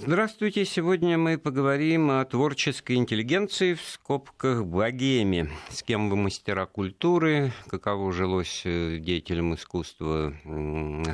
Здравствуйте. 0.00 0.64
Сегодня 0.64 1.18
мы 1.18 1.38
поговорим 1.38 2.10
о 2.10 2.24
творческой 2.24 2.96
интеллигенции 2.96 3.74
в 3.74 3.82
скобках 3.82 4.64
богеме. 4.64 5.50
С 5.70 5.82
кем 5.82 6.08
вы 6.08 6.16
мастера 6.16 6.66
культуры, 6.66 7.52
каково 7.66 8.12
жилось 8.12 8.62
э, 8.64 8.98
деятелям 8.98 9.54
искусства 9.54 10.32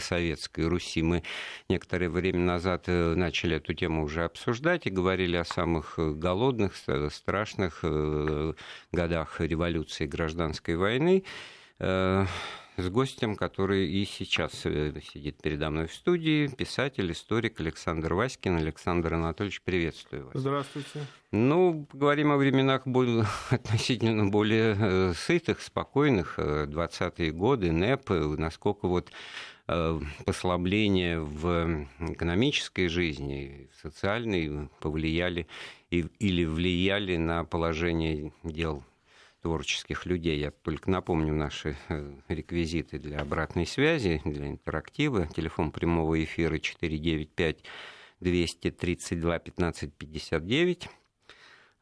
Советской 0.00 0.68
Руси. 0.68 1.02
Мы 1.02 1.22
некоторое 1.70 2.10
время 2.10 2.40
назад 2.40 2.84
э, 2.86 3.14
начали 3.14 3.56
эту 3.56 3.72
тему 3.72 4.04
уже 4.04 4.24
обсуждать 4.24 4.86
и 4.86 4.90
говорили 4.90 5.36
о 5.36 5.44
самых 5.44 5.94
э, 5.98 6.12
голодных, 6.12 6.74
страшных 7.10 7.82
годах 8.92 9.40
революции 9.40 10.04
и 10.04 10.08
гражданской 10.08 10.76
войны 10.76 11.24
с 12.76 12.88
гостем, 12.88 13.36
который 13.36 13.88
и 13.88 14.04
сейчас 14.04 14.62
э, 14.64 14.92
сидит 15.12 15.40
передо 15.40 15.70
мной 15.70 15.86
в 15.86 15.94
студии, 15.94 16.48
писатель, 16.48 17.10
историк 17.12 17.60
Александр 17.60 18.14
Васькин. 18.14 18.56
Александр 18.56 19.14
Анатольевич, 19.14 19.62
приветствую 19.62 20.26
вас. 20.26 20.34
Здравствуйте. 20.34 21.06
Ну, 21.30 21.86
говорим 21.92 22.32
о 22.32 22.36
временах 22.36 22.86
более, 22.86 23.26
относительно 23.50 24.26
более 24.26 24.76
э, 24.78 25.12
сытых, 25.14 25.60
спокойных, 25.60 26.38
20-е 26.38 27.28
э, 27.28 27.32
годы, 27.32 27.72
НЭП, 27.72 28.10
насколько 28.10 28.88
вот 28.88 29.10
послабления 30.26 31.20
в 31.20 31.86
экономической 31.98 32.88
жизни, 32.88 33.70
в 33.72 33.80
социальной 33.80 34.68
повлияли 34.80 35.46
или 35.90 36.44
влияли 36.44 37.16
на 37.16 37.44
положение 37.44 38.34
дел 38.42 38.84
творческих 39.44 40.06
людей. 40.06 40.38
Я 40.40 40.50
только 40.50 40.90
напомню 40.90 41.34
наши 41.34 41.76
э, 41.90 42.14
реквизиты 42.28 42.98
для 42.98 43.18
обратной 43.18 43.66
связи, 43.66 44.22
для 44.24 44.48
интерактива. 44.48 45.26
Телефон 45.26 45.70
прямого 45.70 46.24
эфира 46.24 46.58
495 46.58 47.58
232 48.20 49.38
15 49.38 49.92
59. 49.92 50.88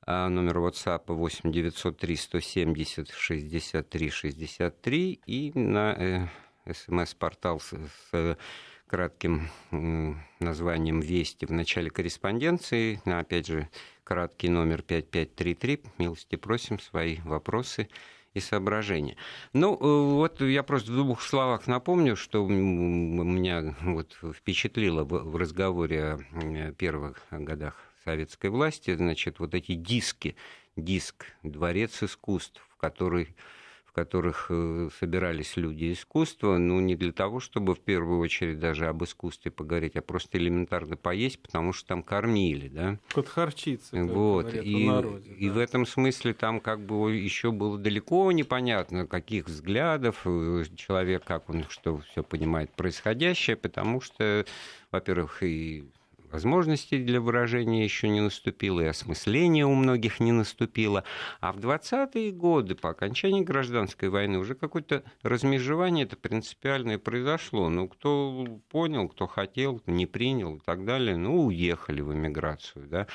А 0.04 0.28
номер 0.28 0.58
WhatsApp 0.58 1.04
8 1.06 1.52
903 1.52 2.16
170 2.16 3.10
63 3.12 4.10
63 4.10 5.20
и 5.24 5.52
на 5.54 5.94
э, 6.66 6.72
смс-портал 6.72 7.60
с, 7.60 7.74
с 8.10 8.38
кратким 8.88 9.48
названием 10.40 10.98
«Вести» 10.98 11.46
в 11.46 11.52
начале 11.52 11.90
корреспонденции. 11.90 13.00
Опять 13.04 13.46
же, 13.46 13.68
краткий 14.04 14.48
номер 14.48 14.82
5533. 14.82 15.80
Милости 15.98 16.36
просим 16.36 16.78
свои 16.78 17.18
вопросы 17.24 17.88
и 18.34 18.40
соображения. 18.40 19.16
Ну, 19.52 19.74
э, 19.74 20.14
вот 20.14 20.40
я 20.40 20.62
просто 20.62 20.92
в 20.92 20.96
двух 20.96 21.22
словах 21.22 21.66
напомню, 21.66 22.16
что 22.16 22.46
меня 22.46 23.74
вот 23.82 24.16
впечатлило 24.34 25.04
в 25.04 25.36
разговоре 25.36 26.18
о 26.32 26.72
первых 26.72 27.22
годах 27.30 27.76
советской 28.04 28.48
власти, 28.48 28.94
значит, 28.94 29.38
вот 29.38 29.54
эти 29.54 29.74
диски, 29.74 30.36
диск 30.76 31.26
«Дворец 31.42 32.02
искусств», 32.02 32.66
который 32.78 33.34
в 33.92 33.94
которых 33.94 34.46
э, 34.48 34.88
собирались 34.98 35.58
люди 35.58 35.92
искусства, 35.92 36.56
ну, 36.56 36.80
не 36.80 36.96
для 36.96 37.12
того, 37.12 37.40
чтобы 37.40 37.74
в 37.74 37.80
первую 37.80 38.20
очередь 38.20 38.58
даже 38.58 38.86
об 38.86 39.04
искусстве 39.04 39.50
поговорить, 39.50 39.96
а 39.96 40.00
просто 40.00 40.38
элементарно 40.38 40.96
поесть, 40.96 41.38
потому 41.42 41.74
что 41.74 41.88
там 41.88 42.02
кормили, 42.02 42.68
да. 42.68 42.98
Подхарчиться, 43.14 44.02
вот. 44.04 44.54
и, 44.54 44.86
народе, 44.88 45.28
да. 45.28 45.36
и 45.36 45.50
в 45.50 45.58
этом 45.58 45.84
смысле 45.84 46.32
там 46.32 46.60
как 46.60 46.80
бы 46.80 47.14
еще 47.14 47.52
было 47.52 47.76
далеко 47.76 48.32
непонятно, 48.32 49.06
каких 49.06 49.46
взглядов 49.46 50.22
э, 50.24 50.64
человек, 50.74 51.24
как 51.24 51.50
он 51.50 51.66
что 51.68 51.98
все 51.98 52.22
понимает 52.22 52.70
происходящее, 52.70 53.56
потому 53.56 54.00
что, 54.00 54.46
во-первых, 54.90 55.42
и 55.42 55.84
возможностей 56.32 57.02
для 57.02 57.20
выражения 57.20 57.84
еще 57.84 58.08
не 58.08 58.20
наступило, 58.20 58.80
и 58.80 58.86
осмысление 58.86 59.66
у 59.66 59.74
многих 59.74 60.20
не 60.20 60.32
наступило. 60.32 61.04
А 61.40 61.52
в 61.52 61.58
20-е 61.58 62.32
годы, 62.32 62.74
по 62.74 62.90
окончании 62.90 63.42
гражданской 63.42 64.08
войны, 64.08 64.38
уже 64.38 64.54
какое-то 64.54 65.02
размежевание 65.22 66.04
это 66.04 66.16
принципиальное 66.16 66.98
произошло. 66.98 67.68
Ну, 67.68 67.88
кто 67.88 68.60
понял, 68.70 69.08
кто 69.08 69.26
хотел, 69.26 69.80
не 69.86 70.06
принял 70.06 70.56
и 70.56 70.60
так 70.60 70.84
далее, 70.84 71.16
ну, 71.16 71.46
уехали 71.46 72.00
в 72.00 72.12
эмиграцию, 72.12 72.86
да 72.88 73.06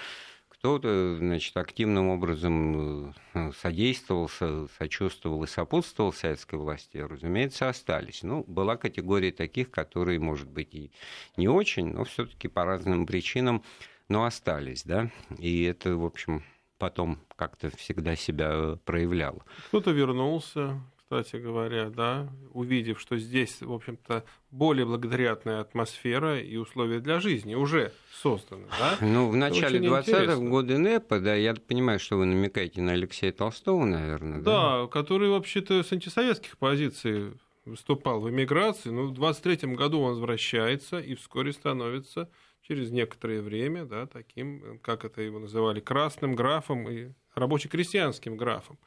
кто-то, 0.67 1.16
значит, 1.16 1.55
активным 1.55 2.09
образом 2.09 3.13
э, 3.33 3.51
содействовал, 3.61 4.29
сочувствовал 4.78 5.41
и 5.45 5.47
сопутствовал 5.47 6.11
советской 6.11 6.55
власти, 6.55 6.97
разумеется, 6.97 7.69
остались. 7.69 8.22
Ну, 8.22 8.44
была 8.47 8.75
категория 8.75 9.31
таких, 9.31 9.72
которые, 9.72 10.19
может 10.19 10.50
быть, 10.50 10.75
и 10.75 10.91
не 11.38 11.47
очень, 11.47 11.94
но 11.94 12.03
все-таки 12.03 12.50
по 12.50 12.66
разным 12.66 13.05
причинам, 13.05 13.63
но 14.09 14.25
остались, 14.25 14.83
да, 14.83 15.09
и 15.39 15.63
это, 15.63 15.95
в 15.95 16.03
общем, 16.03 16.44
потом 16.78 17.17
как-то 17.38 17.69
всегда 17.78 18.17
себя 18.17 18.78
проявляло. 18.84 19.45
Кто-то 19.69 19.91
вернулся, 19.91 20.81
кстати 21.09 21.38
говоря, 21.38 21.90
да, 21.90 22.28
увидев, 22.51 23.00
что 23.00 23.18
здесь, 23.18 23.62
в 23.62 23.72
общем-то, 23.72 24.25
более 24.51 24.85
благоприятная 24.85 25.62
атмосфера 25.62 26.38
и 26.38 26.57
условия 26.57 27.00
для 27.00 27.22
жизни 27.22 27.56
уже 27.56 27.94
созданы, 28.12 28.68
да? 28.78 28.97
Ну, 29.06 29.29
в 29.29 29.35
начале 29.38 29.79
20-х 29.79 30.35
годы 30.35 30.78
НЭПа, 30.78 31.22
да, 31.22 31.34
я 31.34 31.53
понимаю, 31.53 32.00
что 32.00 32.17
вы 32.17 32.25
намекаете 32.25 32.81
на 32.81 32.91
Алексея 32.91 33.31
Толстого, 33.31 33.85
наверное, 33.85 34.41
да? 34.41 34.81
Да, 34.81 34.88
который 34.88 35.29
вообще-то 35.29 35.81
с 35.81 35.94
антисоветских 35.94 36.57
позиций 36.57 37.31
выступал 37.63 38.19
в 38.19 38.29
эмиграции, 38.29 38.90
но 38.90 39.03
в 39.03 39.13
23 39.13 39.75
году 39.75 40.01
он 40.01 40.09
возвращается 40.09 41.00
и 41.00 41.16
вскоре 41.16 41.53
становится 41.53 42.29
через 42.67 42.91
некоторое 42.91 43.41
время, 43.41 43.85
да, 43.85 44.07
таким, 44.07 44.78
как 44.79 45.06
это 45.06 45.22
его 45.22 45.40
называли, 45.40 45.79
красным 45.79 46.35
графом 46.35 46.90
и 46.90 47.13
рабоче-крестьянским 47.34 48.35
графом. 48.35 48.78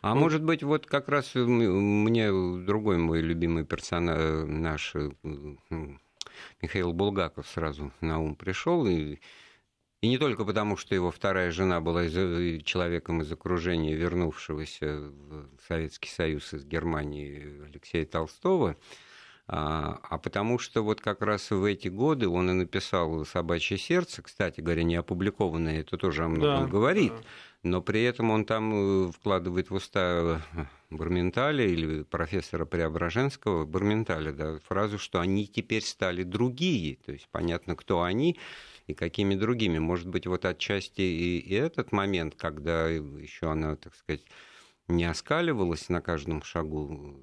А 0.00 0.14
ну, 0.14 0.20
может 0.20 0.42
быть, 0.42 0.62
вот 0.62 0.86
как 0.86 1.08
раз 1.08 1.34
мне 1.34 2.30
другой 2.64 2.98
мой 2.98 3.20
любимый 3.20 3.64
персонаж, 3.64 4.46
наш 4.46 4.94
э, 4.94 5.10
Михаил 6.60 6.92
Булгаков 6.92 7.46
сразу 7.46 7.92
на 8.00 8.20
ум 8.20 8.34
пришел, 8.34 8.86
и, 8.86 9.18
и 10.00 10.08
не 10.08 10.18
только 10.18 10.44
потому, 10.44 10.76
что 10.76 10.94
его 10.94 11.10
вторая 11.10 11.50
жена 11.50 11.80
была 11.80 12.04
из, 12.04 12.16
э, 12.16 12.60
человеком 12.64 13.22
из 13.22 13.30
окружения, 13.30 13.94
вернувшегося 13.94 14.98
в 14.98 15.48
Советский 15.68 16.08
Союз 16.08 16.52
из 16.54 16.64
Германии 16.64 17.64
Алексея 17.66 18.06
Толстого, 18.06 18.76
а, 19.48 19.98
а 20.08 20.18
потому 20.18 20.58
что 20.58 20.82
вот 20.82 21.00
как 21.00 21.20
раз 21.20 21.50
в 21.50 21.64
эти 21.64 21.88
годы 21.88 22.28
он 22.28 22.48
и 22.50 22.52
написал 22.54 23.24
«Собачье 23.24 23.76
сердце», 23.76 24.22
кстати 24.22 24.60
говоря, 24.60 24.84
не 24.84 24.94
опубликованное, 24.94 25.80
это 25.80 25.98
тоже 25.98 26.24
о 26.24 26.28
многом 26.28 26.66
да, 26.66 26.70
говорит, 26.70 27.12
да 27.12 27.22
но 27.62 27.80
при 27.80 28.02
этом 28.02 28.30
он 28.30 28.44
там 28.44 29.08
э, 29.08 29.12
вкладывает 29.12 29.70
в 29.70 29.74
уста 29.74 30.40
э, 30.54 30.64
Барменталя 30.90 31.64
или 31.64 32.02
профессора 32.02 32.64
Преображенского, 32.64 33.64
Барменталя, 33.64 34.32
да, 34.32 34.58
фразу, 34.66 34.98
что 34.98 35.20
они 35.20 35.46
теперь 35.46 35.82
стали 35.82 36.24
другие, 36.24 36.96
то 36.96 37.12
есть 37.12 37.28
понятно, 37.30 37.76
кто 37.76 38.02
они 38.02 38.38
и 38.86 38.94
какими 38.94 39.36
другими. 39.36 39.78
Может 39.78 40.08
быть, 40.08 40.26
вот 40.26 40.44
отчасти 40.44 41.02
и, 41.02 41.38
и 41.38 41.54
этот 41.54 41.92
момент, 41.92 42.34
когда 42.36 42.88
еще 42.88 43.50
она, 43.50 43.76
так 43.76 43.94
сказать, 43.94 44.24
не 44.88 45.04
оскаливалась 45.04 45.88
на 45.88 46.00
каждом 46.00 46.42
шагу 46.42 47.16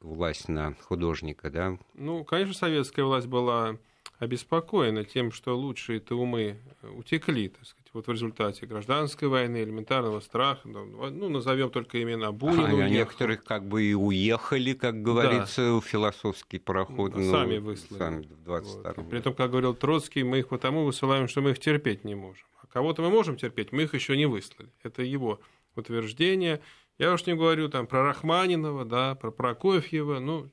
власть 0.00 0.48
на 0.48 0.74
художника, 0.74 1.50
да? 1.50 1.78
Ну, 1.94 2.24
конечно, 2.24 2.54
советская 2.54 3.04
власть 3.04 3.28
была 3.28 3.78
обеспокоена 4.18 5.04
тем, 5.04 5.30
что 5.30 5.56
лучшие-то 5.56 6.18
умы 6.18 6.58
утекли, 6.82 7.48
так 7.48 7.64
сказать, 7.64 7.79
вот 7.92 8.06
в 8.06 8.10
результате 8.12 8.66
гражданской 8.66 9.26
войны, 9.28 9.62
элементарного 9.62 10.20
страха, 10.20 10.68
ну, 10.68 11.28
назовем 11.28 11.70
только 11.70 12.00
имена 12.02 12.30
Бунина. 12.30 12.84
А, 12.84 12.86
а 12.86 12.88
некоторых 12.88 13.42
как 13.42 13.66
бы 13.66 13.82
и 13.82 13.94
уехали, 13.94 14.74
как 14.74 15.02
говорится, 15.02 15.74
да. 15.74 15.80
философский 15.80 16.58
пароход. 16.58 17.16
Ну, 17.16 17.30
сами 17.30 17.58
выслали. 17.58 17.98
Сами 17.98 18.22
в 18.22 18.44
22 18.44 18.92
вот. 18.96 19.10
При 19.10 19.18
этом, 19.18 19.34
как 19.34 19.50
говорил 19.50 19.74
Троцкий, 19.74 20.22
мы 20.22 20.38
их 20.38 20.48
потому 20.48 20.84
высылаем, 20.84 21.26
что 21.26 21.40
мы 21.40 21.50
их 21.50 21.58
терпеть 21.58 22.04
не 22.04 22.14
можем. 22.14 22.46
А 22.62 22.66
кого-то 22.68 23.02
мы 23.02 23.10
можем 23.10 23.36
терпеть, 23.36 23.72
мы 23.72 23.82
их 23.82 23.94
еще 23.94 24.16
не 24.16 24.26
выслали. 24.26 24.70
Это 24.82 25.02
его 25.02 25.40
утверждение. 25.74 26.60
Я 26.98 27.12
уж 27.12 27.26
не 27.26 27.34
говорю 27.34 27.68
там 27.68 27.86
про 27.86 28.04
Рахманинова, 28.04 28.84
да, 28.84 29.14
про 29.16 29.30
Прокофьева, 29.30 30.20
ну, 30.20 30.48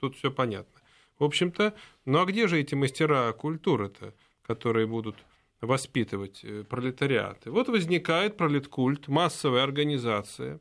тут 0.00 0.16
все 0.16 0.30
понятно. 0.30 0.80
В 1.18 1.24
общем-то, 1.24 1.74
ну 2.04 2.20
а 2.20 2.24
где 2.24 2.46
же 2.46 2.60
эти 2.60 2.74
мастера 2.74 3.32
культуры-то, 3.32 4.14
которые 4.46 4.86
будут 4.86 5.16
воспитывать 5.60 6.40
э, 6.44 6.64
пролетариат? 6.64 7.46
И 7.46 7.50
вот 7.50 7.68
возникает 7.68 8.36
пролеткульт, 8.36 9.08
массовая 9.08 9.62
организация, 9.62 10.60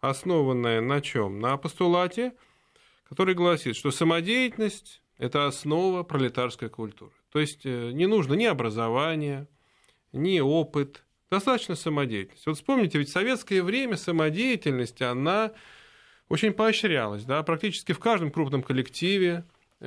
основанная 0.00 0.80
на 0.80 1.00
чем? 1.00 1.40
На 1.40 1.56
постулате, 1.56 2.32
который 3.08 3.34
гласит, 3.34 3.76
что 3.76 3.90
самодеятельность– 3.90 5.02
это 5.18 5.46
основа 5.46 6.02
пролетарской 6.02 6.68
культуры. 6.68 7.12
То 7.30 7.38
есть 7.38 7.64
э, 7.64 7.92
не 7.92 8.06
нужно 8.06 8.34
ни 8.34 8.44
образование, 8.44 9.48
ни 10.12 10.40
опыт, 10.40 11.04
достаточно 11.30 11.74
самодеятельность. 11.74 12.46
Вот 12.46 12.56
вспомните, 12.56 12.98
ведь 12.98 13.08
в 13.08 13.12
советское 13.12 13.62
время 13.62 13.96
самодеятельность, 13.96 15.00
она 15.00 15.52
очень 16.28 16.52
поощрялась, 16.52 17.24
да, 17.24 17.42
практически 17.42 17.92
в 17.92 17.98
каждом 17.98 18.30
крупном 18.30 18.62
коллективе, 18.62 19.44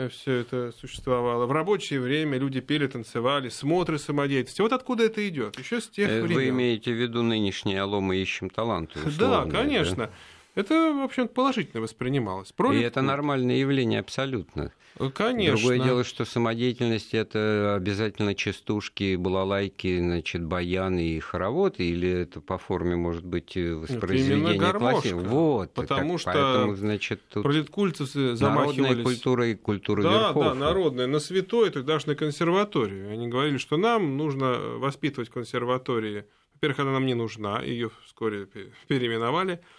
все 0.09 0.33
это 0.33 0.73
существовало. 0.79 1.45
В 1.45 1.51
рабочее 1.51 1.99
время 1.99 2.37
люди 2.37 2.59
пели, 2.59 2.87
танцевали, 2.87 3.49
смотры 3.49 3.97
самодеятельности. 3.97 4.61
Вот 4.61 4.73
откуда 4.73 5.05
это 5.05 5.27
идет? 5.27 5.57
Еще 5.57 5.81
с 5.81 5.87
тех 5.87 6.09
времен. 6.23 6.35
Вы 6.35 6.49
имеете 6.49 6.91
в 6.91 6.95
виду 6.95 7.23
нынешний 7.23 7.75
«Алло, 7.75 8.01
мы 8.01 8.17
ищем 8.17 8.49
таланты»? 8.49 8.99
Да, 9.17 9.45
конечно. 9.45 10.07
Да? 10.07 10.11
Это, 10.55 10.93
в 10.93 11.03
общем 11.03 11.27
положительно 11.27 11.81
воспринималось. 11.81 12.51
Пролетку... 12.53 12.81
И 12.81 12.87
это 12.87 13.01
нормальное 13.01 13.57
явление 13.57 13.99
абсолютно. 13.99 14.71
Конечно. 15.13 15.57
Другое 15.57 15.79
дело, 15.79 16.03
что 16.05 16.23
самодеятельность– 16.23 17.09
это 17.13 17.75
обязательно 17.75 18.33
частушки, 18.33 19.17
балалайки, 19.17 19.99
значит, 19.99 20.45
баяны 20.45 21.09
и 21.09 21.19
хороводы, 21.19 21.83
или 21.83 22.09
это 22.09 22.39
по 22.39 22.57
форме 22.57 22.95
может 22.95 23.25
быть 23.25 23.57
воспроизведение 23.57 24.57
классики? 24.71 25.11
Вот. 25.11 25.73
Потому 25.73 26.13
так, 26.13 26.19
что 26.21 26.31
поэтому, 26.31 26.75
значит, 26.75 27.21
тут 27.29 27.43
пролеткульцы 27.43 28.05
замахивались... 28.05 28.77
Народная 28.77 29.03
культура 29.03 29.47
и 29.47 29.55
культура 29.55 30.03
да, 30.03 30.11
верхов. 30.11 30.43
Да, 30.45 30.53
народная, 30.53 31.07
на 31.07 31.19
святой, 31.19 31.69
то 31.71 31.79
есть 31.79 31.87
даже 31.87 32.07
на 32.07 32.15
консерваторию. 32.15 33.11
Они 33.11 33.27
говорили, 33.27 33.57
что 33.57 33.75
нам 33.75 34.15
нужно 34.15 34.57
воспитывать 34.77 35.29
консерватории. 35.29 36.23
Во-первых, 36.53 36.79
она 36.79 36.93
нам 36.93 37.05
не 37.05 37.15
нужна, 37.15 37.61
ее 37.61 37.91
вскоре 38.05 38.47
переименовали– 38.87 39.59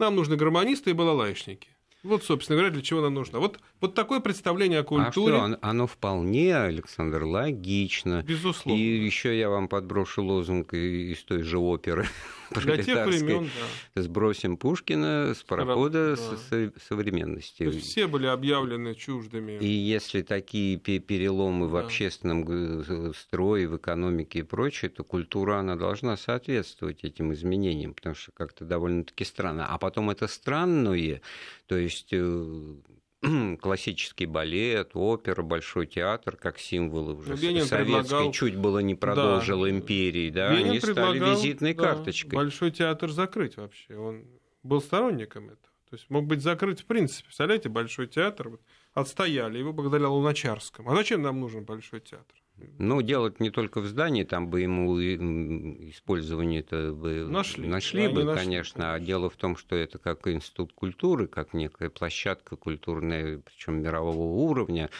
нам 0.00 0.16
нужны 0.16 0.36
гармонисты 0.36 0.90
и 0.90 0.94
балалайшники. 0.94 1.68
Вот, 2.02 2.24
собственно 2.24 2.56
говоря, 2.56 2.72
для 2.72 2.82
чего 2.82 3.02
нам 3.02 3.14
нужно. 3.14 3.40
Вот, 3.40 3.60
вот 3.80 3.94
такое 3.94 4.20
представление 4.20 4.80
о 4.80 4.84
культуре. 4.84 5.36
А 5.36 5.48
что, 5.48 5.58
оно 5.60 5.86
вполне, 5.86 6.56
Александр, 6.56 7.24
логично. 7.24 8.22
Безусловно. 8.22 8.78
И 8.78 8.82
еще 8.82 9.38
я 9.38 9.50
вам 9.50 9.68
подброшу 9.68 10.24
лозунг 10.24 10.72
из 10.72 11.22
той 11.24 11.42
же 11.42 11.58
оперы. 11.58 12.06
Для 12.50 12.82
тех 12.82 13.06
времен, 13.06 13.48
да. 13.94 14.02
Сбросим 14.02 14.56
Пушкина 14.56 15.34
с 15.34 15.42
парохода 15.42 16.16
да. 16.16 16.70
современности. 16.88 17.70
все 17.70 18.08
были 18.08 18.26
объявлены 18.26 18.94
чуждыми. 18.94 19.58
И 19.58 19.68
если 19.68 20.22
такие 20.22 20.78
переломы 20.78 21.66
да. 21.66 21.72
в 21.72 21.76
общественном 21.76 23.14
строе, 23.14 23.68
в 23.68 23.76
экономике 23.76 24.40
и 24.40 24.42
прочее, 24.42 24.90
то 24.90 25.04
культура, 25.04 25.58
она 25.58 25.76
должна 25.76 26.16
соответствовать 26.16 27.04
этим 27.04 27.32
изменениям, 27.32 27.94
потому 27.94 28.14
что 28.14 28.32
как-то 28.32 28.64
довольно-таки 28.64 29.24
странно. 29.24 29.66
А 29.68 29.78
потом 29.78 30.10
это 30.10 30.26
странное, 30.26 31.20
то 31.66 31.76
есть 31.76 31.89
э, 32.12 32.76
классический 33.60 34.26
балет, 34.26 34.90
опера, 34.94 35.42
большой 35.42 35.86
театр 35.86 36.36
как 36.36 36.58
символы 36.58 37.14
уже 37.14 37.34
Ленин 37.36 37.64
советской 37.64 38.02
предлагал... 38.02 38.32
чуть 38.32 38.56
было 38.56 38.78
не 38.78 38.94
продолжил 38.94 39.62
да. 39.62 39.70
империи, 39.70 40.30
да, 40.30 40.52
Ленин 40.52 40.70
они 40.70 40.80
стали 40.80 41.18
визитной 41.18 41.74
да, 41.74 41.82
карточкой. 41.82 42.36
Большой 42.36 42.70
театр 42.70 43.10
закрыть 43.10 43.56
вообще, 43.56 43.96
он 43.96 44.24
был 44.62 44.80
сторонником 44.80 45.46
этого. 45.46 45.70
То 45.90 45.96
есть 45.96 46.08
мог 46.08 46.26
быть 46.26 46.40
закрыт 46.40 46.80
в 46.80 46.84
принципе. 46.84 47.24
Представляете, 47.24 47.68
большой 47.68 48.06
театр 48.06 48.50
вот, 48.50 48.60
отстояли 48.94 49.58
его 49.58 49.72
благодаря 49.72 50.08
Луначарскому. 50.08 50.90
А 50.90 50.94
зачем 50.94 51.20
нам 51.22 51.40
нужен 51.40 51.64
большой 51.64 52.00
театр? 52.00 52.36
Ну, 52.78 53.02
делать 53.02 53.40
не 53.40 53.50
только 53.50 53.80
в 53.80 53.86
здании, 53.86 54.24
там 54.24 54.48
бы 54.48 54.60
ему 54.60 54.98
использование 54.98 56.60
это 56.60 56.92
бы 56.92 57.26
нашли, 57.26 57.68
нашли 57.68 58.08
бы, 58.08 58.24
нашли, 58.24 58.44
конечно. 58.44 58.94
А 58.94 59.00
дело 59.00 59.28
в 59.30 59.36
том, 59.36 59.56
что 59.56 59.76
это 59.76 59.98
как 59.98 60.26
институт 60.28 60.72
культуры, 60.72 61.26
как 61.26 61.54
некая 61.54 61.90
площадка 61.90 62.56
культурная, 62.56 63.38
причем 63.38 63.82
мирового 63.82 64.22
уровня, 64.22 64.90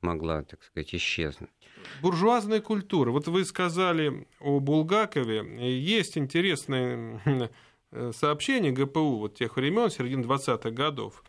могла, 0.00 0.42
так 0.42 0.62
сказать, 0.62 0.94
исчезнуть. 0.94 1.50
Буржуазная 2.02 2.60
культура. 2.60 3.10
Вот 3.10 3.26
вы 3.28 3.44
сказали 3.44 4.26
о 4.38 4.60
Булгакове. 4.60 5.78
Есть 5.78 6.18
интересное 6.18 7.50
сообщение 8.12 8.72
ГПУ 8.72 9.18
вот 9.18 9.34
тех 9.34 9.56
времен, 9.56 9.90
середины 9.90 10.22
20-х 10.22 10.70
годов. 10.70 11.24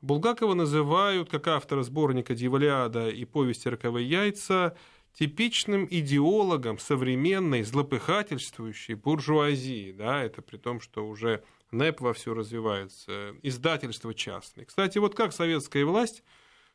Булгакова 0.00 0.54
называют, 0.54 1.28
как 1.28 1.48
автора 1.48 1.82
сборника 1.82 2.34
«Дьяволиада» 2.34 3.08
и 3.08 3.24
повести 3.24 3.68
«Роковые 3.68 4.08
яйца», 4.08 4.76
типичным 5.18 5.88
идеологом 5.90 6.78
современной 6.78 7.64
злопыхательствующей 7.64 8.94
буржуазии. 8.94 9.90
Да, 9.92 10.22
это 10.22 10.42
при 10.42 10.58
том, 10.58 10.80
что 10.80 11.06
уже 11.06 11.42
НЭП 11.72 12.00
вовсю 12.00 12.34
развивается, 12.34 13.34
издательство 13.42 14.14
частное. 14.14 14.64
Кстати, 14.64 14.98
вот 14.98 15.16
как 15.16 15.32
советская 15.32 15.84
власть 15.84 16.22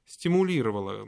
стимулировала, 0.06 1.08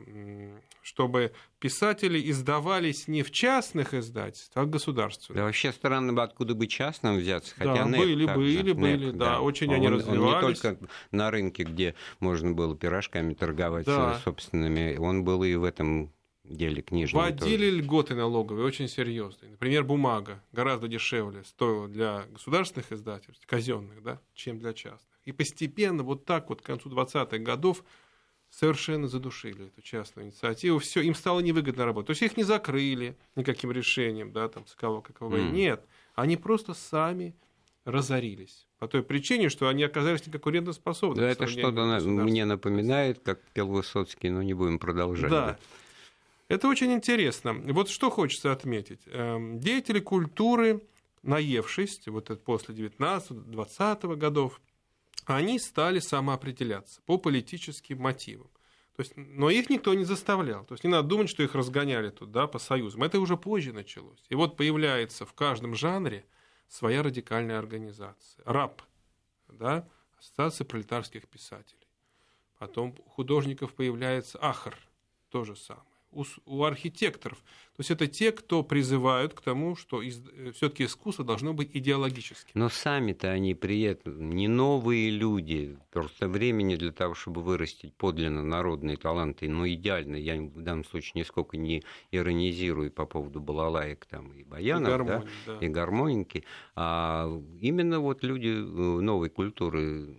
чтобы 0.81 1.33
писатели 1.59 2.31
издавались 2.31 3.09
не 3.09 3.23
в 3.23 3.31
частных 3.31 3.93
издательствах, 3.93 4.63
а 4.63 4.65
государственных. 4.65 5.35
Да 5.35 5.43
вообще 5.43 5.73
странно 5.73 6.13
бы 6.13 6.23
откуда 6.23 6.55
бы 6.55 6.67
частным 6.67 7.17
взяться, 7.17 7.53
хотя 7.57 7.75
да, 7.75 7.85
НЭП 7.85 7.99
были, 7.99 8.25
были, 8.25 8.67
НЭП, 8.69 8.77
были, 8.77 9.11
да, 9.11 9.17
да, 9.17 9.41
очень 9.41 9.67
он, 9.67 9.75
они 9.75 9.89
развивались. 9.89 10.23
Он 10.23 10.49
не 10.49 10.55
только 10.55 10.87
на 11.11 11.29
рынке, 11.29 11.63
где 11.63 11.95
можно 12.21 12.53
было 12.53 12.77
пирожками 12.77 13.33
торговать 13.33 13.85
да. 13.85 14.21
собственными, 14.23 14.95
он 14.95 15.25
был 15.25 15.43
и 15.43 15.53
в 15.55 15.65
этом 15.65 16.13
деле 16.49 16.81
книжном. 16.81 17.23
Вводили 17.23 17.69
тоже. 17.69 17.81
льготы 17.81 18.15
налоговые 18.15 18.65
очень 18.65 18.87
серьезные. 18.87 19.51
Например, 19.51 19.83
бумага 19.83 20.43
гораздо 20.51 20.87
дешевле 20.87 21.43
стоила 21.43 21.87
для 21.87 22.25
государственных 22.31 22.91
издательств, 22.91 23.45
казенных, 23.47 24.03
да, 24.03 24.19
чем 24.33 24.59
для 24.59 24.73
частных. 24.73 25.09
И 25.25 25.31
постепенно, 25.31 26.03
вот 26.03 26.25
так 26.25 26.49
вот 26.49 26.61
к 26.61 26.65
концу 26.65 26.89
20-х 26.89 27.37
годов, 27.39 27.83
совершенно 28.49 29.07
задушили 29.07 29.67
эту 29.67 29.81
частную 29.81 30.27
инициативу. 30.27 30.79
Все, 30.79 31.01
им 31.01 31.15
стало 31.15 31.41
невыгодно 31.41 31.85
работать. 31.85 32.07
То 32.07 32.11
есть 32.11 32.21
их 32.21 32.37
не 32.37 32.43
закрыли 32.43 33.17
никаким 33.35 33.71
решением, 33.71 34.31
да, 34.31 34.47
там, 34.47 34.65
с 34.67 34.75
кого 34.75 35.01
какого. 35.01 35.35
Mm. 35.35 35.51
Нет, 35.51 35.85
они 36.15 36.37
просто 36.37 36.73
сами 36.73 37.35
разорились. 37.83 38.67
По 38.79 38.87
той 38.87 39.03
причине, 39.03 39.49
что 39.49 39.67
они 39.67 39.83
оказались 39.83 40.25
неконкурентоспособны. 40.25 41.21
Да, 41.21 41.29
это 41.29 41.47
что-то 41.47 41.99
мне 42.01 42.45
напоминает, 42.45 43.19
как 43.19 43.41
пел 43.53 43.67
Высоцкий, 43.67 44.29
но 44.29 44.41
не 44.41 44.53
будем 44.53 44.79
продолжать. 44.79 45.31
Да. 45.31 45.45
да. 45.45 45.59
Это 46.47 46.67
очень 46.67 46.93
интересно. 46.93 47.53
Вот 47.53 47.89
что 47.89 48.11
хочется 48.11 48.51
отметить. 48.51 49.01
Эм, 49.07 49.59
деятели 49.59 49.99
культуры, 49.99 50.87
наевшись, 51.23 52.05
вот 52.07 52.29
это 52.29 52.39
после 52.39 52.75
19-20 52.75 54.15
годов, 54.15 54.61
они 55.25 55.57
стали 55.57 55.99
самоопределяться 55.99 57.01
по 57.07 57.17
политическим 57.17 57.99
мотивам. 57.99 58.49
То 58.95 59.01
есть, 59.01 59.13
но 59.15 59.49
их 59.49 59.69
никто 59.71 59.93
не 59.95 60.05
заставлял. 60.05 60.63
То 60.65 60.75
есть 60.75 60.83
не 60.83 60.89
надо 60.89 61.07
думать, 61.07 61.29
что 61.29 61.41
их 61.41 61.55
разгоняли 61.55 62.11
тут, 62.11 62.31
да, 62.31 62.45
по 62.45 62.59
союзам. 62.59 63.03
Это 63.03 63.19
уже 63.19 63.37
позже 63.37 63.73
началось. 63.73 64.23
И 64.29 64.35
вот 64.35 64.55
появляется 64.55 65.25
в 65.25 65.33
каждом 65.33 65.73
жанре 65.75 66.25
своя 66.69 67.01
радикальная 67.01 67.57
организация. 67.57 68.43
РАП, 68.45 68.83
да, 69.47 69.87
Ассоциация 70.19 70.65
пролетарских 70.65 71.27
писателей. 71.27 71.87
Потом 72.59 72.95
у 73.03 73.09
художников 73.09 73.73
появляется 73.73 74.37
АХР, 74.37 74.77
то 75.29 75.43
же 75.43 75.55
самое 75.55 75.94
у, 76.15 76.25
у 76.45 76.63
архитекторов. 76.63 77.37
То 77.75 77.81
есть 77.81 77.91
это 77.91 78.07
те, 78.07 78.31
кто 78.31 78.63
призывают 78.63 79.33
к 79.33 79.41
тому, 79.41 79.75
что 79.75 80.01
э, 80.01 80.09
все-таки 80.53 80.85
искусство 80.85 81.25
должно 81.25 81.53
быть 81.53 81.71
идеологическим. 81.73 82.51
Но 82.53 82.69
сами-то 82.69 83.29
они 83.29 83.53
при 83.53 83.81
этом 83.81 84.31
не 84.31 84.47
новые 84.47 85.09
люди. 85.09 85.77
Просто 85.91 86.29
времени 86.29 86.77
для 86.77 86.93
того, 86.93 87.15
чтобы 87.15 87.41
вырастить 87.41 87.93
подлинно 87.95 88.43
народные 88.43 88.95
таланты, 88.95 89.49
ну, 89.49 89.67
идеально. 89.67 90.15
Я 90.15 90.41
в 90.41 90.61
данном 90.61 90.85
случае 90.85 91.11
нисколько 91.15 91.57
не 91.57 91.83
иронизирую 92.11 92.91
по 92.91 93.05
поводу 93.05 93.41
балалаек 93.41 94.05
там, 94.05 94.31
и 94.31 94.43
баянов, 94.43 94.87
и, 94.87 94.91
гармони, 94.91 95.27
да, 95.45 95.59
да. 95.59 95.65
и 95.65 95.67
гармоники. 95.67 96.43
А 96.75 97.29
именно 97.59 97.99
вот 97.99 98.23
люди 98.23 98.47
э, 98.47 99.01
новой 99.01 99.29
культуры 99.29 100.15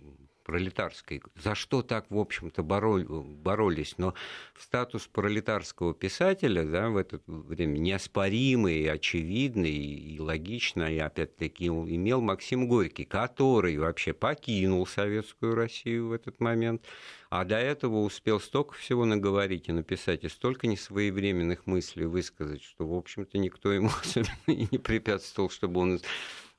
пролетарской, 0.47 1.21
за 1.35 1.55
что 1.55 1.81
так, 1.81 2.05
в 2.09 2.17
общем-то, 2.17 2.63
боролись. 2.63 3.95
Но 3.97 4.13
статус 4.57 5.05
пролетарского 5.05 5.93
писателя 5.93 6.63
да, 6.63 6.89
в 6.89 6.95
это 6.95 7.19
время 7.27 7.77
неоспоримый, 7.77 8.89
очевидный 8.89 9.75
и 9.75 10.19
логичный, 10.19 10.99
опять-таки 11.01 11.67
имел 11.67 12.21
Максим 12.21 12.69
Горький, 12.69 13.03
который 13.03 13.77
вообще 13.77 14.13
покинул 14.13 14.87
Советскую 14.87 15.53
Россию 15.53 16.07
в 16.07 16.11
этот 16.13 16.39
момент, 16.39 16.81
а 17.29 17.43
до 17.43 17.57
этого 17.57 18.03
успел 18.03 18.39
столько 18.39 18.73
всего 18.75 19.03
наговорить 19.03 19.67
и 19.67 19.73
написать, 19.73 20.23
и 20.23 20.29
столько 20.29 20.65
несвоевременных 20.67 21.67
мыслей 21.67 22.05
высказать, 22.05 22.63
что, 22.63 22.87
в 22.87 22.93
общем-то, 22.93 23.37
никто 23.37 23.73
ему 23.73 23.89
особенно 24.01 24.31
и 24.47 24.65
не 24.71 24.77
препятствовал, 24.77 25.49
чтобы 25.49 25.81
он 25.81 25.99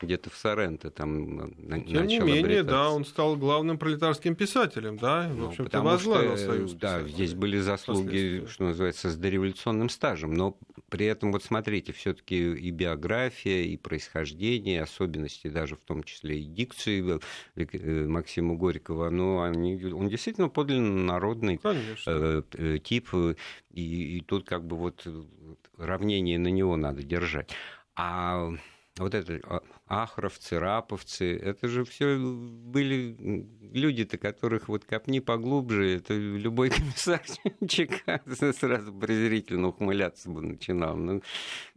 где-то 0.01 0.31
в 0.31 0.37
Соренто 0.37 0.91
там 0.91 1.53
Тем 1.87 2.07
не 2.07 2.19
менее, 2.19 2.63
да, 2.63 2.91
он 2.91 3.05
стал 3.05 3.37
главным 3.37 3.79
пролетарским 3.79 4.35
писателем, 4.35 4.97
да, 4.97 5.29
ну, 5.29 5.47
в 5.47 5.49
общем-то, 5.49 5.83
возглавил 5.83 6.37
что, 6.37 6.47
Союз 6.47 6.73
Да, 6.75 7.03
здесь 7.03 7.35
были 7.35 7.59
заслуги, 7.59 8.47
что 8.49 8.65
называется, 8.65 9.11
с 9.11 9.17
дореволюционным 9.17 9.89
стажем, 9.89 10.35
но 10.35 10.57
при 10.89 11.07
этом, 11.07 11.33
вот 11.33 11.45
смотрите, 11.45 11.93
все 11.93 12.15
таки 12.15 12.53
и 12.55 12.71
биография, 12.71 13.63
и 13.63 13.77
происхождение, 13.77 14.77
и 14.77 14.79
особенности 14.79 15.49
даже 15.49 15.77
в 15.77 15.81
том 15.81 16.03
числе 16.03 16.41
и 16.41 16.45
дикции 16.45 17.21
э, 17.57 18.07
Максима 18.07 18.55
Горького, 18.55 19.11
но 19.11 19.43
они, 19.43 19.85
он 19.85 20.09
действительно 20.09 20.49
подлинно 20.49 21.05
народный 21.05 21.61
э, 21.65 22.43
э, 22.53 22.79
тип, 22.79 23.09
и, 23.73 24.19
и 24.19 24.21
тут 24.21 24.47
как 24.47 24.65
бы 24.65 24.77
вот 24.77 25.07
равнение 25.77 26.39
на 26.39 26.49
него 26.49 26.77
надо 26.77 27.03
держать. 27.03 27.51
А 27.97 28.51
вот 28.97 29.15
это 29.15 29.41
а, 29.45 29.63
ахровцы, 29.89 30.59
раповцы. 30.59 31.37
Это 31.37 31.69
же 31.69 31.85
все 31.85 32.19
были 32.19 33.47
люди-то, 33.73 34.19
которых 34.19 34.69
вот 34.69 34.85
копни 34.85 35.21
поглубже, 35.21 35.97
это 35.97 36.15
любой 36.15 36.71
комиссар 36.71 37.23
ЧК 37.67 38.21
сразу 38.53 38.93
презрительно 38.93 39.69
ухмыляться 39.69 40.31
бы 40.31 40.43
начинал. 40.43 40.97
Ну, 40.97 41.23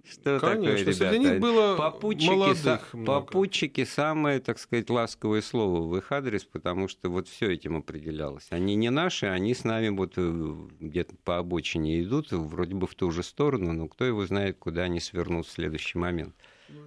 что 0.03 0.39
Конечно, 0.39 0.77
такое, 0.77 0.93
ребята? 0.93 1.17
Них 1.17 1.39
было 1.39 1.75
попутчики, 1.77 2.29
молодых 2.29 2.89
са- 2.93 3.05
попутчики 3.05 3.83
самое, 3.85 4.39
так 4.39 4.59
сказать, 4.59 4.89
ласковое 4.89 5.41
слово 5.41 5.87
в 5.87 5.97
их 5.97 6.11
адрес, 6.11 6.43
потому 6.43 6.87
что 6.87 7.09
вот 7.09 7.27
все 7.27 7.51
этим 7.51 7.77
определялось. 7.77 8.47
Они 8.49 8.75
не 8.75 8.89
наши, 8.89 9.27
они 9.27 9.53
с 9.53 9.63
нами 9.63 9.89
вот 9.89 10.13
э, 10.17 10.55
где-то 10.79 11.15
по 11.23 11.37
обочине 11.37 12.01
идут, 12.01 12.31
вроде 12.31 12.75
бы 12.75 12.87
в 12.87 12.95
ту 12.95 13.11
же 13.11 13.23
сторону, 13.23 13.73
но 13.73 13.87
кто 13.87 14.05
его 14.05 14.25
знает, 14.25 14.57
куда 14.57 14.83
они 14.83 14.99
свернут 14.99 15.47
в 15.47 15.51
следующий 15.51 15.97
момент. 15.97 16.35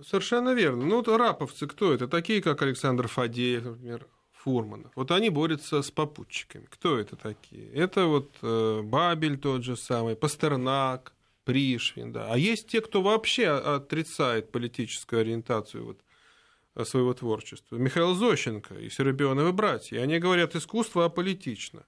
Совершенно 0.07 0.55
верно. 0.55 0.85
Ну, 0.85 0.97
вот 0.97 1.09
раповцы 1.09 1.67
кто 1.67 1.93
это? 1.93 2.09
Такие, 2.09 2.43
как 2.43 2.62
Александр 2.62 3.09
Фадеев, 3.09 3.64
например, 3.64 4.07
Фурманов. 4.33 4.93
Вот 4.95 5.11
они 5.11 5.31
борются 5.31 5.83
с 5.83 5.91
попутчиками. 5.91 6.67
Кто 6.71 6.99
это 6.99 7.17
такие? 7.17 7.71
Это 7.73 8.07
вот 8.07 8.31
э, 8.43 8.83
Бабель 8.83 9.38
тот 9.38 9.64
же 9.64 9.76
самый, 9.76 10.17
Пастернак, 10.17 11.14
Пришвин, 11.45 12.12
да. 12.12 12.29
А 12.31 12.37
есть 12.37 12.69
те, 12.69 12.81
кто 12.81 13.03
вообще 13.03 13.49
отрицает 13.49 14.50
политическую 14.53 15.21
ориентацию 15.21 15.87
вот, 15.87 16.00
э, 16.75 16.85
своего 16.85 17.14
творчества. 17.14 17.76
Михаил 17.76 18.14
Зощенко 18.14 18.75
и 18.75 18.91
Серебряновы 18.91 19.53
братья. 19.53 20.03
Они 20.03 20.19
говорят, 20.19 20.55
искусство 20.55 21.07
аполитично. 21.07 21.85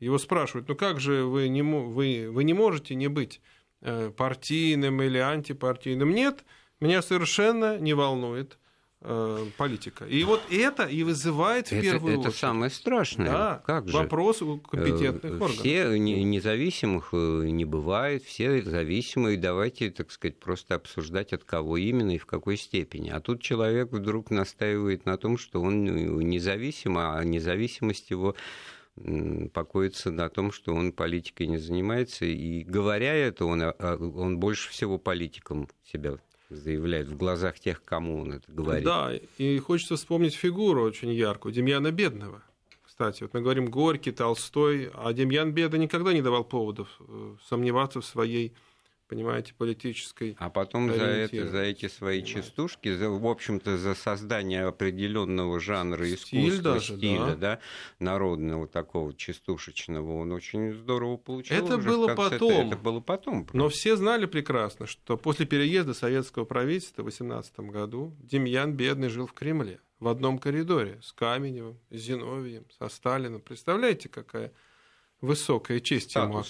Его 0.00 0.18
спрашивают, 0.18 0.68
ну 0.68 0.76
как 0.76 1.00
же 1.00 1.24
вы 1.24 1.48
не, 1.48 1.62
вы, 1.62 2.30
вы 2.30 2.44
не 2.44 2.54
можете 2.54 2.94
не 2.94 3.08
быть 3.08 3.40
э, 3.80 4.10
партийным 4.16 5.02
или 5.02 5.18
антипартийным? 5.18 6.10
Нет, 6.10 6.44
меня 6.80 7.02
совершенно 7.02 7.78
не 7.78 7.94
волнует 7.94 8.58
Э, 9.00 9.46
политика. 9.56 10.04
И 10.06 10.24
вот 10.24 10.42
это 10.50 10.84
и 10.84 11.04
вызывает 11.04 11.68
в 11.68 11.72
это, 11.72 11.82
первую 11.82 12.14
это 12.14 12.20
очередь. 12.20 12.34
Это 12.34 12.40
самое 12.40 12.68
страшное. 12.68 13.26
Да, 13.28 13.62
как 13.64 13.88
же? 13.88 13.96
вопрос 13.96 14.42
у 14.42 14.58
компетентных 14.58 15.34
э, 15.34 15.34
органов. 15.36 15.56
Все 15.60 15.96
независимых 15.96 17.10
э, 17.12 17.44
не 17.44 17.64
бывает, 17.64 18.24
все 18.24 18.60
зависимые. 18.60 19.36
Давайте, 19.36 19.92
так 19.92 20.10
сказать, 20.10 20.40
просто 20.40 20.74
обсуждать, 20.74 21.32
от 21.32 21.44
кого 21.44 21.76
именно 21.76 22.16
и 22.16 22.18
в 22.18 22.26
какой 22.26 22.56
степени. 22.56 23.10
А 23.10 23.20
тут 23.20 23.40
человек 23.40 23.92
вдруг 23.92 24.32
настаивает 24.32 25.06
на 25.06 25.16
том, 25.16 25.38
что 25.38 25.62
он 25.62 25.84
независим, 25.84 26.98
а 26.98 27.22
независимость 27.22 28.10
его 28.10 28.34
покоится 29.54 30.10
на 30.10 30.28
том, 30.28 30.50
что 30.50 30.74
он 30.74 30.90
политикой 30.90 31.46
не 31.46 31.58
занимается, 31.58 32.24
и 32.24 32.64
говоря 32.64 33.14
это, 33.14 33.44
он, 33.44 33.62
он 33.62 34.40
больше 34.40 34.70
всего 34.70 34.98
политиком 34.98 35.68
себя 35.84 36.18
заявляет 36.48 37.08
в 37.08 37.16
глазах 37.16 37.58
тех, 37.58 37.84
кому 37.84 38.20
он 38.20 38.34
это 38.34 38.50
говорит. 38.50 38.84
Да, 38.84 39.12
и 39.38 39.58
хочется 39.58 39.96
вспомнить 39.96 40.34
фигуру 40.34 40.82
очень 40.82 41.12
яркую, 41.12 41.52
Демьяна 41.52 41.90
Бедного. 41.92 42.42
Кстати, 42.84 43.22
вот 43.22 43.32
мы 43.34 43.42
говорим 43.42 43.66
Горький, 43.66 44.10
Толстой, 44.10 44.90
а 44.92 45.12
Демьян 45.12 45.52
Беда 45.52 45.78
никогда 45.78 46.12
не 46.12 46.22
давал 46.22 46.42
поводов 46.42 46.88
э, 47.00 47.36
сомневаться 47.48 48.00
в 48.00 48.04
своей 48.04 48.54
понимаете, 49.08 49.54
политической. 49.54 50.36
А 50.38 50.50
потом 50.50 50.92
за, 50.92 51.04
это, 51.04 51.48
за 51.48 51.62
эти 51.62 51.88
свои 51.88 52.20
понимаете. 52.20 52.48
частушки, 52.48 52.94
за, 52.94 53.08
в 53.08 53.26
общем-то, 53.26 53.78
за 53.78 53.94
создание 53.94 54.64
определенного 54.64 55.58
жанра 55.58 56.04
Стиль 56.04 56.48
искусства, 56.48 56.74
даже, 56.74 56.96
стиля, 56.96 57.26
да. 57.26 57.36
да, 57.36 57.60
народного 57.98 58.68
такого 58.68 59.14
частушечного, 59.14 60.18
он 60.18 60.32
очень 60.32 60.74
здорово 60.74 61.16
получил. 61.16 61.56
Это 61.56 61.78
было 61.78 62.14
потом. 62.14 62.68
Это 62.68 62.76
было 62.76 63.00
потом. 63.00 63.44
Просто. 63.44 63.56
Но 63.56 63.68
все 63.68 63.96
знали 63.96 64.26
прекрасно, 64.26 64.86
что 64.86 65.16
после 65.16 65.46
переезда 65.46 65.94
советского 65.94 66.44
правительства 66.44 67.02
в 67.02 67.06
18 67.06 67.58
году 67.60 68.14
Демьян 68.20 68.74
Бедный 68.74 69.08
жил 69.08 69.26
в 69.26 69.32
Кремле 69.32 69.80
в 70.00 70.08
одном 70.08 70.38
коридоре 70.38 71.00
с 71.02 71.12
Каменевым, 71.12 71.78
с 71.90 71.96
Зиновьем, 71.96 72.66
со 72.78 72.88
Сталиным. 72.88 73.40
Представляете, 73.40 74.08
какая 74.08 74.52
высокая 75.20 75.80
честь 75.80 76.14
ему 76.14 76.42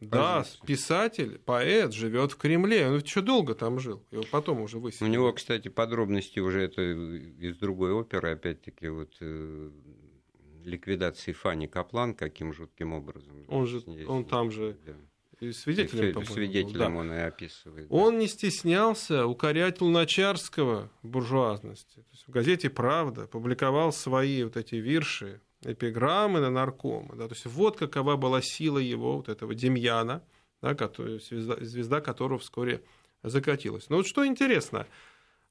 Да, 0.00 0.44
писатель, 0.66 1.38
поэт, 1.44 1.92
живет 1.92 2.32
в 2.32 2.36
Кремле. 2.36 2.88
Он 2.88 2.98
еще 2.98 3.20
долго 3.20 3.54
там 3.54 3.78
жил. 3.78 4.04
Его 4.10 4.24
потом 4.30 4.60
уже 4.60 4.78
высадили. 4.78 5.08
У 5.08 5.12
него, 5.12 5.32
кстати, 5.32 5.68
подробности 5.68 6.40
уже 6.40 6.62
это 6.62 6.82
из 6.82 7.56
другой 7.56 7.92
оперы, 7.92 8.32
опять-таки, 8.32 8.88
вот 8.88 9.14
э, 9.20 9.70
ликвидации 10.64 11.32
Фани 11.32 11.66
Каплан, 11.66 12.14
каким 12.14 12.52
жутким 12.52 12.92
образом. 12.92 13.44
Он 13.48 13.66
же, 13.66 13.80
здесь, 13.80 14.06
он 14.06 14.24
там 14.24 14.50
же 14.50 14.76
да. 14.86 14.94
И 15.40 15.52
свидетелем, 15.52 16.14
по 16.14 16.24
Свидетелем 16.24 16.94
да. 16.94 16.98
он 16.98 17.12
и 17.12 17.18
описывает. 17.18 17.86
Он 17.90 18.18
не 18.18 18.26
стеснялся 18.26 19.26
укорять 19.26 19.82
Луначарского 19.82 20.90
буржуазности. 21.02 21.96
То 21.96 22.10
есть 22.10 22.26
в 22.26 22.30
газете 22.30 22.70
«Правда» 22.70 23.26
публиковал 23.26 23.92
свои 23.92 24.44
вот 24.44 24.56
эти 24.56 24.76
вирши 24.76 25.42
эпиграммы 25.66 26.40
на 26.40 26.50
наркома. 26.50 27.16
Да, 27.16 27.28
то 27.28 27.34
есть 27.34 27.46
вот 27.46 27.76
какова 27.76 28.16
была 28.16 28.40
сила 28.40 28.78
его, 28.78 29.16
вот 29.16 29.28
этого 29.28 29.54
Демьяна, 29.54 30.22
да, 30.62 30.74
который, 30.74 31.20
звезда, 31.20 31.56
звезда 31.60 32.00
которого 32.00 32.38
вскоре 32.38 32.82
закатилась. 33.22 33.88
Но 33.88 33.96
вот 33.96 34.06
что 34.06 34.26
интересно, 34.26 34.86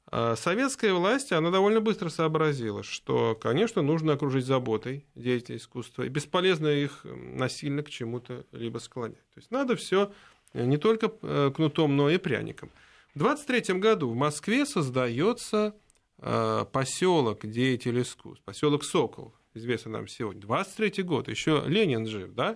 а, 0.08 0.36
советская 0.36 0.94
власть, 0.94 1.32
она 1.32 1.52
довольно 1.52 1.82
быстро 1.82 2.10
сообразила, 2.10 2.84
что, 2.84 3.36
конечно, 3.36 3.82
нужно 3.82 4.14
окружить 4.14 4.46
заботой 4.46 5.06
деятелей 5.16 5.58
искусства, 5.58 6.04
и 6.04 6.10
бесполезно 6.10 6.68
их 6.68 7.02
насильно 7.04 7.84
к 7.84 7.90
чему-то 7.90 8.46
либо 8.52 8.78
склонять. 8.78 9.18
То 9.34 9.40
есть 9.40 9.52
надо 9.52 9.76
все 9.76 10.12
не 10.54 10.78
только 10.78 11.12
э, 11.22 11.52
кнутом, 11.54 11.98
но 11.98 12.10
и 12.10 12.18
пряником. 12.18 12.72
В 13.14 13.20
23 13.20 13.80
году 13.80 14.10
в 14.10 14.16
Москве 14.16 14.66
создается 14.66 15.76
поселок 16.18 17.46
деятелей 17.46 18.04
искусств, 18.04 18.42
поселок 18.46 18.86
Сокол, 18.86 19.34
известный 19.56 19.92
нам 19.92 20.08
сегодня. 20.08 20.42
23 20.42 21.04
год, 21.04 21.28
еще 21.28 21.64
Ленин 21.66 22.08
жив, 22.08 22.34
да? 22.34 22.56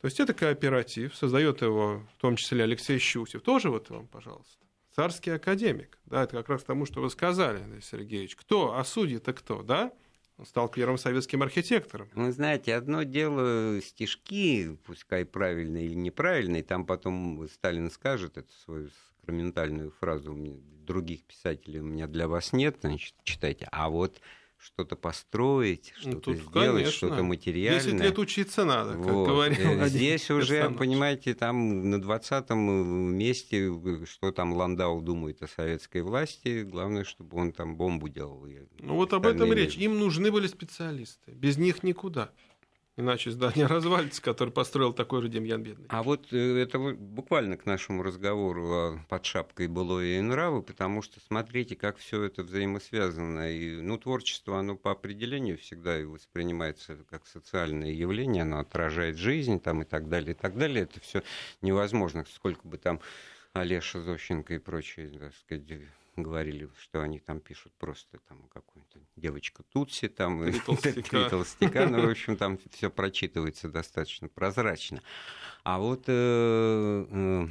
То 0.00 0.06
есть 0.06 0.18
это 0.18 0.34
кооператив, 0.34 1.14
создает 1.14 1.62
его 1.62 2.02
в 2.16 2.20
том 2.20 2.36
числе 2.36 2.64
Алексей 2.64 2.98
Щусев. 2.98 3.42
Тоже 3.42 3.70
вот 3.70 3.88
вам, 3.90 4.08
пожалуйста. 4.08 4.58
Царский 4.94 5.30
академик. 5.30 5.98
Да, 6.06 6.24
это 6.24 6.36
как 6.36 6.48
раз 6.48 6.64
тому, 6.64 6.86
что 6.86 7.00
вы 7.00 7.08
сказали, 7.08 7.62
Андрей 7.62 7.82
Сергеевич. 7.82 8.36
Кто? 8.36 8.76
А 8.76 8.84
судьи-то 8.84 9.32
кто, 9.32 9.62
да? 9.62 9.92
Он 10.38 10.46
стал 10.46 10.68
первым 10.68 10.98
советским 10.98 11.42
архитектором. 11.42 12.08
Вы 12.14 12.32
знаете, 12.32 12.74
одно 12.74 13.04
дело 13.04 13.80
стишки, 13.80 14.76
пускай 14.84 15.24
правильные 15.24 15.86
или 15.86 15.94
неправильные, 15.94 16.62
там 16.62 16.84
потом 16.84 17.48
Сталин 17.48 17.90
скажет 17.90 18.38
эту 18.38 18.52
свою 18.64 18.88
сакраментальную 19.20 19.92
фразу, 19.92 20.36
других 20.84 21.24
писателей 21.24 21.80
у 21.80 21.84
меня 21.84 22.06
для 22.06 22.26
вас 22.26 22.52
нет, 22.52 22.78
значит, 22.80 23.14
читайте. 23.22 23.68
А 23.70 23.88
вот 23.88 24.20
что-то 24.62 24.94
построить, 24.94 25.92
ну, 26.04 26.12
что-то 26.12 26.30
ну, 26.30 26.36
сделать, 26.36 26.86
что-то 26.86 27.22
материальное. 27.24 27.82
10 27.82 28.00
лет 28.00 28.18
учиться 28.18 28.64
надо, 28.64 28.92
как 28.92 29.12
вот. 29.12 29.26
говорил 29.26 29.82
э, 29.82 29.88
Здесь 29.88 30.30
уже, 30.30 30.54
персонаж. 30.54 30.78
понимаете, 30.78 31.34
там 31.34 31.90
на 31.90 31.96
20-м 31.96 33.14
месте, 33.14 33.72
что 34.06 34.30
там 34.30 34.52
Ландау 34.52 35.00
думает 35.00 35.42
о 35.42 35.48
советской 35.48 36.02
власти, 36.02 36.62
главное, 36.62 37.02
чтобы 37.02 37.38
он 37.38 37.52
там 37.52 37.76
бомбу 37.76 38.08
делал. 38.08 38.46
Ну 38.78 38.94
вот 38.94 39.12
об 39.12 39.26
этом 39.26 39.52
речь. 39.52 39.76
Им 39.76 39.98
нужны 39.98 40.30
были 40.30 40.46
специалисты. 40.46 41.32
Без 41.32 41.56
них 41.58 41.82
никуда. 41.82 42.30
Иначе 42.98 43.30
здание 43.30 43.66
развалится, 43.68 44.20
который 44.20 44.52
построил 44.52 44.92
такой 44.92 45.22
же 45.22 45.28
Демьян 45.28 45.62
Бедный. 45.62 45.86
А 45.88 46.02
вот 46.02 46.30
э, 46.32 46.58
это 46.58 46.78
буквально 46.78 47.56
к 47.56 47.64
нашему 47.64 48.02
разговору 48.02 49.00
под 49.08 49.24
шапкой 49.24 49.68
было 49.68 50.04
и 50.04 50.20
нравы, 50.20 50.62
потому 50.62 51.00
что 51.00 51.18
смотрите, 51.26 51.74
как 51.74 51.96
все 51.96 52.24
это 52.24 52.42
взаимосвязано. 52.42 53.50
И, 53.50 53.80
ну, 53.80 53.96
творчество, 53.96 54.58
оно 54.58 54.76
по 54.76 54.90
определению 54.90 55.56
всегда 55.56 55.98
и 55.98 56.04
воспринимается 56.04 56.98
как 57.08 57.26
социальное 57.26 57.92
явление, 57.92 58.42
оно 58.42 58.58
отражает 58.58 59.16
жизнь 59.16 59.58
там, 59.58 59.82
и 59.82 59.84
так 59.86 60.10
далее, 60.10 60.32
и 60.32 60.36
так 60.36 60.58
далее. 60.58 60.82
Это 60.82 61.00
все 61.00 61.22
невозможно, 61.62 62.26
сколько 62.34 62.68
бы 62.68 62.76
там 62.76 63.00
Олеша 63.54 64.02
Зощенко 64.02 64.54
и 64.54 64.58
прочие, 64.58 65.08
так 65.18 65.34
сказать, 65.34 65.66
говорили, 66.16 66.68
что 66.78 67.00
они 67.00 67.18
там 67.18 67.40
пишут 67.40 67.72
просто 67.78 68.18
там 68.28 68.48
какую-то 68.48 69.00
девочку 69.16 69.64
Тутси, 69.72 70.08
там 70.08 70.44
три 70.52 70.60
толстяка. 70.60 71.28
толстяка, 71.28 71.88
ну, 71.88 72.06
в 72.06 72.10
общем, 72.10 72.36
там 72.36 72.58
все 72.70 72.90
прочитывается 72.90 73.68
достаточно 73.68 74.28
прозрачно. 74.28 75.02
А 75.64 75.78
вот 75.78 76.04
э, 76.08 77.06
э, 77.10 77.48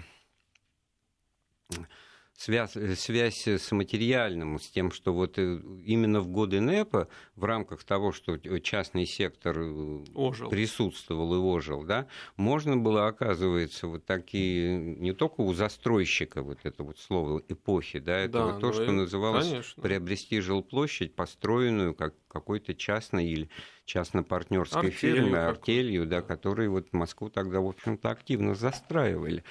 связь, 2.41 2.75
э, 2.75 2.95
связь 2.95 3.47
с 3.47 3.71
материальным, 3.71 4.59
с 4.59 4.67
тем, 4.67 4.91
что 4.91 5.13
вот 5.13 5.37
э, 5.37 5.59
именно 5.85 6.21
в 6.21 6.27
годы 6.27 6.59
НЭПа 6.59 7.07
в 7.35 7.43
рамках 7.43 7.83
того, 7.83 8.11
что 8.11 8.37
частный 8.59 9.05
сектор 9.05 9.59
э, 9.59 10.03
ожил. 10.15 10.49
присутствовал 10.49 11.35
и 11.35 11.37
ожил, 11.37 11.83
да, 11.83 12.07
можно 12.37 12.77
было, 12.77 13.07
оказывается, 13.07 13.87
вот 13.87 14.05
такие, 14.05 14.75
не 14.77 15.13
только 15.13 15.41
у 15.41 15.53
застройщика 15.53 16.41
вот 16.41 16.59
это 16.63 16.83
вот 16.83 16.97
слово 16.99 17.43
эпохи, 17.47 17.99
да, 17.99 18.17
это 18.17 18.33
да, 18.33 18.45
вот 18.47 18.61
то, 18.61 18.73
что 18.73 18.91
называлось 18.91 19.49
конечно. 19.49 19.83
приобрести 19.83 20.39
жилплощадь, 20.39 21.13
построенную 21.13 21.93
как 21.93 22.15
какой-то 22.27 22.73
частной 22.73 23.27
или 23.27 23.49
частно-партнерской 23.91 24.89
фирме, 24.89 25.37
артелью, 25.37 26.05
да, 26.05 26.21
которые 26.21 26.69
вот 26.69 26.93
Москву 26.93 27.29
тогда, 27.29 27.59
в 27.59 27.67
общем-то, 27.67 28.09
активно 28.09 28.55
застраивали. 28.55 29.43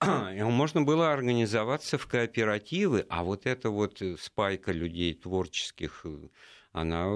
Можно 0.00 0.82
было 0.82 1.12
организоваться 1.12 1.98
в 1.98 2.06
кооперативы, 2.06 3.04
а 3.10 3.22
вот 3.22 3.46
эта 3.46 3.68
вот 3.68 4.02
спайка 4.18 4.72
людей 4.72 5.12
творческих, 5.14 6.06
она 6.72 7.06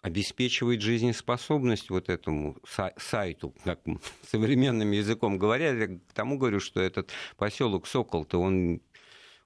обеспечивает 0.00 0.80
жизнеспособность 0.80 1.90
вот 1.90 2.08
этому 2.08 2.56
сайту, 2.96 3.54
как 3.64 3.80
современным 4.22 4.92
языком 4.92 5.36
говоря, 5.36 5.72
я 5.72 5.88
к 5.88 6.12
тому 6.14 6.38
говорю, 6.38 6.60
что 6.60 6.80
этот 6.80 7.10
поселок 7.36 7.86
Сокол-то 7.86 8.40
он 8.40 8.80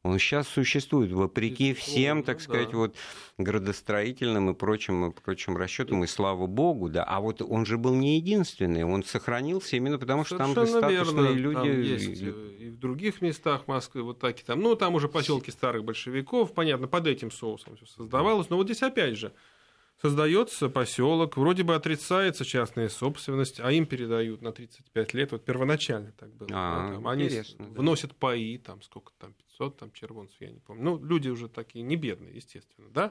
он 0.04 0.18
сейчас 0.18 0.48
существует 0.48 1.12
вопреки 1.12 1.74
всем, 1.74 2.24
так 2.24 2.40
сказать, 2.40 2.70
да. 2.72 2.76
вот 2.76 2.96
градостроительным 3.38 4.50
и 4.50 4.54
прочим, 4.54 5.10
и 5.10 5.12
прочим 5.12 5.56
расчетам, 5.56 6.02
и 6.02 6.08
слава 6.08 6.46
богу, 6.46 6.88
да. 6.88 7.04
А 7.04 7.20
вот 7.20 7.40
он 7.40 7.64
же 7.66 7.78
был 7.78 7.94
не 7.94 8.16
единственный, 8.16 8.82
он 8.82 9.04
сохранился 9.04 9.76
именно 9.76 9.98
потому, 9.98 10.24
что 10.24 10.38
там 10.38 10.52
статусные 10.52 10.90
верно. 10.90 11.28
люди. 11.28 11.54
Там 11.54 11.82
есть 11.82 12.22
и 12.22 12.70
в 12.70 12.78
других 12.78 13.22
местах 13.22 13.68
Москвы 13.68 14.02
вот 14.02 14.18
такие 14.18 14.44
там, 14.44 14.60
ну 14.60 14.74
там 14.74 14.94
уже 14.96 15.08
поселки 15.08 15.52
старых 15.52 15.84
большевиков, 15.84 16.52
понятно, 16.52 16.88
под 16.88 17.06
этим 17.06 17.30
соусом 17.30 17.76
все 17.76 17.86
создавалось, 17.86 18.50
но 18.50 18.56
вот 18.56 18.66
здесь 18.66 18.82
опять 18.82 19.16
же 19.16 19.32
создается 20.00 20.68
поселок, 20.68 21.36
вроде 21.36 21.62
бы 21.62 21.76
отрицается 21.76 22.44
частная 22.44 22.88
собственность, 22.88 23.60
а 23.60 23.70
им 23.70 23.86
передают 23.86 24.42
на 24.42 24.50
35 24.50 25.14
лет, 25.14 25.30
вот 25.30 25.44
первоначально 25.44 26.12
так 26.12 26.34
было. 26.34 26.48
А, 26.52 26.88
да, 26.88 26.94
там, 26.94 27.06
они 27.06 27.28
да. 27.28 27.42
вносят 27.58 28.16
паи, 28.16 28.56
там 28.58 28.82
сколько 28.82 29.12
там, 29.18 29.32
500 29.52 29.76
там, 29.76 29.92
червонцев, 29.92 30.40
я 30.40 30.50
не 30.50 30.60
помню. 30.60 30.82
Ну, 30.82 31.04
люди 31.04 31.28
уже 31.28 31.48
такие 31.48 31.82
не 31.82 31.96
бедные, 31.96 32.34
естественно, 32.34 32.88
да. 32.90 33.08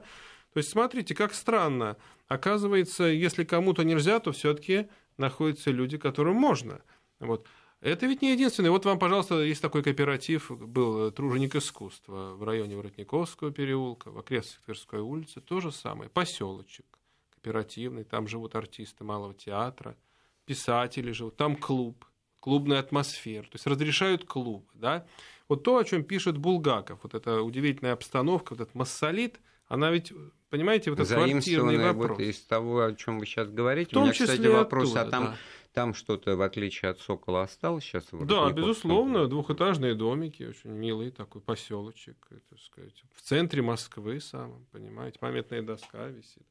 То 0.54 0.58
есть, 0.58 0.70
смотрите, 0.70 1.16
как 1.16 1.34
странно. 1.34 1.98
Оказывается, 2.28 3.06
если 3.06 3.44
кому-то 3.44 3.84
нельзя, 3.84 4.20
то 4.20 4.32
все 4.32 4.54
таки 4.54 4.88
находятся 5.18 5.72
люди, 5.72 5.98
которым 5.98 6.36
можно. 6.36 6.82
Вот. 7.20 7.48
Это 7.80 8.06
ведь 8.06 8.22
не 8.22 8.34
единственный. 8.34 8.70
Вот 8.70 8.86
вам, 8.86 9.00
пожалуйста, 9.00 9.42
есть 9.42 9.62
такой 9.62 9.82
кооператив, 9.82 10.52
был 10.52 11.08
э, 11.08 11.12
труженик 11.12 11.56
искусства 11.56 12.36
в 12.36 12.44
районе 12.44 12.76
Воротниковского 12.76 13.52
переулка, 13.52 14.12
в 14.12 14.20
окрестностях 14.20 14.64
Тверской 14.66 15.00
улицы, 15.00 15.42
то 15.42 15.60
же 15.62 15.72
самое, 15.72 16.10
поселочек 16.10 16.86
кооперативный, 17.32 18.04
там 18.04 18.28
живут 18.28 18.56
артисты 18.56 19.04
малого 19.04 19.34
театра, 19.34 19.98
писатели 20.46 21.12
живут, 21.12 21.38
там 21.38 21.56
клуб, 21.56 22.06
клубная 22.40 22.80
атмосфера, 22.80 23.44
то 23.44 23.54
есть 23.54 23.66
разрешают 23.66 24.26
клубы, 24.26 24.68
да. 24.76 25.08
Вот 25.52 25.64
то, 25.64 25.76
о 25.76 25.84
чем 25.84 26.06
пишет 26.06 26.38
Булгаков, 26.38 27.00
вот 27.04 27.14
эта 27.14 27.42
удивительная 27.42 27.92
обстановка, 27.92 28.54
вот 28.54 28.62
этот 28.62 28.74
массолит, 28.74 29.42
она 29.68 29.92
ведь, 29.92 30.14
понимаете, 30.50 30.92
вот 30.92 31.02
этот 31.02 31.14
квартирный 31.14 31.78
вопрос. 31.78 32.12
Вот 32.12 32.22
из 32.22 32.40
того, 32.46 32.86
о 32.86 32.96
чем 32.96 33.20
вы 33.20 33.26
сейчас 33.26 33.50
говорите, 33.50 33.98
у 33.98 34.02
меня, 34.02 34.14
кстати, 34.14 34.48
вопрос, 34.48 34.96
оттуда, 34.96 35.02
а 35.02 35.10
там 35.10 35.24
да 35.26 35.38
там 35.74 35.94
что-то, 35.94 36.38
в 36.38 36.42
отличие 36.42 36.92
от 36.92 37.02
Сокола, 37.02 37.44
осталось 37.44 37.84
сейчас? 37.84 38.08
Да, 38.14 38.50
безусловно, 38.52 39.28
двухэтажные 39.28 39.94
домики, 39.94 40.44
очень 40.44 40.70
милый 40.70 41.12
такой 41.12 41.42
поселочек, 41.42 42.16
так 42.50 42.60
сказать, 42.60 43.04
в 43.14 43.22
центре 43.22 43.62
Москвы 43.62 44.22
самом, 44.22 44.66
понимаете, 44.72 45.20
памятная 45.20 45.62
доска 45.62 46.08
висит. 46.08 46.48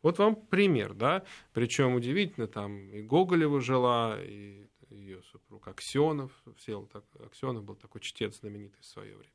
Вот 0.00 0.18
вам 0.18 0.36
пример, 0.36 0.94
да, 0.94 1.24
причем 1.54 1.96
удивительно, 1.96 2.46
там 2.46 2.88
и 2.90 3.02
Гоголева 3.02 3.60
жила, 3.60 4.16
и 4.22 4.68
ее 4.94 5.22
супруг 5.22 5.68
Аксенов, 5.68 6.32
Всеволод 6.56 6.90
Аксенов 7.24 7.64
был 7.64 7.74
такой 7.74 8.00
чтец 8.00 8.38
знаменитый 8.40 8.80
в 8.80 8.86
свое 8.86 9.16
время. 9.16 9.32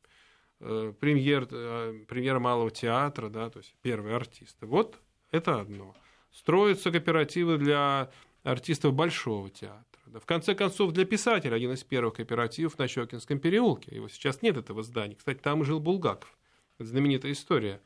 Э, 0.62 0.94
премьер, 1.00 1.48
э, 1.50 2.06
премьер 2.08 2.40
Малого 2.40 2.72
театра, 2.72 3.30
да, 3.30 3.50
то 3.50 3.60
есть 3.60 3.74
первый 3.82 4.16
артист. 4.16 4.58
Вот 4.62 5.00
это 5.32 5.60
одно. 5.60 5.96
Строятся 6.32 6.92
кооперативы 6.92 7.58
для 7.58 8.12
артистов 8.44 8.94
Большого 8.94 9.50
театра. 9.50 9.86
Да, 10.08 10.20
в 10.20 10.26
конце 10.26 10.56
концов, 10.56 10.92
для 10.92 11.06
писателя 11.06 11.56
один 11.56 11.72
из 11.74 11.84
первых 11.84 12.16
кооперативов 12.16 12.78
на 12.78 12.88
Щекинском 12.88 13.40
переулке. 13.40 13.96
Его 13.96 14.10
сейчас 14.10 14.42
нет, 14.42 14.58
этого 14.58 14.84
здания. 14.84 15.16
Кстати, 15.16 15.38
там 15.38 15.64
жил 15.64 15.80
Булгаков. 15.80 16.36
Это 16.78 16.90
знаменитая 16.90 17.32
история. 17.32 17.82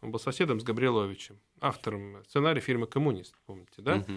Он 0.00 0.10
был 0.10 0.20
соседом 0.20 0.60
с 0.60 0.64
Габриловичем, 0.64 1.40
автором 1.60 2.22
сценария 2.24 2.60
фильма 2.60 2.86
«Коммунист», 2.86 3.34
помните, 3.46 3.82
да? 3.82 3.96
Угу. 3.96 4.12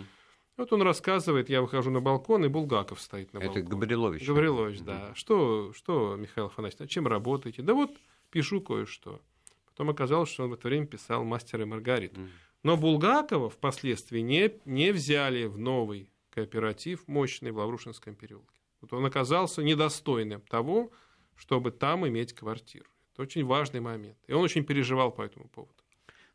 Вот 0.61 0.71
он 0.73 0.83
рассказывает, 0.83 1.49
я 1.49 1.59
выхожу 1.59 1.89
на 1.89 2.01
балкон, 2.01 2.45
и 2.45 2.47
Булгаков 2.47 3.01
стоит 3.01 3.33
на 3.33 3.39
балконе. 3.39 3.61
Это 3.61 3.67
Габрилович. 3.67 4.27
Габрилович, 4.27 4.77
угу. 4.81 4.85
да. 4.85 5.11
Что, 5.15 5.73
что, 5.73 6.15
Михаил 6.15 6.47
Афанасьевич, 6.47 6.91
чем 6.91 7.07
работаете? 7.07 7.63
Да 7.63 7.73
вот, 7.73 7.89
пишу 8.29 8.61
кое-что. 8.61 9.19
Потом 9.65 9.89
оказалось, 9.89 10.29
что 10.29 10.43
он 10.43 10.51
в 10.51 10.53
это 10.53 10.67
время 10.67 10.85
писал 10.85 11.23
«Мастера 11.23 11.63
и 11.63 11.65
Маргариту». 11.65 12.21
Угу. 12.21 12.29
Но 12.61 12.77
Булгакова 12.77 13.49
впоследствии 13.49 14.19
не, 14.19 14.53
не 14.65 14.91
взяли 14.91 15.45
в 15.45 15.57
новый 15.57 16.11
кооператив 16.29 17.07
мощный 17.07 17.49
в 17.49 17.57
Лаврушинском 17.57 18.13
переулке. 18.13 18.61
Вот 18.81 18.93
он 18.93 19.03
оказался 19.03 19.63
недостойным 19.63 20.41
того, 20.41 20.91
чтобы 21.35 21.71
там 21.71 22.07
иметь 22.07 22.33
квартиру. 22.33 22.85
Это 23.13 23.23
очень 23.23 23.43
важный 23.43 23.79
момент. 23.79 24.19
И 24.27 24.33
он 24.33 24.43
очень 24.43 24.63
переживал 24.63 25.11
по 25.11 25.23
этому 25.23 25.47
поводу. 25.47 25.80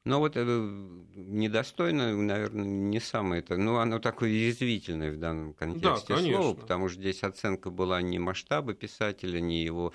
Но 0.07 0.21
вот 0.21 0.37
это 0.37 0.71
недостойно, 1.17 2.17
наверное, 2.17 2.65
не 2.65 3.01
самое 3.01 3.41
это. 3.41 3.57
Ну, 3.57 3.79
оно 3.79 3.99
такое 3.99 4.31
язвительное 4.31 5.11
в 5.11 5.19
данном 5.19 5.53
контексте 5.53 6.15
да, 6.15 6.21
слова, 6.21 6.55
потому 6.55 6.89
что 6.89 7.01
здесь 7.01 7.25
оценка 7.25 7.71
была 7.71 8.01
не 8.03 8.21
масштаба 8.21 8.73
писателя, 8.73 9.41
не 9.41 9.65
его 9.65 9.93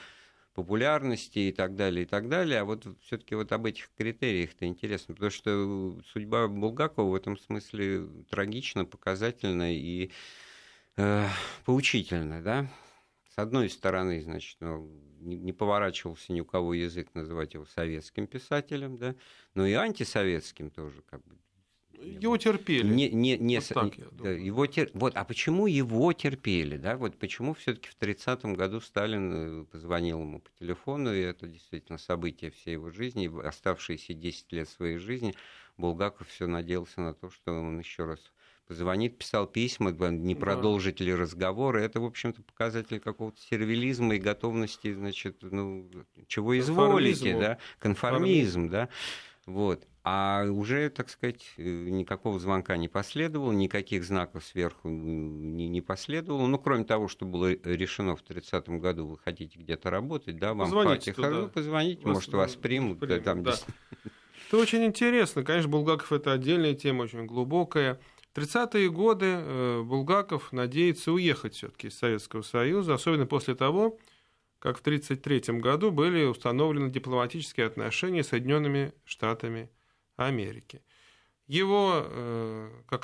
популярности 0.54 1.39
и 1.39 1.54
так 1.54 1.78
далее, 1.78 2.04
и 2.04 2.06
так 2.06 2.28
далее. 2.28 2.60
А 2.60 2.65
вот 2.65 2.86
все-таки 3.04 3.36
вот 3.36 3.54
об 3.54 3.65
этих 3.65 3.89
критериях-то 3.97 4.65
интересно, 4.65 5.13
потому 5.13 5.32
что 5.32 5.97
судьба 6.12 6.50
Булгакова 6.50 7.10
в 7.10 7.15
этом 7.15 7.38
смысле 7.38 8.06
трагична, 8.30 8.84
показательна 8.84 9.74
и 9.74 10.12
э, 10.97 11.26
поучительна, 11.63 12.41
да. 12.41 12.67
С 13.34 13.38
одной 13.38 13.69
стороны, 13.69 14.21
значит, 14.21 14.58
ну, 14.60 14.91
не, 15.21 15.38
не 15.38 15.53
поворачивался 15.53 16.34
ни 16.34 16.41
у 16.41 16.45
кого 16.45 16.73
язык 16.73 17.10
называть 17.13 17.53
его 17.53 17.65
советским 17.65 18.27
писателем, 18.27 18.97
да, 18.97 19.15
но 19.53 19.65
и 19.65 19.73
антисоветским 19.73 20.69
тоже, 20.69 21.01
как 21.10 21.23
бы, 21.25 21.36
его 22.01 22.38
терпели. 22.38 22.88
Не, 22.88 23.10
не, 23.10 23.38
не, 23.38 23.60
вот 23.60 23.67
так, 23.67 23.97
я 23.97 24.05
думаю. 24.05 24.43
его 24.43 24.65
тер... 24.65 24.89
Вот, 24.93 25.15
а 25.15 25.23
почему 25.23 25.67
его 25.67 26.12
терпели? 26.13 26.77
Да? 26.77 26.97
Вот 26.97 27.17
почему 27.17 27.53
все-таки 27.53 27.89
в 27.89 27.97
30-м 28.01 28.55
году 28.55 28.81
Сталин 28.81 29.62
э, 29.62 29.65
позвонил 29.65 30.21
ему 30.21 30.39
по 30.39 30.49
телефону, 30.60 31.13
и 31.13 31.19
это 31.19 31.47
действительно 31.47 31.97
событие 31.97 32.49
всей 32.51 32.73
его 32.73 32.89
жизни, 32.89 33.29
оставшиеся 33.45 34.13
10 34.13 34.51
лет 34.51 34.69
своей 34.69 34.97
жизни, 34.97 35.36
Булгаков 35.77 36.27
все 36.27 36.47
надеялся 36.47 37.01
на 37.01 37.13
то, 37.13 37.29
что 37.29 37.53
он 37.53 37.79
еще 37.79 38.05
раз 38.05 38.31
позвонит, 38.71 39.17
писал 39.17 39.47
письма, 39.47 39.91
не 39.91 40.34
продолжить 40.34 40.99
да. 40.99 41.03
ли 41.03 41.13
разговоры. 41.13 41.81
Это, 41.81 41.99
в 41.99 42.05
общем-то, 42.05 42.41
показатель 42.41 43.01
какого-то 43.01 43.38
сервилизма 43.41 44.15
и 44.15 44.17
готовности, 44.17 44.93
значит, 44.93 45.39
ну, 45.41 45.91
чего 46.27 46.57
изволите, 46.57 47.38
да, 47.38 47.57
конформизм, 47.79 48.69
да. 48.69 48.88
Вот. 49.45 49.86
А 50.05 50.45
уже, 50.49 50.89
так 50.89 51.10
сказать, 51.10 51.43
э, 51.57 51.63
никакого 51.63 52.39
звонка 52.39 52.77
не 52.77 52.88
последовало, 52.88 53.51
никаких 53.51 54.05
знаков 54.05 54.45
сверху 54.45 54.88
не, 54.88 55.67
не 55.67 55.81
последовало. 55.81 56.47
Ну, 56.47 56.57
кроме 56.57 56.86
того, 56.86 57.10
что 57.10 57.25
было 57.25 57.51
решено 57.65 58.15
в 58.15 58.23
30-м 58.23 58.79
году, 58.79 59.05
вы 59.05 59.17
хотите 59.17 59.60
где-то 59.60 59.89
работать, 59.89 60.38
да, 60.38 60.53
вам 60.53 60.60
позвоните 60.60 61.12
хватит, 61.12 61.34
ну, 61.34 61.49
позвоните, 61.49 62.05
вас, 62.05 62.13
может, 62.15 62.34
вас 62.34 62.55
примут. 62.55 63.01
примут 63.01 63.25
там, 63.25 63.43
да. 63.43 63.55
Это 64.47 64.57
очень 64.57 64.86
интересно. 64.86 65.43
Конечно, 65.43 65.69
Булгаков– 65.69 66.12
это 66.13 66.31
отдельная 66.31 66.73
тема, 66.73 67.03
очень 67.03 67.25
глубокая. 67.25 67.99
В 68.34 68.38
30-е 68.38 68.89
годы 68.89 69.26
э, 69.26 69.82
Булгаков 69.82 70.54
надеется 70.54 71.12
уехать 71.12 71.56
все 71.56 71.67
таки 71.67 71.88
из 71.88 71.98
Советского 71.98 72.44
Союза, 72.44 72.94
особенно 72.94 73.26
после 73.26 73.56
того, 73.56 74.00
как 74.60 74.78
в 74.78 74.82
1933 74.82 75.60
году 75.60 75.91
были 75.91 76.24
установлены 76.24 76.89
дипломатические 76.89 77.65
отношения 77.65 78.24
с 78.24 78.30
Соединенными 78.30 78.94
Штатами 79.04 79.70
Америки. 80.15 80.82
Его, 81.48 82.06
э, 82.06 82.70
как 82.88 83.04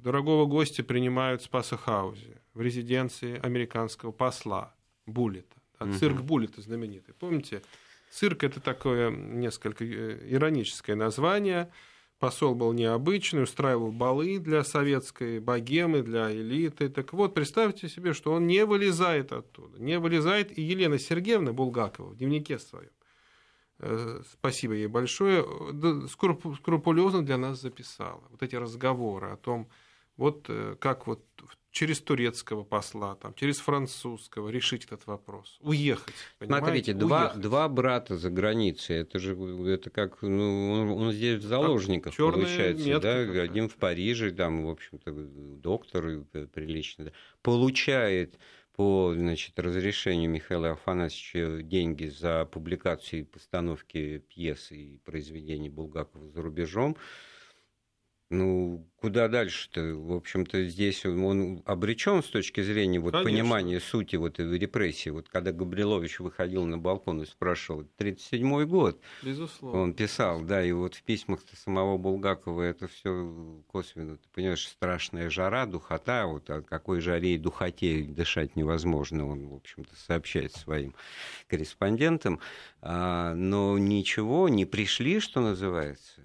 дорогого 0.00 0.46
гостя, 0.46 0.82
принимают 0.82 1.42
в 1.42 1.44
Спасахаузе, 1.44 2.40
в 2.54 2.62
резиденции 2.62 3.38
американского 3.42 4.12
посла 4.12 4.74
Буллета. 5.04 5.56
Да, 5.78 5.92
цирк. 5.98 6.22
Буллета 6.22 6.62
знаменитый. 6.62 7.14
Помните, 7.14 7.62
цирк 8.10 8.44
это 8.44 8.60
такое 8.60 9.10
несколько 9.10 9.84
э, 9.84 10.18
ироническое 10.30 10.96
название. 10.96 11.70
Посол 12.22 12.54
был 12.54 12.72
необычный, 12.72 13.42
устраивал 13.42 13.90
балы 13.90 14.38
для 14.38 14.62
советской 14.62 15.40
богемы, 15.40 16.02
для 16.02 16.30
элиты. 16.30 16.88
Так 16.88 17.12
вот, 17.12 17.34
представьте 17.34 17.88
себе, 17.88 18.12
что 18.12 18.30
он 18.30 18.46
не 18.46 18.64
вылезает 18.64 19.32
оттуда. 19.32 19.82
Не 19.82 19.98
вылезает 19.98 20.56
и 20.56 20.62
Елена 20.62 21.00
Сергеевна 21.00 21.52
Булгакова 21.52 22.10
в 22.10 22.16
дневнике 22.16 22.60
своем 22.60 22.92
Э, 23.80 24.20
спасибо 24.30 24.74
ей 24.74 24.86
большое, 24.86 25.44
скрупулезно 26.08 27.26
для 27.26 27.36
нас 27.36 27.60
записала. 27.60 28.22
Вот 28.30 28.40
эти 28.40 28.54
разговоры 28.54 29.30
о 29.30 29.36
том, 29.36 29.68
вот 30.16 30.46
э, 30.48 30.76
как 30.78 31.06
вот 31.06 31.24
через 31.72 32.00
турецкого 32.00 32.64
посла, 32.64 33.16
там, 33.16 33.34
через 33.34 33.58
французского 33.58 34.50
решить 34.50 34.84
этот 34.84 35.06
вопрос, 35.06 35.58
уехать. 35.60 36.14
Смотрите, 36.44 36.92
два, 36.92 37.32
два 37.34 37.68
брата 37.68 38.16
за 38.18 38.30
границей, 38.30 38.96
это 38.96 39.18
же 39.18 39.34
это 39.66 39.90
как, 39.90 40.20
ну, 40.20 40.72
он, 40.72 40.90
он 40.90 41.12
здесь 41.12 41.42
в 41.42 41.46
заложниках 41.46 42.14
как 42.14 42.34
получается, 42.34 42.86
метка, 42.86 43.00
да, 43.00 43.26
какая. 43.26 43.42
один 43.42 43.68
в 43.68 43.76
Париже, 43.76 44.30
там, 44.32 44.66
в 44.66 44.68
общем-то, 44.68 45.12
доктор 45.12 46.24
прилично, 46.52 47.06
да, 47.06 47.12
получает 47.40 48.38
по 48.76 49.12
значит, 49.14 49.58
разрешению 49.58 50.30
Михаила 50.30 50.72
Афанасьевича 50.72 51.62
деньги 51.62 52.06
за 52.06 52.46
публикацию 52.46 53.20
и 53.20 53.24
постановки 53.24 54.18
пьесы 54.28 54.76
и 54.76 54.98
произведений 54.98 55.68
Булгакова 55.68 56.28
за 56.30 56.42
рубежом, 56.42 56.96
ну, 58.32 58.86
куда 58.96 59.28
дальше-то? 59.28 59.94
В 59.94 60.12
общем-то, 60.12 60.64
здесь 60.64 61.04
он, 61.04 61.62
обречен 61.66 62.22
с 62.22 62.26
точки 62.26 62.62
зрения 62.62 62.98
вот, 62.98 63.12
понимания 63.12 63.80
сути 63.80 64.16
вот, 64.16 64.38
репрессии. 64.38 65.10
Вот 65.10 65.28
когда 65.28 65.52
Габрилович 65.52 66.20
выходил 66.20 66.64
на 66.64 66.78
балкон 66.78 67.22
и 67.22 67.26
спрашивал, 67.26 67.86
37-й 67.98 68.66
год, 68.66 69.00
Безусловно. 69.22 69.80
он 69.80 69.94
писал, 69.94 70.40
да, 70.40 70.64
и 70.64 70.72
вот 70.72 70.94
в 70.94 71.02
письмах 71.02 71.40
самого 71.52 71.98
Булгакова 71.98 72.62
это 72.62 72.88
все 72.88 73.62
косвенно, 73.66 74.16
ты 74.16 74.28
понимаешь, 74.34 74.66
страшная 74.66 75.30
жара, 75.30 75.66
духота, 75.66 76.26
вот 76.26 76.48
о 76.50 76.62
какой 76.62 77.00
жаре 77.00 77.34
и 77.34 77.38
духоте 77.38 78.02
дышать 78.02 78.56
невозможно, 78.56 79.28
он, 79.28 79.48
в 79.48 79.54
общем-то, 79.54 79.94
сообщает 79.96 80.52
своим 80.52 80.94
корреспондентам, 81.48 82.40
а, 82.80 83.34
но 83.34 83.76
ничего, 83.78 84.48
не 84.48 84.64
пришли, 84.64 85.20
что 85.20 85.40
называется. 85.40 86.22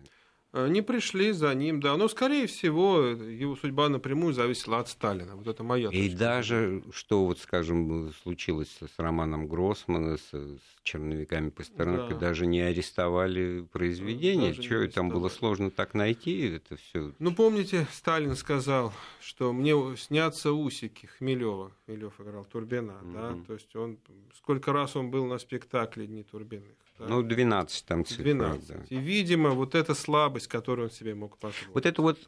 Э, 0.53 0.67
не 0.69 0.81
пришли 0.81 1.33
за 1.33 1.53
ним, 1.53 1.81
да. 1.81 1.97
Но, 1.97 2.07
скорее 2.07 2.47
всего, 2.47 3.01
его 3.01 3.55
судьба 3.55 3.89
напрямую 3.89 4.33
зависела 4.33 4.79
от 4.79 4.87
Сталина. 4.87 5.35
Вот 5.35 5.47
это 5.47 5.63
моя 5.63 5.89
И 5.89 6.09
даже, 6.09 6.83
что, 6.91 7.25
вот, 7.25 7.39
скажем, 7.39 8.13
случилось 8.23 8.79
с 8.79 8.97
Романом 8.97 9.47
Гроссмана, 9.47 10.17
с, 10.17 10.29
с 10.31 10.59
черновиками 10.83 11.49
Пастернака, 11.49 12.13
да. 12.13 12.19
даже 12.19 12.45
не 12.45 12.61
арестовали 12.61 13.67
произведение. 13.71 14.53
Что 14.53 14.87
там 14.87 15.09
было 15.09 15.27
сложно 15.29 15.69
так 15.69 15.93
найти? 15.93 16.47
Это 16.47 16.77
все. 16.77 17.11
Ну, 17.19 17.35
помните, 17.35 17.85
Сталин 17.91 18.35
сказал, 18.35 18.93
что 19.19 19.51
мне 19.51 19.75
снятся 19.97 20.53
усики 20.53 21.07
Хмелева. 21.17 21.71
Хмелев 21.85 22.19
играл 22.21 22.45
Турбина, 22.45 22.99
mm-hmm. 23.01 23.13
да. 23.13 23.45
То 23.45 23.53
есть 23.53 23.75
он 23.75 23.99
сколько 24.35 24.71
раз 24.71 24.95
он 24.95 25.11
был 25.11 25.25
на 25.25 25.39
спектакле 25.39 26.07
Дни 26.07 26.23
Турбиных. 26.23 26.75
Да? 26.99 27.05
Ну, 27.07 27.23
12 27.23 27.85
там 27.85 28.05
цифр. 28.05 28.23
12. 28.23 28.67
Да. 28.67 28.75
И, 28.89 28.97
видимо, 28.97 29.51
вот 29.51 29.75
эта 29.75 29.93
слабость, 29.93 30.47
которую 30.47 30.87
он 30.87 30.91
себе 30.91 31.15
мог 31.15 31.37
позволить. 31.37 31.73
Вот 31.73 31.85
это 31.85 32.01
вот 32.01 32.19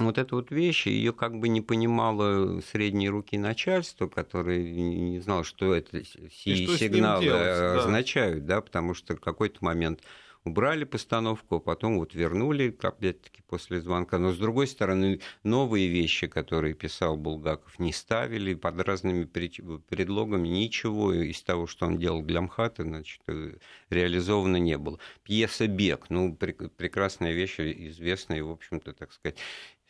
вот 0.00 0.18
эта 0.18 0.34
вот 0.34 0.50
вещь, 0.50 0.86
ее 0.86 1.12
как 1.12 1.38
бы 1.38 1.48
не 1.48 1.60
понимало 1.60 2.60
средние 2.60 3.10
руки 3.10 3.38
начальства, 3.38 4.08
которое 4.08 4.60
не 4.60 5.20
знало, 5.20 5.44
что 5.44 5.72
это 5.72 6.04
сие 6.04 6.66
сигналы 6.66 7.24
делать, 7.24 7.78
означают, 7.78 8.44
да. 8.44 8.56
да, 8.56 8.60
потому 8.62 8.94
что 8.94 9.14
в 9.14 9.20
какой-то 9.20 9.64
момент 9.64 10.00
убрали 10.44 10.84
постановку, 10.84 11.56
а 11.56 11.60
потом 11.60 11.98
вот 11.98 12.14
вернули, 12.14 12.76
опять-таки, 12.82 13.42
после 13.46 13.80
звонка. 13.80 14.18
Но, 14.18 14.32
с 14.32 14.38
другой 14.38 14.66
стороны, 14.66 15.20
новые 15.42 15.88
вещи, 15.88 16.26
которые 16.26 16.74
писал 16.74 17.16
Булгаков, 17.16 17.78
не 17.78 17.92
ставили 17.92 18.54
под 18.54 18.80
разными 18.80 19.24
предлогами. 19.24 20.48
Ничего 20.48 21.12
из 21.12 21.42
того, 21.42 21.66
что 21.66 21.86
он 21.86 21.98
делал 21.98 22.22
для 22.22 22.42
МХАТа, 22.42 22.82
значит, 22.82 23.22
э, 23.26 23.56
реализовано 23.90 24.56
не 24.56 24.76
было. 24.76 24.98
Пьеса 25.22 25.66
«Бег», 25.66 26.06
ну, 26.10 26.34
прекрасная 26.34 27.32
вещь, 27.32 27.58
известная, 27.58 28.42
в 28.42 28.50
общем-то, 28.50 28.92
так 28.92 29.12
сказать, 29.12 29.38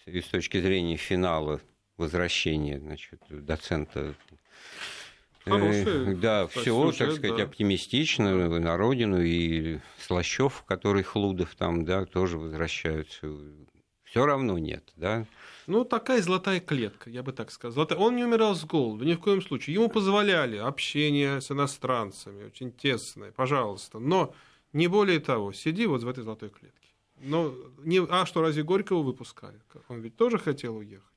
и 0.07 0.21
с 0.21 0.27
точки 0.27 0.61
зрения 0.61 0.97
финала 0.97 1.61
возвращения 1.97 2.79
значит, 2.79 3.21
доцента 3.29 4.15
Хороший, 5.45 6.15
да, 6.15 6.47
все, 6.47 6.63
сюжет, 6.63 6.99
так 6.99 7.13
сказать, 7.13 7.37
да. 7.37 7.43
оптимистично 7.45 8.49
на 8.61 8.77
родину, 8.77 9.23
и 9.23 9.79
Слащев, 9.99 10.65
который 10.67 11.03
Хлудов 11.03 11.55
там, 11.55 11.85
да, 11.85 12.07
тоже 12.07 12.39
возвращаются. 12.39 13.29
Все 14.05 14.25
равно 14.25 14.59
нет, 14.59 14.93
да. 14.97 15.27
Ну, 15.67 15.85
такая 15.85 16.23
золотая 16.23 16.61
клетка, 16.61 17.11
я 17.11 17.23
бы 17.23 17.33
так 17.33 17.51
сказал. 17.51 17.87
Он 17.99 18.17
не 18.17 18.25
умирал 18.25 18.55
с 18.55 18.65
голоду, 18.65 19.05
ни 19.05 19.15
в 19.15 19.21
коем 19.21 19.43
случае. 19.43 19.75
Ему 19.75 19.89
позволяли 19.89 20.57
общение 20.57 21.41
с 21.41 21.51
иностранцами, 21.51 22.45
очень 22.45 22.73
тесное, 22.73 23.33
пожалуйста. 23.33 23.99
Но 23.99 24.35
не 24.73 24.87
более 24.87 25.21
того, 25.21 25.53
сиди 25.53 25.87
вот 25.87 26.03
в 26.03 26.09
этой 26.09 26.23
золотой 26.23 26.51
клетке. 26.51 26.89
Но 27.21 27.55
не, 27.79 28.05
а 28.09 28.25
что, 28.25 28.41
разве 28.41 28.63
Горького 28.63 29.03
выпускали? 29.03 29.61
Он 29.89 30.01
ведь 30.01 30.17
тоже 30.17 30.39
хотел 30.39 30.77
уехать 30.77 31.14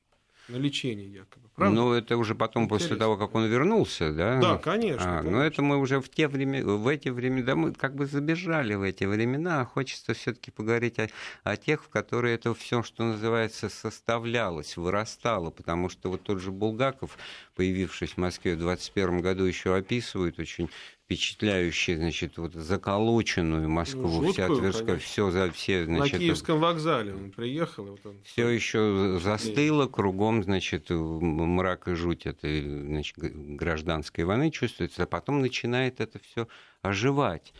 на 0.48 0.56
лечение 0.56 1.08
якобы. 1.08 1.48
Правда? 1.54 1.74
Ну, 1.74 1.92
это 1.92 2.16
уже 2.16 2.34
потом, 2.34 2.64
Интересно. 2.64 2.86
после 2.86 2.96
того, 2.96 3.16
как 3.16 3.34
он 3.34 3.46
вернулся, 3.46 4.12
да? 4.12 4.40
Да, 4.40 4.58
конечно. 4.58 5.18
А, 5.18 5.22
конечно. 5.22 5.38
Но 5.38 5.44
это 5.44 5.62
мы 5.62 5.76
уже 5.76 6.00
в, 6.00 6.08
те 6.08 6.28
времена, 6.28 6.64
в 6.74 6.86
эти 6.86 7.08
времена, 7.08 7.46
да, 7.46 7.56
мы 7.56 7.72
как 7.72 7.96
бы 7.96 8.06
забежали 8.06 8.74
в 8.74 8.82
эти 8.82 9.04
времена, 9.04 9.62
а 9.62 9.64
хочется 9.64 10.14
все-таки 10.14 10.50
поговорить 10.50 10.98
о, 10.98 11.08
о 11.42 11.56
тех, 11.56 11.82
в 11.82 11.88
которые 11.88 12.36
это 12.36 12.54
все, 12.54 12.82
что 12.82 13.02
называется, 13.02 13.68
составлялось, 13.68 14.76
вырастало, 14.76 15.50
потому 15.50 15.88
что 15.88 16.10
вот 16.10 16.22
тот 16.22 16.40
же 16.40 16.52
Булгаков, 16.52 17.18
появившись 17.56 18.12
в 18.12 18.18
Москве 18.18 18.54
в 18.54 18.60
21 18.60 19.20
году, 19.20 19.44
еще 19.44 19.74
описывает 19.74 20.38
очень 20.38 20.70
впечатляющую, 21.08 21.96
значит, 21.96 22.36
вот 22.36 22.52
заколоченную 22.52 23.66
Москву, 23.66 24.20
ну, 24.20 24.30
вся 24.30 24.46
Тверская, 24.46 24.98
все 24.98 25.30
за 25.30 25.50
все, 25.50 25.86
значит, 25.86 26.12
на 26.12 26.18
Киевском 26.18 26.60
вокзале 26.60 27.14
он 27.14 27.30
приехал, 27.30 27.84
вот 27.84 28.04
он. 28.04 28.16
Все 28.24 28.46
еще 28.50 29.18
застыло 29.18 29.86
кругом, 29.86 30.42
значит, 30.44 30.90
мрак 30.90 31.88
и 31.88 31.94
жуть 31.94 32.26
этой, 32.26 32.60
значит, 32.60 33.16
гражданской 33.16 34.24
войны 34.24 34.50
чувствуется, 34.50 35.04
а 35.04 35.06
потом 35.06 35.40
начинает 35.40 36.00
это 36.00 36.18
все 36.18 36.46
оживать 36.82 37.54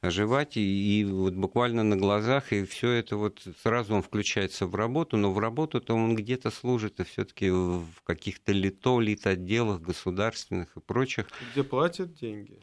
оживать, 0.00 0.58
и, 0.58 0.60
и 1.00 1.04
вот 1.04 1.32
буквально 1.32 1.82
на 1.82 1.96
глазах, 1.96 2.52
и 2.52 2.64
все 2.64 2.90
это 2.90 3.16
вот 3.16 3.42
сразу 3.62 3.94
он 3.94 4.02
включается 4.02 4.66
в 4.66 4.74
работу, 4.74 5.16
но 5.16 5.32
в 5.32 5.38
работу-то 5.38 5.94
он 5.94 6.14
где-то 6.14 6.50
служит, 6.50 7.00
и 7.00 7.04
все-таки 7.04 7.48
в 7.48 7.86
каких-то 8.04 8.52
лито, 8.52 9.00
лит 9.00 9.26
отделах 9.26 9.80
государственных 9.80 10.76
и 10.76 10.80
прочих. 10.80 11.26
Где 11.52 11.64
платят 11.64 12.14
деньги. 12.14 12.60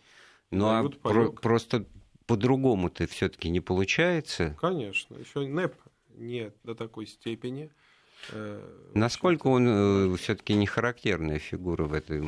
Ну 0.52 0.68
а 0.68 0.88
про- 0.90 1.32
просто 1.32 1.86
по-другому-то 2.28 3.08
все-таки 3.08 3.50
не 3.50 3.60
получается. 3.60 4.56
Конечно, 4.60 5.16
еще 5.16 5.48
НЭП 5.48 5.74
не 6.16 6.52
до 6.64 6.76
такой 6.76 7.08
степени. 7.08 7.72
Э, 8.30 8.62
Насколько 8.94 9.48
он 9.48 9.68
э, 9.68 10.18
все-таки 10.18 10.54
не 10.54 10.68
характерная 10.68 11.40
фигура 11.40 11.86
в 11.86 11.94
этой 11.94 12.22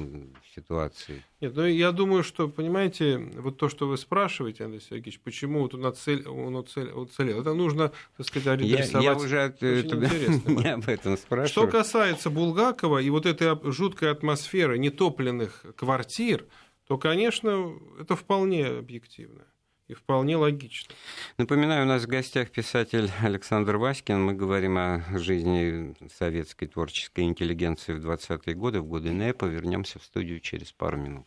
ситуации? 0.55 1.23
Нет, 1.39 1.55
ну 1.55 1.65
я 1.65 1.91
думаю, 1.91 2.23
что, 2.23 2.47
понимаете, 2.47 3.17
вот 3.17 3.57
то, 3.57 3.69
что 3.69 3.88
вы 3.88 3.97
спрашиваете, 3.97 4.65
Андрей 4.65 4.81
Сергеевич, 4.81 5.19
почему 5.19 5.62
вот 5.62 5.75
он, 5.75 5.86
оцель, 5.86 6.27
он 6.27 6.55
уцелел, 6.55 7.41
это 7.41 7.53
нужно, 7.53 7.91
так 8.17 8.25
сказать, 8.27 8.47
адресовать. 8.47 9.03
Я, 9.05 9.12
я 9.12 9.15
уже 9.17 9.43
от, 9.43 9.62
это, 9.62 9.95
не 10.47 10.73
об 10.73 10.88
этом 10.89 11.17
спрашиваю. 11.17 11.47
Что 11.47 11.67
касается 11.67 12.29
Булгакова 12.29 12.99
и 12.99 13.09
вот 13.09 13.25
этой 13.25 13.55
жуткой 13.71 14.12
атмосферы 14.12 14.79
нетопленных 14.79 15.63
квартир, 15.75 16.45
то, 16.93 16.99
конечно, 16.99 17.73
это 17.99 18.15
вполне 18.15 18.67
объективно 18.67 19.45
и 19.88 19.95
вполне 19.95 20.38
логично. 20.38 20.93
Напоминаю, 21.39 21.86
у 21.86 21.88
нас 21.88 22.03
в 22.03 22.08
гостях 22.08 22.51
писатель 22.51 23.10
Александр 23.23 23.77
Васькин. 23.77 24.23
Мы 24.23 24.34
говорим 24.34 24.77
о 24.77 25.03
жизни 25.17 25.95
советской 26.15 26.67
творческой 26.67 27.21
интеллигенции 27.21 27.93
в 27.93 28.06
20-е 28.06 28.53
годы, 28.53 28.79
в 28.82 28.86
годы 28.86 29.12
НЭПа. 29.12 29.45
Вернемся 29.45 29.97
в 29.97 30.03
студию 30.03 30.39
через 30.39 30.71
пару 30.71 30.97
минут. 30.97 31.25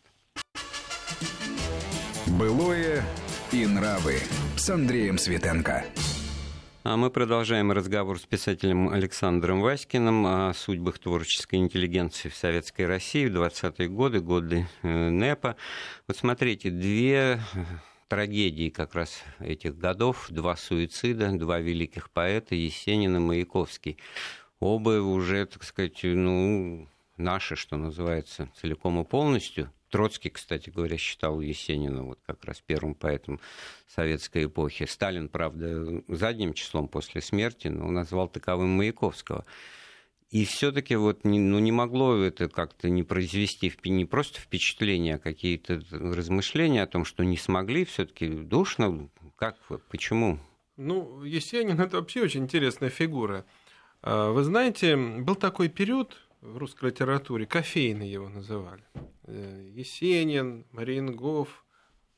Былое 2.39 3.03
и 3.51 3.65
нравы 3.65 4.19
с 4.55 4.69
Андреем 4.69 5.17
Светенко. 5.17 5.83
А 6.89 6.95
мы 6.95 7.09
продолжаем 7.09 7.73
разговор 7.73 8.17
с 8.17 8.25
писателем 8.25 8.87
Александром 8.87 9.59
Васькиным 9.59 10.25
о 10.25 10.53
судьбах 10.53 10.99
творческой 10.99 11.55
интеллигенции 11.55 12.29
в 12.29 12.35
Советской 12.35 12.83
России 12.83 13.25
в 13.25 13.35
20-е 13.35 13.89
годы, 13.89 14.21
годы 14.21 14.67
э, 14.83 15.09
НЭПа. 15.09 15.57
Вот 16.07 16.15
смотрите, 16.15 16.69
две 16.69 17.41
трагедии 18.07 18.69
как 18.69 18.95
раз 18.95 19.21
этих 19.39 19.77
годов, 19.77 20.27
два 20.29 20.55
суицида, 20.55 21.37
два 21.37 21.59
великих 21.59 22.09
поэта, 22.09 22.55
Есенин 22.55 23.17
и 23.17 23.19
Маяковский. 23.19 23.97
Оба 24.61 25.01
уже, 25.01 25.45
так 25.45 25.65
сказать, 25.65 25.99
ну, 26.03 26.87
наши, 27.17 27.57
что 27.57 27.75
называется, 27.75 28.49
целиком 28.55 29.01
и 29.01 29.03
полностью. 29.03 29.69
Троцкий, 29.89 30.29
кстати 30.29 30.69
говоря, 30.69 30.97
считал 30.97 31.39
Есенина 31.39 32.03
вот 32.03 32.19
как 32.25 32.43
раз 32.45 32.61
первым 32.65 32.95
поэтом 32.95 33.39
советской 33.87 34.45
эпохи. 34.45 34.85
Сталин, 34.85 35.29
правда, 35.29 36.03
задним 36.07 36.53
числом 36.53 36.87
после 36.87 37.21
смерти, 37.21 37.67
но 37.67 37.89
назвал 37.89 38.27
таковым 38.27 38.69
Маяковского. 38.69 39.45
И 40.29 40.43
все-таки 40.43 40.95
вот 40.95 41.23
не, 41.23 41.39
ну, 41.39 41.57
не 41.59 41.71
могло 41.71 42.17
это 42.17 42.49
как-то 42.49 42.89
не 42.89 43.03
произвести 43.03 43.71
не 43.85 44.05
просто 44.05 44.41
впечатление, 44.41 45.15
а 45.15 45.19
какие-то 45.19 45.81
размышления 45.89 46.83
о 46.83 46.87
том, 46.87 47.05
что 47.05 47.23
не 47.23 47.37
смогли 47.37 47.85
все-таки 47.85 48.27
душно. 48.27 49.09
Как, 49.37 49.55
почему? 49.89 50.37
Ну, 50.75 51.23
Есенин 51.23 51.79
это 51.79 51.97
вообще 51.97 52.23
очень 52.23 52.43
интересная 52.43 52.89
фигура. 52.89 53.45
А, 54.01 54.31
вы 54.31 54.43
знаете, 54.43 54.97
был 54.97 55.35
такой 55.35 55.69
период 55.69 56.17
в 56.41 56.57
русской 56.57 56.85
литературе, 56.85 57.45
кофейный 57.45 58.09
его 58.09 58.29
называли. 58.29 58.83
Э, 59.23 59.69
Есенин, 59.73 60.65
Мариенгоф, 60.71 61.65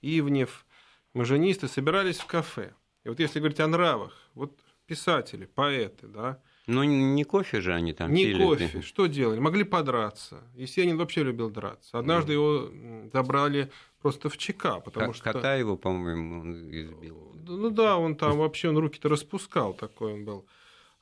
Ивнев, 0.02 0.66
маженисты 1.14 1.68
собирались 1.68 2.18
в 2.18 2.26
кафе. 2.26 2.74
И 3.04 3.10
вот 3.10 3.20
если 3.20 3.40
говорить 3.40 3.60
о 3.60 3.68
нравах, 3.68 4.14
вот 4.34 4.60
писатели, 4.86 5.46
поэты, 5.46 6.08
да, 6.08 6.40
ну, 6.70 6.84
не 6.84 7.24
кофе 7.24 7.62
же 7.62 7.74
они 7.74 7.94
там 7.94 8.14
Не 8.14 8.26
пили. 8.26 8.44
кофе. 8.44 8.82
Что 8.84 9.08
делали? 9.08 9.40
Могли 9.40 9.64
подраться. 9.64 10.44
Есенин 10.54 10.98
вообще 10.98 11.24
любил 11.24 11.50
драться. 11.50 11.98
Однажды 11.98 12.34
его 12.34 12.70
забрали 13.12 13.72
просто 14.04 14.30
в 14.30 14.38
ЧК, 14.38 14.80
потому 14.80 15.08
как, 15.08 15.16
что... 15.16 15.34
Кота 15.34 15.56
его, 15.56 15.78
по-моему, 15.78 16.42
он 16.42 16.70
избил. 16.70 17.36
Ну 17.48 17.72
да, 17.72 17.98
он 17.98 18.16
там 18.16 18.38
вообще, 18.38 18.70
он 18.70 18.78
руки-то 18.78 19.10
распускал, 19.10 19.74
такой 19.74 20.14
он 20.14 20.26
был 20.26 20.46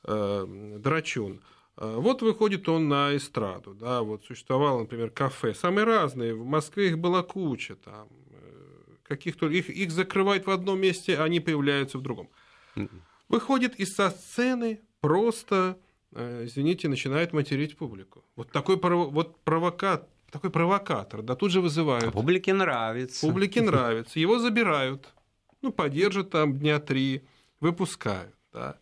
э, 0.04 0.76
драчун. 0.78 1.42
Э, 1.80 1.96
вот 1.96 2.22
выходит 2.22 2.68
он 2.68 2.88
на 2.88 3.16
эстраду, 3.16 3.74
да, 3.74 4.02
вот 4.02 4.24
существовало, 4.24 4.80
например, 4.80 5.10
кафе, 5.10 5.54
самые 5.54 5.84
разные, 5.84 6.34
в 6.34 6.44
Москве 6.44 6.88
их 6.88 6.98
была 6.98 7.22
куча, 7.22 7.76
там, 7.76 8.08
э, 8.32 8.94
каких-то, 9.04 9.48
их, 9.48 9.70
их 9.70 9.92
закрывают 9.92 10.46
в 10.46 10.50
одном 10.50 10.80
месте, 10.80 11.16
а 11.16 11.24
они 11.24 11.38
появляются 11.38 11.98
в 11.98 12.02
другом. 12.02 12.28
Выходит 13.28 13.78
из 13.78 13.94
со 13.94 14.10
сцены 14.10 14.80
просто, 15.00 15.78
э, 16.12 16.46
извините, 16.46 16.88
начинает 16.88 17.32
материть 17.32 17.76
публику. 17.76 18.24
Вот 18.34 18.50
такой 18.50 18.76
вот 18.76 19.38
провокат, 19.44 20.08
такой 20.32 20.50
провокатор, 20.50 21.22
да 21.22 21.36
тут 21.36 21.52
же 21.52 21.60
вызывают. 21.60 22.04
А 22.04 22.10
публике 22.10 22.54
нравится. 22.54 23.24
Публике 23.24 23.62
нравится. 23.62 24.18
Его 24.18 24.40
забирают, 24.40 25.14
ну, 25.62 25.70
поддержат 25.70 26.30
там 26.30 26.58
дня 26.58 26.80
три, 26.80 27.22
выпускают, 27.60 28.34
да. 28.52 28.78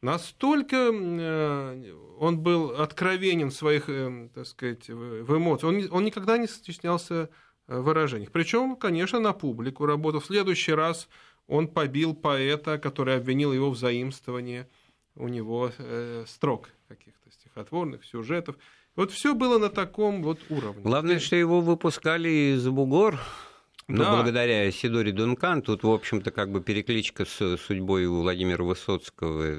Настолько 0.00 0.76
э, 0.92 1.92
он 2.18 2.38
был 2.38 2.70
откровенен 2.80 3.50
в 3.50 3.54
своих, 3.54 3.88
э, 3.88 4.28
так 4.34 4.46
сказать, 4.46 4.88
в 4.88 5.36
эмоциях. 5.36 5.72
Он, 5.72 5.88
он 5.90 6.04
никогда 6.04 6.38
не 6.38 6.46
стеснялся 6.46 7.30
в 7.66 7.82
выражениях. 7.82 8.30
Причем, 8.30 8.76
конечно, 8.76 9.20
на 9.20 9.32
публику 9.32 9.86
работал. 9.86 10.20
В 10.20 10.26
следующий 10.26 10.72
раз 10.72 11.08
он 11.46 11.68
побил 11.68 12.14
поэта, 12.14 12.78
который 12.78 13.16
обвинил 13.16 13.52
его 13.52 13.70
в 13.70 13.78
заимствовании 13.78 14.66
у 15.18 15.28
него 15.28 15.72
э, 15.76 16.24
строк 16.26 16.70
каких-то 16.88 17.30
стихотворных, 17.30 18.04
сюжетов. 18.04 18.56
Вот 18.96 19.10
все 19.10 19.34
было 19.34 19.58
на 19.58 19.68
таком 19.68 20.22
вот 20.22 20.38
уровне. 20.48 20.82
Главное, 20.82 21.18
что 21.18 21.36
его 21.36 21.60
выпускали 21.60 22.54
из 22.54 22.66
Бугор. 22.68 23.18
Ну, 23.90 24.04
да. 24.04 24.16
благодаря 24.16 24.70
Сидоре 24.70 25.12
Дункан, 25.12 25.62
тут, 25.62 25.82
в 25.82 25.90
общем-то, 25.90 26.30
как 26.30 26.52
бы 26.52 26.60
перекличка 26.60 27.24
с 27.24 27.56
судьбой 27.56 28.06
Владимира 28.06 28.62
Высоцкого. 28.62 29.56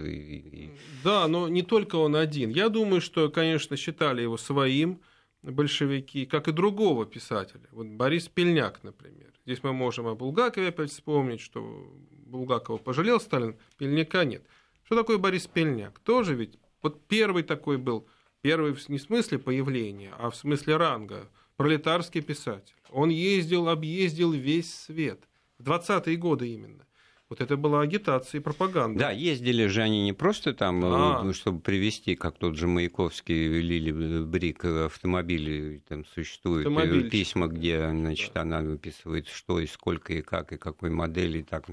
Да, 1.03 1.27
но 1.27 1.47
не 1.47 1.63
только 1.63 1.95
он 1.95 2.15
один. 2.15 2.51
Я 2.51 2.69
думаю, 2.69 3.01
что, 3.01 3.29
конечно, 3.29 3.75
считали 3.75 4.21
его 4.21 4.37
своим 4.37 5.01
большевики, 5.41 6.27
как 6.27 6.47
и 6.47 6.51
другого 6.51 7.07
писателя. 7.07 7.67
Вот 7.71 7.87
Борис 7.87 8.27
Пельняк, 8.27 8.83
например. 8.83 9.33
Здесь 9.45 9.63
мы 9.63 9.73
можем 9.73 10.05
о 10.05 10.13
Булгакове 10.13 10.67
опять 10.67 10.91
вспомнить, 10.91 11.41
что 11.41 11.91
Булгакова 12.27 12.77
пожалел 12.77 13.19
Сталин, 13.19 13.55
Пельняка 13.79 14.25
нет. 14.25 14.43
Что 14.83 14.95
такое 14.95 15.17
Борис 15.17 15.47
Пельняк? 15.47 15.97
Тоже 15.99 16.35
ведь 16.35 16.59
вот 16.83 17.01
первый 17.07 17.41
такой 17.41 17.77
был, 17.77 18.07
первый 18.41 18.75
не 18.89 18.99
в 18.99 19.01
смысле 19.01 19.39
появления, 19.39 20.13
а 20.19 20.29
в 20.29 20.35
смысле 20.35 20.77
ранга, 20.77 21.27
пролетарский 21.57 22.21
писатель. 22.21 22.75
Он 22.91 23.09
ездил, 23.09 23.69
объездил 23.69 24.31
весь 24.31 24.73
свет. 24.73 25.19
В 25.57 25.69
20-е 25.69 26.15
годы 26.15 26.47
именно. 26.47 26.85
Вот 27.29 27.41
это 27.41 27.57
была 27.57 27.81
агитация 27.81 28.39
и 28.39 28.41
пропаганда. 28.41 28.99
Да, 28.99 29.11
ездили 29.11 29.67
же 29.67 29.83
они 29.83 30.03
не 30.03 30.13
просто 30.13 30.55
там, 30.55 30.83
а. 30.83 31.21
Ну, 31.23 31.31
чтобы 31.33 31.59
привезти, 31.59 32.15
как 32.15 32.39
тот 32.39 32.55
же 32.55 32.65
Маяковский, 32.65 33.61
Лили 33.61 34.23
Брик, 34.23 34.65
автомобили, 34.65 35.83
там 35.87 36.05
существуют 36.05 37.11
письма, 37.11 37.47
где 37.47 37.87
значит, 37.87 38.31
да. 38.33 38.41
она 38.41 38.61
выписывает, 38.61 39.27
что 39.27 39.59
и 39.59 39.67
сколько, 39.67 40.13
и 40.13 40.21
как, 40.21 40.53
и 40.53 40.57
какой 40.57 40.89
модели, 40.89 41.39
и 41.39 41.43
так 41.43 41.69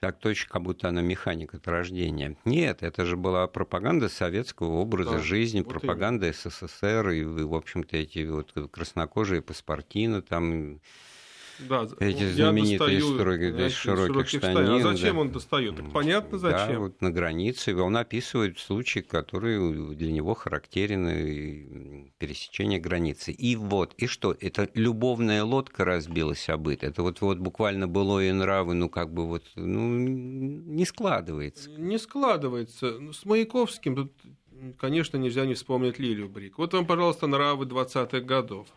так 0.00 0.18
точно, 0.18 0.52
как 0.52 0.62
будто 0.62 0.88
она 0.88 1.02
механик 1.02 1.54
от 1.54 1.66
рождения. 1.66 2.36
Нет, 2.44 2.82
это 2.82 3.04
же 3.04 3.16
была 3.16 3.46
пропаганда 3.48 4.08
советского 4.08 4.74
образа 4.74 5.12
да, 5.12 5.18
жизни, 5.18 5.60
вот 5.60 5.70
пропаганда 5.70 6.26
именно. 6.26 6.50
СССР, 6.50 7.10
и, 7.10 7.24
в 7.24 7.54
общем-то, 7.54 7.96
эти 7.96 8.24
вот 8.26 8.52
краснокожие 8.70 9.42
паспортины 9.42 10.22
там 10.22 10.80
да, 11.58 11.86
Эти 12.00 12.30
знаменитые 12.30 12.98
достаю, 12.98 13.14
строги, 13.14 13.50
знаете, 13.50 13.74
широких, 13.74 14.06
широких 14.06 14.38
штанин. 14.40 14.86
А 14.86 14.92
зачем 14.92 15.14
да. 15.14 15.20
он 15.20 15.30
достает? 15.30 15.76
Так 15.76 15.92
понятно, 15.92 16.38
зачем. 16.38 16.72
Да, 16.72 16.78
вот 16.78 17.00
на 17.00 17.10
границе 17.10 17.74
он 17.74 17.96
описывает 17.96 18.58
случай, 18.58 19.02
который 19.02 19.94
для 19.94 20.12
него 20.12 20.34
характерен 20.34 22.10
пересечение 22.18 22.78
границы. 22.78 23.32
И 23.32 23.56
вот, 23.56 23.94
и 23.96 24.06
что? 24.06 24.36
Это 24.38 24.68
любовная 24.74 25.44
лодка 25.44 25.84
разбилась 25.84 26.48
об 26.48 26.68
это. 26.68 26.86
Это 26.86 27.02
вот, 27.02 27.20
вот 27.20 27.38
буквально 27.38 27.88
было 27.88 28.24
и 28.24 28.32
нравы, 28.32 28.74
ну 28.74 28.88
как 28.88 29.12
бы 29.12 29.26
вот, 29.26 29.44
ну 29.56 29.98
не 29.98 30.84
складывается. 30.84 31.70
Не 31.70 31.98
складывается. 31.98 32.98
Ну, 32.98 33.12
с 33.12 33.24
Маяковским 33.24 33.96
тут, 33.96 34.12
конечно, 34.78 35.16
нельзя 35.16 35.46
не 35.46 35.54
вспомнить 35.54 35.98
Лилию 35.98 36.28
Брик. 36.28 36.58
Вот 36.58 36.72
вам, 36.74 36.86
пожалуйста, 36.86 37.26
нравы 37.26 37.64
20-х 37.64 38.20
годов 38.20 38.68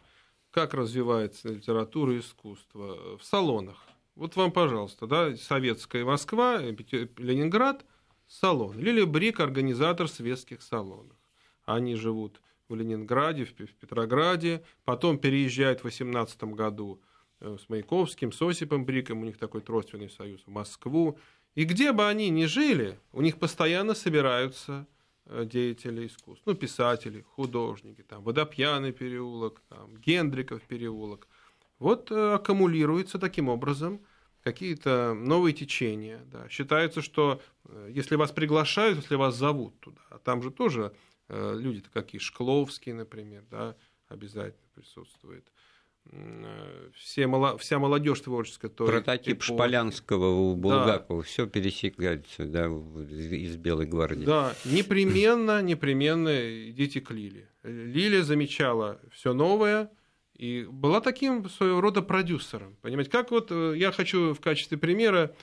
как 0.52 0.74
развивается 0.74 1.50
литература 1.50 2.14
и 2.14 2.20
искусство 2.20 3.18
в 3.18 3.24
салонах. 3.24 3.86
Вот 4.16 4.36
вам, 4.36 4.52
пожалуйста, 4.52 5.08
да, 5.08 5.36
советская 5.36 6.06
Москва, 6.06 6.60
Ленинград, 6.60 7.86
салон. 8.28 8.78
Лилия 8.78 9.06
Брик– 9.06 9.40
организатор 9.40 10.08
светских 10.08 10.62
салонов. 10.62 11.18
Они 11.64 11.96
живут 11.96 12.42
в 12.68 12.76
Ленинграде, 12.76 13.46
в 13.46 13.54
Петрограде, 13.54 14.64
потом 14.84 15.18
переезжают 15.18 15.82
в 15.82 15.84
18 15.86 16.44
году 16.44 17.02
э, 17.40 17.58
с 17.60 17.70
Маяковским, 17.70 18.32
с 18.32 18.42
Осипом 18.42 18.86
Бриком, 18.86 19.22
у 19.22 19.26
них 19.26 19.38
такой 19.38 19.62
тройственный 19.62 20.10
союз, 20.10 20.42
в 20.46 20.50
Москву. 20.50 21.18
И 21.56 21.66
где 21.66 21.92
бы 21.92 22.08
они 22.08 22.30
ни 22.30 22.46
жили, 22.46 22.98
у 23.12 23.22
них 23.22 23.38
постоянно 23.38 23.94
собираются 23.94 24.88
деятелей 25.26 26.08
искусств, 26.08 26.44
ну, 26.46 26.56
писатели, 26.56 27.22
художники, 27.36 28.02
там, 28.02 28.24
Водопьяный 28.24 28.92
переулок, 28.92 29.62
там, 29.70 29.98
Гендриков 29.98 30.62
переулок. 30.64 31.28
Вот 31.80 32.12
э, 32.12 32.34
аккумулируется 32.34 33.20
таким 33.20 33.50
образом 33.50 34.02
какие-то 34.44 35.14
новые 35.14 35.54
течения. 35.54 36.22
Да. 36.26 36.48
Считается, 36.50 37.02
что 37.02 37.42
э, 37.66 37.90
если 37.92 38.16
вас 38.16 38.32
приглашают, 38.32 38.98
если 38.98 39.16
вас 39.16 39.36
зовут 39.36 39.80
туда, 39.80 40.02
а 40.10 40.18
там 40.20 40.42
же 40.42 40.52
тоже 40.52 40.94
э, 41.30 41.56
люди-то 41.58 41.90
какие, 41.92 42.20
Шкловский, 42.20 42.94
например, 42.94 43.44
да, 43.50 43.76
обязательно 44.10 44.68
присутствует– 44.74 45.46
все, 46.96 47.58
вся 47.58 47.80
молодежь 47.80 48.22
творческая. 48.22 48.70
То 48.70 48.86
Прототип 48.86 49.38
эпохи. 49.38 49.54
Шполянского 49.54 50.28
у 50.28 50.56
Булгакова, 50.56 51.22
да. 51.22 51.26
все 51.26 51.48
пересекается 51.48 52.46
да, 52.46 52.66
из 52.66 53.56
Белой 53.58 53.86
гвардии. 53.86 54.26
Да, 54.26 54.54
непременно, 54.66 55.62
непременно 55.62 56.70
идите 56.70 57.02
к 57.02 57.12
Лиле. 57.12 57.48
Лиля 57.64 58.24
замечала 58.24 59.00
все 59.12 59.34
новое 59.34 59.90
и 60.36 60.68
была 60.70 61.02
таким 61.02 61.48
своего 61.50 61.80
рода 61.82 62.02
продюсером. 62.02 62.76
Понимаете, 62.82 63.12
как 63.12 63.32
вот 63.32 63.52
э, 63.52 63.76
я 63.78 63.92
хочу 63.92 64.34
в 64.34 64.42
качестве 64.42 64.78
примера 64.78 65.34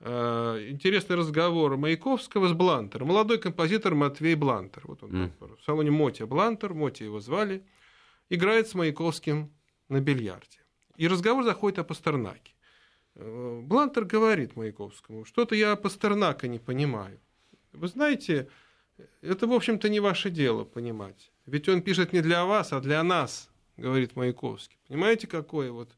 э, 0.00 0.66
интересный 0.68 1.16
разговор 1.16 1.76
Маяковского 1.78 2.48
с 2.48 2.52
Блантером. 2.52 3.08
Молодой 3.08 3.38
композитор 3.38 3.94
Матвей 3.94 4.34
Блантер. 4.34 4.82
Вот 4.84 5.02
он 5.02 5.10
mm. 5.10 5.56
в 5.58 5.64
салоне 5.64 5.90
Мотя 5.90 6.26
Блантер, 6.26 6.74
Мотя 6.74 7.04
его 7.04 7.18
звали. 7.18 7.64
Играет 8.28 8.68
с 8.68 8.74
Маяковским 8.74 9.50
на 9.92 10.00
бильярде. 10.00 10.58
И 10.96 11.08
разговор 11.08 11.44
заходит 11.44 11.78
о 11.78 11.84
Пастернаке. 11.84 12.54
Э, 13.14 13.60
Блантер 13.62 14.04
говорит 14.04 14.56
Маяковскому, 14.56 15.24
что-то 15.24 15.54
я 15.54 15.76
Пастернака 15.76 16.48
не 16.48 16.58
понимаю. 16.58 17.20
Вы 17.72 17.88
знаете, 17.88 18.48
это, 19.20 19.46
в 19.46 19.52
общем-то, 19.52 19.88
не 19.88 20.00
ваше 20.00 20.30
дело 20.30 20.64
понимать. 20.64 21.30
Ведь 21.46 21.68
он 21.68 21.82
пишет 21.82 22.12
не 22.12 22.20
для 22.20 22.44
вас, 22.44 22.72
а 22.72 22.80
для 22.80 23.02
нас, 23.02 23.50
говорит 23.76 24.16
Маяковский. 24.16 24.78
Понимаете, 24.88 25.26
какое 25.26 25.70
вот 25.72 25.90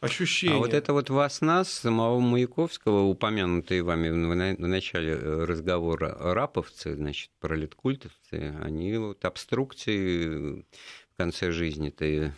ощущение? 0.00 0.56
А 0.56 0.60
вот 0.60 0.74
это 0.74 0.92
вот 0.92 1.10
вас-нас, 1.10 1.70
самого 1.70 2.20
Маяковского, 2.20 3.02
упомянутые 3.02 3.82
вами 3.82 4.10
в 4.10 4.66
начале 4.66 5.12
э, 5.12 5.44
разговора 5.44 6.16
раповцы, 6.34 6.94
значит, 6.94 7.30
пролеткультовцы, 7.40 8.54
они 8.62 8.96
вот 8.96 9.24
обструкции 9.24 10.64
в 11.12 11.16
конце 11.16 11.50
жизни-то 11.50 12.34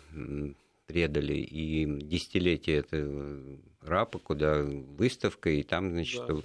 предали, 0.89 1.35
и 1.35 1.85
десятилетие 1.85 2.79
это 2.79 3.39
РАПа, 3.81 4.19
куда 4.19 4.63
выставка, 4.63 5.49
и 5.49 5.63
там, 5.63 5.91
значит, 5.91 6.21
да. 6.27 6.35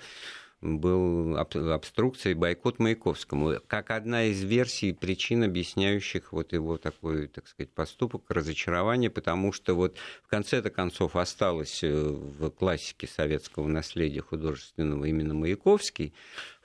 был 0.60 1.36
обструкция 1.36 2.32
и 2.32 2.34
бойкот 2.34 2.78
Маяковскому, 2.78 3.54
как 3.66 3.90
одна 3.90 4.24
из 4.26 4.44
версий 4.44 4.92
причин, 4.92 5.42
объясняющих 5.44 6.32
вот 6.32 6.52
его 6.52 6.76
такой, 6.76 7.28
так 7.28 7.48
сказать, 7.48 7.70
поступок, 7.72 8.22
разочарование, 8.28 9.10
потому 9.10 9.52
что 9.52 9.74
вот 9.74 9.96
в 10.22 10.28
конце-то 10.28 10.68
концов 10.68 11.16
осталось 11.16 11.82
э, 11.82 11.90
в 11.90 12.50
классике 12.50 13.06
советского 13.06 13.66
наследия 13.66 14.20
художественного 14.20 15.06
именно 15.06 15.32
Маяковский, 15.32 16.12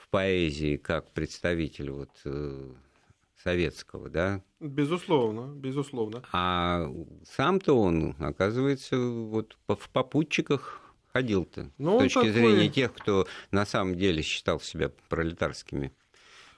поэзии 0.09 0.77
как 0.77 1.11
представитель 1.11 1.91
вот 1.91 2.09
э, 2.25 2.71
советского, 3.43 4.09
да? 4.09 4.43
Безусловно, 4.59 5.53
безусловно. 5.55 6.23
А 6.31 6.91
сам-то 7.23 7.73
он, 7.73 8.15
оказывается, 8.19 8.97
вот 8.97 9.57
в 9.67 9.89
попутчиках 9.89 10.81
ходил-то, 11.13 11.71
ну, 11.77 11.99
с 11.99 12.03
точки 12.03 12.15
такой... 12.15 12.31
зрения 12.31 12.69
тех, 12.69 12.93
кто 12.93 13.27
на 13.51 13.65
самом 13.65 13.95
деле 13.97 14.21
считал 14.21 14.59
себя 14.59 14.91
пролетарскими 15.09 15.93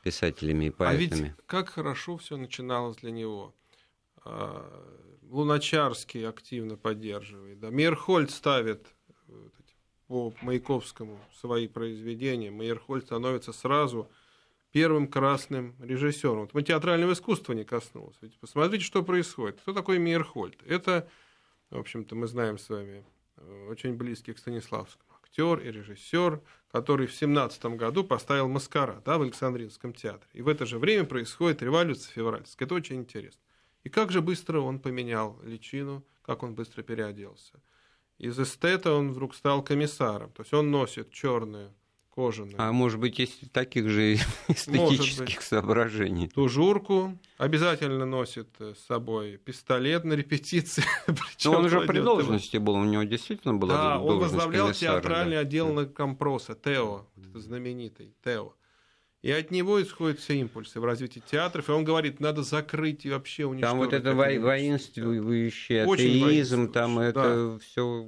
писателями 0.04 0.66
и 0.66 0.70
поэтами. 0.72 1.22
А 1.22 1.26
ведь 1.26 1.34
как 1.46 1.70
хорошо 1.70 2.18
все 2.18 2.38
начиналось 2.38 2.98
для 2.98 3.12
него. 3.12 3.54
А, 4.24 5.18
Луначарский 5.24 6.28
активно 6.28 6.76
поддерживает. 6.76 7.60
Да. 7.60 7.70
Мейерхольд 7.70 8.32
ставит 8.32 8.88
по 10.08 10.34
Маяковскому 10.42 11.20
свои 11.40 11.68
произведения. 11.68 12.50
Мейерхольд 12.50 13.06
становится 13.06 13.54
сразу 13.54 14.10
первым 14.72 15.08
красным 15.08 15.76
режиссером. 15.80 16.42
Вот 16.42 16.54
мы 16.54 16.64
театрального 16.64 17.14
искусства 17.14 17.54
не 17.54 17.64
коснулся. 17.64 18.20
Ведь 18.22 18.40
посмотрите, 18.40 18.84
что 18.84 19.04
происходит. 19.04 19.60
Кто 19.62 19.74
такой 19.74 20.00
Мейерхольд? 20.00 20.62
Это, 20.66 21.10
в 21.70 21.78
общем-то, 21.78 22.16
мы 22.16 22.28
знаем 22.28 22.58
с 22.58 22.70
вами, 22.70 23.06
э, 23.38 23.68
очень 23.70 23.96
близкий 23.96 24.34
к 24.34 24.40
Станиславскому. 24.40 25.12
Актер 25.22 25.60
и 25.60 25.72
режиссер, 25.72 26.42
который 26.72 27.08
в 27.08 27.14
17 27.14 27.78
году 27.78 28.04
поставил 28.04 28.48
«Маскара» 28.48 29.02
да, 29.06 29.18
в 29.18 29.22
Александринском 29.22 29.94
театре. 29.94 30.30
И 30.34 30.42
в 30.42 30.48
это 30.48 30.66
же 30.66 30.80
время 30.80 31.06
происходит 31.06 31.62
революция 31.62 32.14
февральская. 32.14 32.66
Это 32.66 32.76
очень 32.76 32.98
интересно. 32.98 33.42
И 33.84 33.90
как 33.90 34.12
же 34.12 34.22
быстро 34.22 34.60
он 34.60 34.80
поменял 34.80 35.40
личину, 35.44 36.06
как 36.22 36.44
он 36.44 36.54
быстро 36.56 36.84
переоделся. 36.84 37.62
Из 38.18 38.40
эстета 38.40 38.94
он 38.94 39.12
вдруг 39.12 39.36
стал 39.36 39.64
комиссаром. 39.64 40.32
То 40.32 40.44
есть 40.44 40.54
он 40.54 40.70
носит 40.70 41.12
черную 41.12 41.74
кожаную. 42.14 42.56
А 42.58 42.72
может 42.72 43.00
быть, 43.00 43.18
есть 43.20 43.52
таких 43.52 43.90
же 43.90 44.16
эстетических 44.48 45.42
соображений. 45.42 46.28
Тужурку 46.28 47.18
обязательно 47.38 48.06
носит 48.06 48.50
с 48.60 48.86
собой 48.86 49.38
пистолет 49.38 50.04
на 50.04 50.14
репетиции. 50.14 50.84
Но 51.46 51.54
он 51.54 51.66
уже 51.66 51.82
при 51.82 52.00
должности 52.00 52.58
был, 52.58 52.76
у 52.76 52.84
него 52.84 53.04
действительно 53.04 53.54
была 53.54 53.74
Да, 53.74 54.00
он 54.00 54.20
возглавлял 54.20 54.72
театральный 54.72 55.38
да. 55.38 55.42
отдел 55.42 55.74
на 55.74 55.86
компроса, 55.86 56.56
Тео, 56.56 57.08
знаменитый 57.34 58.14
Тео. 58.24 58.54
И 59.22 59.30
от 59.30 59.52
него 59.52 59.82
исходят 59.82 60.20
все 60.20 60.36
импульсы 60.40 60.80
в 60.80 60.86
развитии 60.86 61.20
театров. 61.20 61.70
И 61.70 61.72
он 61.72 61.84
говорит, 61.84 62.20
надо 62.20 62.42
закрыть 62.42 63.06
и 63.06 63.12
вообще 63.12 63.46
уничтожить. 63.46 63.70
Там 63.72 63.78
вот 63.78 63.94
это 63.94 64.16
воинствующий 64.16 65.84
атеизм, 65.84 66.72
там 66.72 66.96
да. 66.96 67.06
это 67.06 67.60
все 67.62 68.08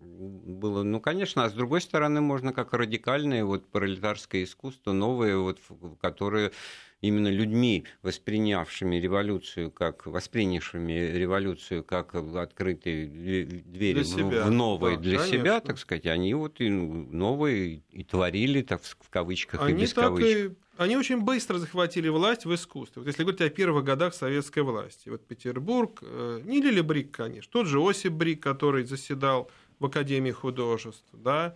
было, 0.00 0.82
ну, 0.82 1.00
конечно, 1.00 1.44
а 1.44 1.50
с 1.50 1.52
другой 1.52 1.80
стороны, 1.80 2.20
можно 2.20 2.52
как 2.52 2.72
радикальное 2.72 3.44
вот 3.44 3.66
пролетарское 3.66 4.44
искусство, 4.44 4.92
новое, 4.92 5.36
вот, 5.36 5.58
которое 6.00 6.52
именно 7.00 7.28
людьми, 7.28 7.84
воспринявшими 8.02 8.96
революцию 8.96 9.70
как 9.70 10.06
воспринявшими 10.06 10.92
революцию 10.92 11.84
как 11.84 12.14
открытые 12.14 13.06
двери 13.06 14.02
себя, 14.02 14.44
в 14.44 14.50
новое 14.50 14.96
да, 14.96 15.02
для 15.02 15.18
конечно. 15.18 15.38
себя, 15.38 15.60
так 15.60 15.78
сказать, 15.78 16.06
они 16.06 16.34
вот 16.34 16.60
и 16.60 16.68
новые 16.68 17.82
и 17.90 18.02
творили, 18.02 18.62
так 18.62 18.82
в 18.82 19.10
кавычках 19.10 19.62
они 19.62 19.78
и 19.78 19.82
без 19.82 19.94
кавычек. 19.94 20.52
И, 20.52 20.54
они 20.76 20.96
очень 20.96 21.20
быстро 21.20 21.58
захватили 21.58 22.08
власть 22.08 22.44
в 22.44 22.54
искусстве. 22.54 23.02
Вот 23.02 23.08
если 23.08 23.22
говорить 23.22 23.40
о 23.40 23.50
первых 23.50 23.84
годах 23.84 24.14
советской 24.14 24.62
власти, 24.62 25.08
вот 25.08 25.26
Петербург, 25.26 25.98
э, 26.02 26.40
не 26.44 26.60
Лили 26.60 26.82
Брик, 26.82 27.10
конечно, 27.10 27.50
тот 27.52 27.66
же 27.66 27.80
Осип 27.80 28.12
Брик, 28.12 28.40
который 28.40 28.84
заседал 28.84 29.50
в 29.78 29.86
Академии 29.86 30.30
художеств, 30.30 31.08
да, 31.12 31.54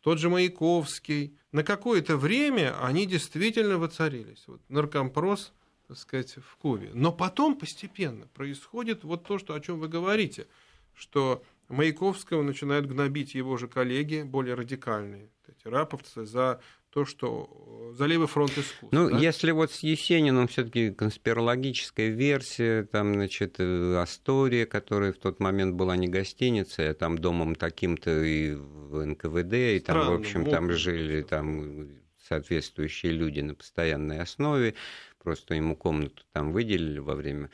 тот 0.00 0.18
же 0.18 0.28
Маяковский. 0.30 1.36
На 1.52 1.64
какое-то 1.64 2.16
время 2.16 2.76
они 2.80 3.06
действительно 3.06 3.78
воцарились. 3.78 4.44
Вот 4.46 4.60
наркомпрос, 4.68 5.52
так 5.88 5.98
сказать, 5.98 6.36
в 6.36 6.56
Кубе. 6.56 6.90
Но 6.94 7.12
потом 7.12 7.56
постепенно 7.56 8.28
происходит 8.28 9.04
вот 9.04 9.24
то, 9.24 9.38
что, 9.38 9.54
о 9.54 9.60
чем 9.60 9.80
вы 9.80 9.88
говорите, 9.88 10.46
что 10.94 11.42
Маяковского 11.68 12.42
начинают 12.42 12.86
гнобить 12.86 13.34
его 13.34 13.56
же 13.56 13.68
коллеги, 13.68 14.22
более 14.22 14.54
радикальные, 14.54 15.28
эти 15.48 15.66
раповцы, 15.66 16.24
за 16.24 16.60
то, 16.96 17.04
что 17.04 17.92
за 17.92 18.06
левый 18.06 18.26
фронт 18.26 18.52
искусства. 18.52 18.88
Ну, 18.90 19.10
да? 19.10 19.18
если 19.18 19.50
вот 19.50 19.70
с 19.70 19.80
Есениным 19.80 20.48
все-таки 20.48 20.90
конспирологическая 20.90 22.08
версия, 22.08 22.84
там, 22.84 23.12
значит, 23.12 23.56
э, 23.58 23.96
Астория, 24.00 24.64
которая 24.64 25.12
в 25.12 25.18
тот 25.18 25.38
момент 25.38 25.74
была 25.74 25.94
не 25.96 26.08
гостиницей, 26.08 26.88
а 26.88 26.94
там 26.94 27.18
домом 27.18 27.54
таким-то 27.54 28.22
и 28.22 28.54
в 28.54 29.04
НКВД, 29.04 29.52
и 29.52 29.80
там, 29.80 29.96
Странно, 30.00 30.10
в 30.12 30.20
общем, 30.20 30.46
там 30.46 30.72
жили 30.72 31.20
там 31.20 31.90
соответствующие 32.26 33.12
люди 33.12 33.40
на 33.40 33.54
постоянной 33.54 34.20
основе 34.20 34.74
просто 35.26 35.54
ему 35.54 35.74
комнату 35.74 36.22
там 36.32 36.52
выделили 36.52 37.00
во 37.00 37.16
время 37.16 37.50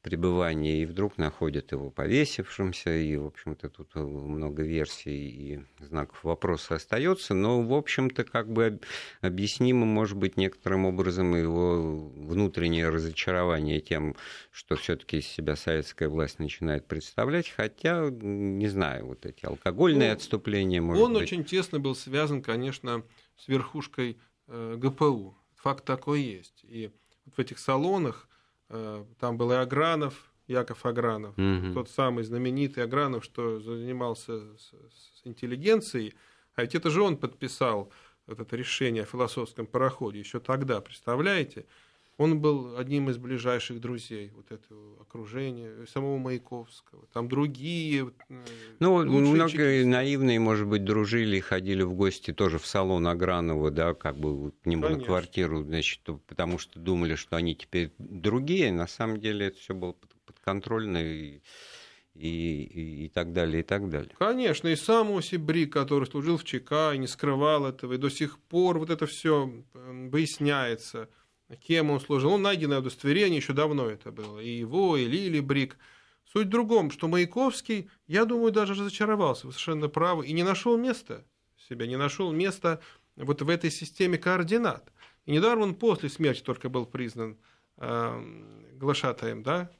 пребывания, 0.00 0.82
и 0.82 0.86
вдруг 0.86 1.18
находят 1.18 1.72
его 1.72 1.90
повесившимся, 1.90 2.96
и, 2.96 3.16
в 3.16 3.26
общем-то, 3.26 3.68
тут 3.68 3.96
много 3.96 4.62
версий 4.62 5.28
и 5.28 5.60
знаков 5.80 6.22
вопроса 6.22 6.76
остается, 6.76 7.34
но, 7.34 7.62
в 7.62 7.74
общем-то, 7.74 8.22
как 8.22 8.48
бы 8.48 8.78
объяснимо, 9.22 9.84
может 9.86 10.16
быть, 10.16 10.36
некоторым 10.36 10.84
образом 10.84 11.34
его 11.34 11.98
внутреннее 12.14 12.90
разочарование 12.90 13.80
тем, 13.80 14.14
что 14.52 14.76
все-таки 14.76 15.18
из 15.18 15.26
себя 15.26 15.56
советская 15.56 16.08
власть 16.08 16.38
начинает 16.38 16.86
представлять, 16.86 17.48
хотя, 17.48 18.08
не 18.08 18.68
знаю, 18.68 19.06
вот 19.06 19.26
эти 19.26 19.44
алкогольные 19.44 20.10
ну, 20.10 20.14
отступления, 20.14 20.80
может 20.80 21.02
Он 21.02 21.14
быть... 21.14 21.22
очень 21.22 21.42
тесно 21.42 21.80
был 21.80 21.96
связан, 21.96 22.40
конечно, 22.40 23.02
с 23.36 23.48
верхушкой 23.48 24.16
э, 24.46 24.76
ГПУ. 24.78 25.36
Факт 25.56 25.84
такой 25.84 26.22
есть. 26.22 26.60
И 26.62 26.92
в 27.34 27.38
этих 27.38 27.58
салонах, 27.58 28.28
э, 28.68 29.04
там 29.18 29.36
был 29.36 29.52
и 29.52 29.54
Агранов, 29.54 30.32
Яков 30.46 30.86
Агранов, 30.86 31.36
угу. 31.36 31.74
тот 31.74 31.90
самый 31.90 32.24
знаменитый 32.24 32.84
Агранов, 32.84 33.24
что 33.24 33.60
занимался 33.60 34.56
с, 34.56 34.70
с 34.70 35.22
интеллигенцией, 35.24 36.14
а 36.54 36.62
ведь 36.62 36.74
это 36.74 36.90
же 36.90 37.02
он 37.02 37.16
подписал 37.16 37.92
вот 38.26 38.40
это 38.40 38.56
решение 38.56 39.02
о 39.02 39.06
философском 39.06 39.66
пароходе 39.66 40.18
еще 40.18 40.40
тогда, 40.40 40.80
представляете? 40.80 41.66
Он 42.18 42.40
был 42.40 42.78
одним 42.78 43.10
из 43.10 43.18
ближайших 43.18 43.78
друзей 43.78 44.32
вот 44.34 44.50
этого 44.50 45.02
окружения, 45.02 45.84
самого 45.86 46.16
Маяковского. 46.16 47.06
Там 47.12 47.28
другие. 47.28 48.10
Э, 48.30 48.44
ну, 48.78 49.04
много 49.04 49.50
чекисты. 49.50 49.84
наивные, 49.84 50.40
может 50.40 50.66
быть, 50.66 50.82
дружили, 50.82 51.40
ходили 51.40 51.82
в 51.82 51.92
гости 51.92 52.32
тоже 52.32 52.58
в 52.58 52.66
салон 52.66 53.06
Агранова, 53.06 53.70
да, 53.70 53.92
как 53.92 54.16
бы 54.16 54.52
к 54.52 54.66
нему 54.66 54.84
Конечно. 54.84 55.00
на 55.00 55.04
квартиру, 55.04 55.62
значит, 55.62 56.00
потому 56.26 56.58
что 56.58 56.80
думали, 56.80 57.16
что 57.16 57.36
они 57.36 57.54
теперь 57.54 57.92
другие. 57.98 58.72
На 58.72 58.86
самом 58.86 59.20
деле 59.20 59.48
это 59.48 59.58
все 59.58 59.74
было 59.74 59.94
подконтрольно 60.24 60.98
и 60.98 61.40
и, 62.18 62.62
и, 62.62 63.04
и 63.04 63.08
так 63.10 63.34
далее, 63.34 63.60
и 63.60 63.62
так 63.62 63.90
далее. 63.90 64.10
Конечно, 64.18 64.68
и 64.68 64.76
сам 64.76 65.14
Осип 65.14 65.42
Брик, 65.42 65.74
который 65.74 66.06
служил 66.06 66.38
в 66.38 66.44
ЧК 66.44 66.94
и 66.94 66.98
не 66.98 67.06
скрывал 67.06 67.66
этого, 67.66 67.92
и 67.92 67.98
до 67.98 68.08
сих 68.08 68.38
пор 68.38 68.78
вот 68.78 68.88
это 68.88 69.04
все 69.04 69.52
э, 69.74 70.08
выясняется– 70.10 71.10
кем 71.54 71.90
он 71.90 72.00
служил. 72.00 72.30
Ну, 72.32 72.38
найденное 72.38 72.80
удостоверение, 72.80 73.36
еще 73.36 73.52
давно 73.52 73.88
это 73.88 74.10
было. 74.10 74.40
И 74.40 74.48
его, 74.48 74.96
и 74.96 75.04
Лили 75.04 75.40
Брик. 75.40 75.76
Суть 76.24 76.48
в 76.48 76.50
другом, 76.50 76.90
что 76.90 77.06
Маяковский, 77.06 77.88
я 78.08 78.24
думаю, 78.24 78.50
даже 78.50 78.74
разочаровался, 78.74 79.42
совершенно 79.42 79.88
правы, 79.88 80.26
и 80.26 80.32
не 80.32 80.42
нашел 80.42 80.76
места 80.76 81.24
себя, 81.68 81.86
не 81.86 81.96
нашел 81.96 82.32
места 82.32 82.80
вот 83.14 83.42
в 83.42 83.48
этой 83.48 83.70
системе 83.70 84.18
координат. 84.18 84.92
И 85.24 85.30
недаром 85.30 85.62
он 85.62 85.74
после 85.74 86.08
смерти 86.08 86.42
только 86.42 86.68
был 86.68 86.84
признан 86.84 87.38
э, 87.76 88.72
глашатаем 88.74 89.42
да, 89.42 89.70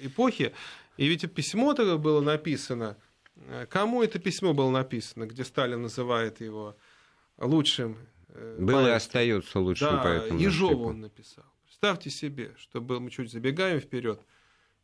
эпохи. 0.00 0.52
И 0.98 1.06
ведь 1.08 1.32
письмо 1.32 1.72
тогда 1.72 1.96
было 1.96 2.20
написано, 2.20 2.98
кому 3.70 4.02
это 4.02 4.18
письмо 4.18 4.52
было 4.52 4.70
написано, 4.70 5.26
где 5.26 5.44
Сталин 5.44 5.82
называет 5.82 6.40
его 6.40 6.76
лучшим 7.38 7.96
Э, 7.96 8.19
Был 8.58 8.86
и 8.86 8.90
остается 8.90 9.60
лучшим 9.60 9.96
да, 9.96 10.02
поэтом. 10.02 10.38
Ежову 10.38 10.88
он 10.88 11.00
написал. 11.00 11.44
Представьте 11.64 12.10
себе, 12.10 12.54
что 12.58 12.80
мы 12.80 13.10
чуть 13.10 13.30
забегаем 13.30 13.80
вперед. 13.80 14.20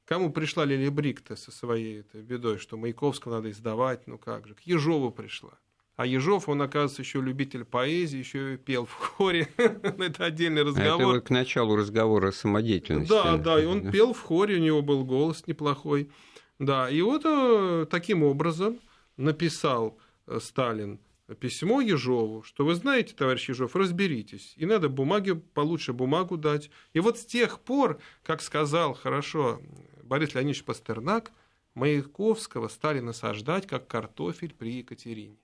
Кому 0.07 0.31
пришла 0.31 0.65
Лили 0.65 0.89
Брикта 0.89 1.37
со 1.37 1.51
своей 1.51 2.01
этой 2.01 2.23
бедой, 2.23 2.59
что 2.59 2.77
Маяковского 2.77 3.35
надо 3.35 3.51
издавать, 3.51 4.07
ну 4.07 4.19
как 4.19 4.47
же, 4.47 4.55
к 4.55 4.61
Ежову 4.61 5.11
пришла. 5.11 5.59
А 5.97 6.05
Ежов, 6.05 6.49
он, 6.49 6.61
оказывается, 6.61 7.03
еще 7.03 7.23
любитель 7.23 7.65
поэзии, 7.65 8.19
еще 8.19 8.55
и 8.55 8.57
пел 8.59 8.85
в 8.85 8.93
хоре. 8.93 9.49
Это 9.57 10.27
отдельный 10.27 10.63
разговор. 10.63 11.17
Это 11.17 11.27
к 11.27 11.31
началу 11.31 11.75
разговора 11.75 12.29
о 12.29 12.33
самодеятельности. 12.33 13.09
Да, 13.09 13.39
да, 13.39 13.61
и 13.61 13.65
он 13.65 13.91
пел 13.91 14.13
в 14.13 14.21
хоре, 14.21 14.57
у 14.57 14.61
него 14.61 14.83
был 14.83 15.05
голос 15.05 15.47
неплохой. 15.47 16.11
Да, 16.59 16.91
и 16.91 17.01
вот 17.01 17.23
э, 17.25 17.87
таким 17.91 18.23
образом 18.23 18.79
написал 19.17 19.99
э, 20.27 20.39
Сталин 20.41 21.01
письмо 21.35 21.81
Ежову, 21.81 22.43
что 22.43 22.65
вы 22.65 22.75
знаете, 22.75 23.15
товарищ 23.15 23.49
Ежов, 23.49 23.75
разберитесь, 23.75 24.55
и 24.57 24.67
надо 24.67 24.89
бумаги, 24.89 25.33
получше 25.33 25.93
бумагу 25.93 26.37
дать. 26.37 26.71
И 26.93 27.01
вот 27.01 27.19
с 27.19 27.27
тех 27.27 27.61
пор, 27.61 28.01
как 28.23 28.41
сказал 28.41 28.95
хорошо 28.95 29.61
Борис 30.05 30.35
Леонидович 30.35 30.65
Пастернак, 30.65 31.33
Маяковского 31.75 32.69
стали 32.69 33.01
насаждать 33.01 33.67
как 33.67 33.87
картофель 33.87 34.55
при 34.55 34.79
Екатерине. 34.79 35.37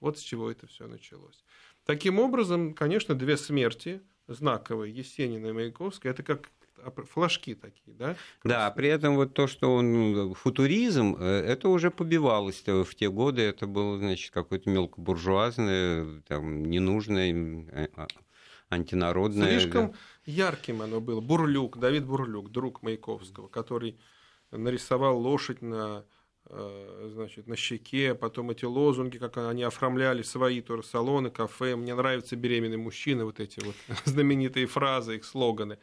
Вот 0.00 0.18
с 0.18 0.22
чего 0.22 0.50
это 0.50 0.66
все 0.66 0.86
началось. 0.86 1.44
Таким 1.84 2.18
образом, 2.18 2.74
конечно, 2.74 3.14
две 3.14 3.36
смерти 3.36 4.00
знаковые, 4.28 4.94
Есенина 4.94 5.48
и 5.48 5.52
Маяковская, 5.52 6.12
это 6.12 6.22
как 6.22 6.50
флажки 7.12 7.54
такие, 7.54 7.96
да? 7.96 8.16
Да, 8.44 8.70
при 8.70 8.88
этом 8.88 9.16
вот 9.16 9.34
то, 9.34 9.46
что 9.46 9.74
он 9.74 10.34
футуризм, 10.34 11.16
э, 11.18 11.44
это 11.46 11.68
уже 11.68 11.90
побивалось 11.90 12.62
в 12.66 12.94
те 12.94 13.10
годы, 13.10 13.42
это 13.42 13.66
было, 13.66 13.98
значит, 13.98 14.32
какое-то 14.32 14.70
мелкобуржуазное, 14.70 16.22
там, 16.26 16.64
ненужное, 16.64 17.32
э, 17.72 17.88
а, 17.96 18.06
антинародное. 18.70 19.60
Слишком 19.60 19.94
ярким 20.24 20.82
оно 20.82 21.00
было. 21.00 21.20
Бурлюк, 21.20 21.78
Давид 21.78 22.06
Бурлюк, 22.06 22.50
друг 22.50 22.82
Маяковского, 22.82 23.48
который 23.48 23.98
нарисовал 24.50 25.18
лошадь 25.18 25.62
на 25.62 26.04
э, 26.46 27.10
значит, 27.12 27.46
на 27.46 27.56
щеке, 27.56 28.14
потом 28.14 28.50
эти 28.50 28.64
лозунги, 28.64 29.18
как 29.18 29.36
они 29.36 29.62
оформляли 29.62 30.22
свои 30.22 30.60
тоже 30.60 30.82
салоны, 30.82 31.30
кафе. 31.30 31.76
Мне 31.76 31.94
нравятся 31.94 32.36
беременные 32.36 32.78
мужчины, 32.78 33.24
вот 33.24 33.40
эти 33.40 33.60
вот 33.60 33.74
знаменитые 34.04 34.66
фразы, 34.66 35.16
их 35.16 35.24
слоганы. 35.24 35.78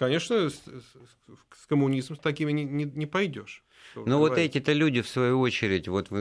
Конечно, 0.00 0.48
с, 0.48 0.62
коммунизмом 1.68 2.16
с 2.16 2.22
такими 2.22 2.52
не, 2.52 2.64
не, 2.64 2.84
не 2.86 3.04
пойдешь. 3.04 3.62
Ну 3.94 4.16
вот 4.16 4.38
эти-то 4.38 4.72
люди, 4.72 5.02
в 5.02 5.08
свою 5.08 5.40
очередь, 5.40 5.88
вот 5.88 6.10
в, 6.10 6.14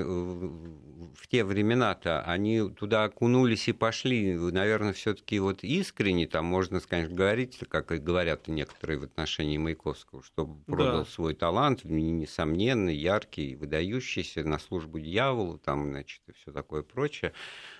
в 1.16 1.28
те 1.30 1.46
времена-то, 1.46 2.22
они 2.24 2.70
туда 2.72 3.06
окунулись 3.06 3.70
и 3.70 3.72
пошли, 3.72 4.34
наверное, 4.34 4.92
все 4.92 5.14
таки 5.14 5.40
вот 5.40 5.64
искренне, 5.64 6.28
там 6.28 6.44
можно, 6.44 6.82
конечно, 6.82 7.16
говорить, 7.16 7.58
как 7.70 7.94
и 7.94 8.00
говорят 8.00 8.50
некоторые 8.50 9.00
в 9.00 9.04
отношении 9.04 9.58
Маяковского, 9.58 10.24
что 10.24 10.46
продал 10.66 11.06
да. 11.06 11.10
свой 11.10 11.34
талант, 11.34 11.86
несомненный, 11.86 12.98
яркий, 12.98 13.56
выдающийся, 13.56 14.44
на 14.44 14.60
службу 14.60 15.00
дьяволу, 15.00 15.58
там, 15.58 15.92
значит, 15.92 16.22
и 16.28 16.34
все 16.34 16.52
такое 16.52 16.82
прочее. 16.82 17.32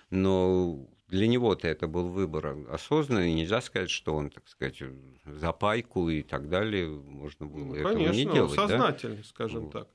Но 0.08 0.88
для 1.10 1.26
него-то 1.26 1.68
это 1.68 1.88
был 1.88 2.08
выбор 2.08 2.56
осознанный, 2.70 3.34
нельзя 3.34 3.60
сказать, 3.60 3.90
что 3.90 4.14
он, 4.14 4.30
так 4.30 4.48
сказать, 4.48 4.82
за 5.26 5.52
пайку 5.52 6.08
и 6.08 6.22
так 6.22 6.48
далее, 6.48 6.88
можно 6.88 7.46
было 7.46 7.64
ну, 7.64 7.74
этого 7.74 7.92
конечно, 7.92 8.16
не 8.16 8.24
делать. 8.24 8.58
он 8.58 8.68
сознательно, 8.68 9.16
да? 9.16 9.24
скажем 9.24 9.64
вот. 9.64 9.72
так. 9.72 9.88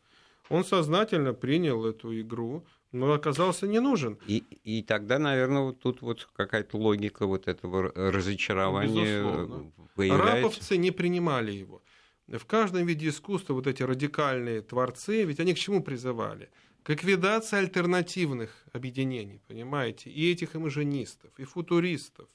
Он 0.50 0.64
сознательно 0.64 1.34
принял 1.34 1.86
эту 1.86 2.20
игру, 2.22 2.66
но 2.92 3.14
оказался 3.14 3.68
не 3.68 3.80
нужен. 3.80 4.20
И, 4.28 4.44
и 4.64 4.84
тогда, 4.84 5.18
наверное, 5.18 5.64
вот 5.64 5.80
тут 5.80 6.02
вот 6.02 6.30
какая-то 6.36 6.78
логика 6.78 7.26
вот 7.26 7.48
этого 7.48 7.92
разочарования 7.96 9.22
Безусловно. 9.22 9.72
появляется. 9.96 10.36
Раповцы 10.36 10.78
не 10.78 10.92
принимали 10.92 11.52
его. 11.52 11.82
В 12.28 12.46
каждом 12.46 12.86
виде 12.86 13.10
искусства 13.10 13.54
вот 13.54 13.68
эти 13.68 13.84
радикальные 13.84 14.62
творцы, 14.62 15.24
ведь 15.24 15.40
они 15.40 15.54
к 15.54 15.60
чему 15.60 15.84
призывали? 15.84 16.50
К 16.86 16.90
ликвидации 16.92 17.58
альтернативных 17.58 18.52
объединений, 18.72 19.42
понимаете, 19.48 20.12
и 20.12 20.32
этих 20.32 20.56
имажинистов, 20.56 21.32
и 21.40 21.44
футуристов, 21.44 22.28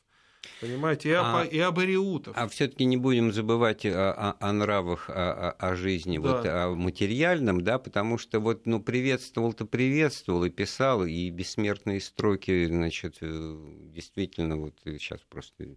Понимаете, 0.60 1.10
и, 1.10 1.12
а, 1.12 1.44
и 1.44 1.58
абориутов. 1.58 2.34
А 2.36 2.48
все-таки 2.48 2.86
не 2.86 2.96
будем 2.96 3.30
забывать 3.30 3.84
о, 3.84 4.10
о, 4.12 4.36
о 4.40 4.52
нравах, 4.52 5.08
о, 5.08 5.50
о 5.52 5.76
жизни, 5.76 6.18
да. 6.18 6.22
вот, 6.22 6.46
о 6.46 6.74
материальном, 6.74 7.60
да, 7.60 7.78
потому 7.78 8.18
что 8.18 8.40
вот, 8.40 8.66
ну, 8.66 8.80
приветствовал-то 8.80 9.66
приветствовал 9.66 10.44
и 10.44 10.50
писал, 10.50 11.04
и 11.04 11.30
бессмертные 11.30 12.00
строки, 12.00 12.66
значит, 12.66 13.18
э, 13.20 13.56
действительно, 13.94 14.56
вот 14.56 14.80
сейчас 14.84 15.20
просто 15.28 15.76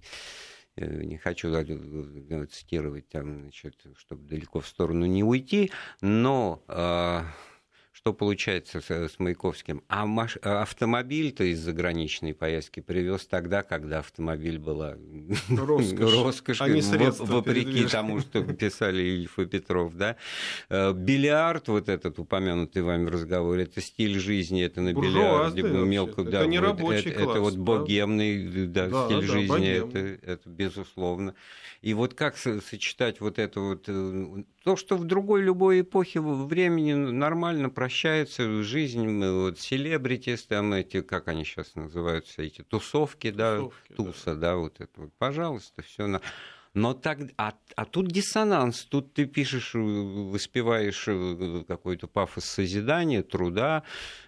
э, 0.77 1.03
не 1.03 1.17
хочу 1.17 1.49
э, 1.53 2.45
цитировать 2.49 3.09
там, 3.09 3.41
значит, 3.41 3.75
чтобы 3.97 4.27
далеко 4.27 4.61
в 4.61 4.67
сторону 4.67 5.05
не 5.05 5.23
уйти, 5.23 5.71
но 6.01 6.63
а, 6.67 7.25
что 8.03 8.11
получается 8.11 8.81
с, 8.81 8.91
с 8.91 9.17
Маяковским? 9.17 9.81
А 9.87 10.05
маш... 10.05 10.37
А 10.41 10.63
автомобиль-то 10.63 11.45
из 11.45 11.59
заграничной 11.59 12.33
поездки 12.33 12.81
привез 12.81 13.25
тогда, 13.25 13.63
когда 13.63 13.99
автомобиль 13.99 14.59
была 14.59 14.97
роскошь, 15.49 16.13
роскошь 16.21 16.59
а 16.59 16.67
вопреки 17.23 17.85
тому, 17.85 18.19
что 18.19 18.43
писали 18.53 19.03
Ильф 19.03 19.39
и 19.39 19.45
Петров. 19.45 19.95
Да? 19.95 20.17
Э, 20.67 20.91
бильярд, 20.91 21.69
вот 21.69 21.87
этот 21.87 22.19
упомянутый 22.19 22.81
вами 22.81 23.09
разговор, 23.09 23.57
это 23.59 23.79
стиль 23.79 24.19
жизни, 24.19 24.61
это 24.61 24.81
на 24.81 24.91
бильярде 24.91 25.61
мелко. 25.61 26.25
Да, 26.25 26.41
это 26.41 26.49
не 26.49 26.59
рабочий 26.59 27.09
это, 27.09 27.23
класс. 27.23 27.35
Это 27.37 27.41
вот 27.41 27.55
богемный 27.55 28.67
да, 28.67 28.89
да, 28.89 29.05
стиль 29.05 29.21
да, 29.21 29.33
жизни, 29.33 29.69
это, 29.69 29.97
это 29.99 30.49
безусловно. 30.49 31.35
И 31.81 31.93
вот 31.93 32.15
как 32.15 32.37
сочетать 32.37 33.21
вот 33.21 33.39
это 33.39 33.59
вот, 33.61 33.85
э, 33.87 34.43
то, 34.63 34.75
что 34.75 34.97
в 34.97 35.05
другой 35.05 35.41
любой 35.41 35.81
эпохе 35.81 36.21
времени 36.21 36.93
нормально 36.93 37.69
прощается 37.69 37.92
жизнь, 38.63 39.23
вот 39.25 39.59
селебритис, 39.59 40.43
там 40.43 40.73
эти, 40.73 41.01
как 41.01 41.27
они 41.27 41.43
сейчас 41.45 41.75
называются, 41.75 42.41
эти 42.41 42.63
тусовки, 42.63 43.31
да, 43.31 43.57
тусовки, 43.57 43.93
туса, 43.93 44.35
да. 44.35 44.35
да, 44.35 44.55
вот 44.55 44.79
это 44.81 45.01
вот, 45.01 45.13
пожалуйста, 45.17 45.81
все 45.81 46.07
на... 46.07 46.21
Но 46.75 46.95
так, 46.95 47.19
а, 47.37 47.53
а 47.75 47.85
тут 47.85 48.07
диссонанс, 48.07 48.85
тут 48.85 49.13
ты 49.13 49.25
пишешь, 49.25 49.75
э, 49.75 49.79
воспеваешь 49.79 51.05
э, 51.07 51.63
какой-то 51.67 52.07
пафос 52.07 52.45
созидания, 52.45 53.21
труда, 53.21 53.83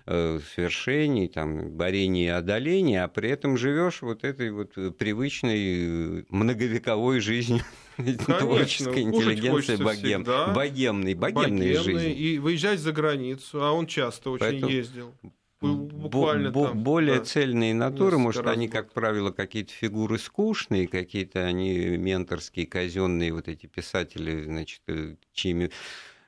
э, 0.05 0.39
свершений, 0.53 1.27
там, 1.27 1.71
борения 1.71 2.25
и 2.25 2.37
одоления, 2.37 3.03
а 3.03 3.07
при 3.07 3.31
этом 3.31 3.57
живешь 3.57 4.03
вот 4.03 4.23
этой 4.23 4.51
вот 4.51 4.73
привычной 4.95 6.19
э, 6.19 6.23
многовековой 6.29 7.19
жизнью 7.19 7.63
творческой 7.97 9.01
интеллигенции 9.01 9.77
богем, 9.77 10.23
богемной, 10.53 11.15
богемной 11.15 11.73
жизни. 11.77 12.13
И 12.13 12.37
выезжать 12.37 12.79
за 12.79 12.91
границу, 12.91 13.63
а 13.63 13.71
он 13.71 13.87
часто 13.87 14.29
очень 14.29 14.45
Поэтому... 14.45 14.71
ездил 14.71 15.15
буквально 15.73 16.51
бо- 16.51 16.67
там, 16.67 16.83
более 16.83 17.19
да, 17.19 17.25
цельные 17.25 17.73
натуры, 17.73 18.17
может, 18.17 18.47
они, 18.47 18.67
как 18.67 18.93
правило, 18.93 19.31
какие-то 19.31 19.71
фигуры 19.71 20.17
скучные, 20.17 20.87
какие-то 20.87 21.45
они 21.45 21.97
менторские, 21.97 22.67
казенные 22.67 23.33
вот 23.33 23.47
эти 23.47 23.65
писатели, 23.65 24.43
значит, 24.43 24.81
э, 24.87 25.15
чьими 25.33 25.71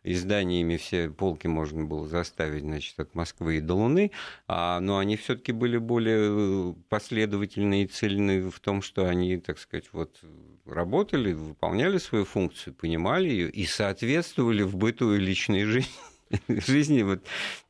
изданиями 0.03 0.77
все 0.77 1.09
полки 1.09 1.47
можно 1.47 1.83
было 1.83 2.07
заставить, 2.07 2.63
значит, 2.63 2.99
от 2.99 3.13
Москвы 3.13 3.57
и 3.57 3.61
до 3.61 3.75
Луны, 3.75 4.11
а, 4.47 4.79
но 4.79 4.97
они 4.97 5.17
все-таки 5.17 5.51
были 5.51 5.77
более 5.77 6.71
э, 6.71 6.73
последовательные 6.89 7.83
и 7.83 7.87
цельные 7.87 8.49
в 8.49 8.59
том, 8.59 8.81
что 8.81 9.05
они, 9.07 9.37
так 9.37 9.59
сказать, 9.59 9.89
вот 9.91 10.17
работали, 10.65 11.33
выполняли 11.33 11.97
свою 11.97 12.25
функцию, 12.25 12.73
понимали 12.73 13.27
ее 13.27 13.49
и 13.49 13.65
соответствовали 13.65 14.63
в 14.63 14.75
быту 14.75 15.13
и 15.13 15.19
личной 15.19 15.65
жизни 15.65 15.91
жизни 16.47 17.03
вот 17.03 17.23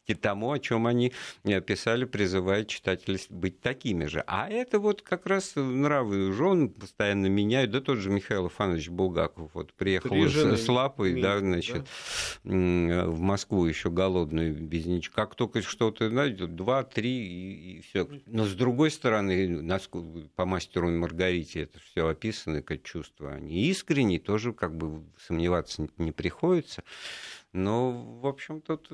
и 0.07 0.13
тому, 0.13 0.51
о 0.51 0.59
чем 0.59 0.87
они 0.87 1.11
э, 1.43 1.61
писали, 1.61 2.05
призывая 2.05 2.63
читателей 2.63 3.19
быть 3.29 3.59
такими 3.59 4.05
же. 4.05 4.23
А 4.25 4.49
это 4.49 4.79
вот 4.79 5.01
как 5.01 5.25
раз 5.25 5.53
нравы 5.55 6.31
жен 6.31 6.69
постоянно 6.69 7.27
меняют. 7.27 7.71
Да 7.71 7.81
тот 7.81 7.97
же 7.97 8.09
Михаил 8.09 8.45
Афанович 8.45 8.89
Булгаков 8.89 9.51
вот 9.53 9.73
приехал 9.73 10.15
с, 10.27 10.63
с 10.63 10.67
лапой, 10.69 11.13
мир, 11.13 11.23
да, 11.23 11.39
значит, 11.39 11.85
да? 12.43 13.05
в 13.05 13.19
Москву 13.19 13.65
еще 13.65 13.89
голодную, 13.89 14.55
без 14.55 14.85
ничего. 14.85 15.13
Как 15.13 15.35
только 15.35 15.61
что-то, 15.61 16.09
знаете, 16.09 16.47
два, 16.47 16.83
три 16.83 17.27
и, 17.27 17.77
и 17.77 17.81
все. 17.81 18.07
Но 18.25 18.45
с 18.45 18.53
другой 18.53 18.91
стороны, 18.91 19.77
по 20.35 20.45
мастеру 20.45 20.89
Маргарите 20.89 21.63
это 21.63 21.79
все 21.79 22.07
описано, 22.07 22.61
как 22.61 22.83
чувства, 22.83 23.33
они 23.33 23.65
искренние, 23.65 24.19
тоже 24.19 24.53
как 24.53 24.75
бы 24.75 25.03
сомневаться 25.17 25.89
не 25.97 26.11
приходится. 26.11 26.83
Но, 27.57 28.19
в 28.21 28.27
общем, 28.27 28.61
тут 28.61 28.87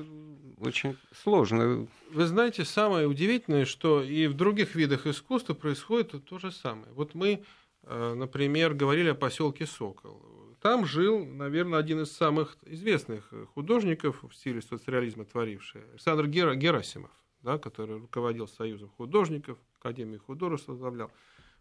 очень 0.58 0.96
сложно. 1.12 1.86
Вы 2.10 2.26
знаете, 2.26 2.64
самое 2.64 3.06
удивительное, 3.06 3.66
что 3.66 4.02
и 4.02 4.26
в 4.26 4.32
других 4.32 4.74
видах 4.74 5.06
искусства 5.06 5.52
происходит 5.52 6.24
то 6.24 6.38
же 6.38 6.50
самое. 6.50 6.90
Вот 6.94 7.14
мы, 7.14 7.44
э, 7.82 8.14
например, 8.14 8.72
говорили 8.72 9.10
о 9.10 9.14
поселке 9.14 9.66
Сокол. 9.66 10.18
Там 10.62 10.86
жил, 10.86 11.26
наверное, 11.26 11.78
один 11.78 12.00
из 12.00 12.12
самых 12.12 12.56
известных 12.64 13.30
художников 13.52 14.22
в 14.22 14.34
стиле 14.34 14.62
соцреализма 14.62 15.26
творивший, 15.26 15.82
Александр 15.90 16.26
Герасимов, 16.26 17.10
да, 17.42 17.58
который 17.58 17.98
руководил 17.98 18.48
Союзом 18.48 18.88
художников, 18.96 19.58
Академией 19.78 20.20
художеств 20.20 20.68
возглавлял. 20.68 21.10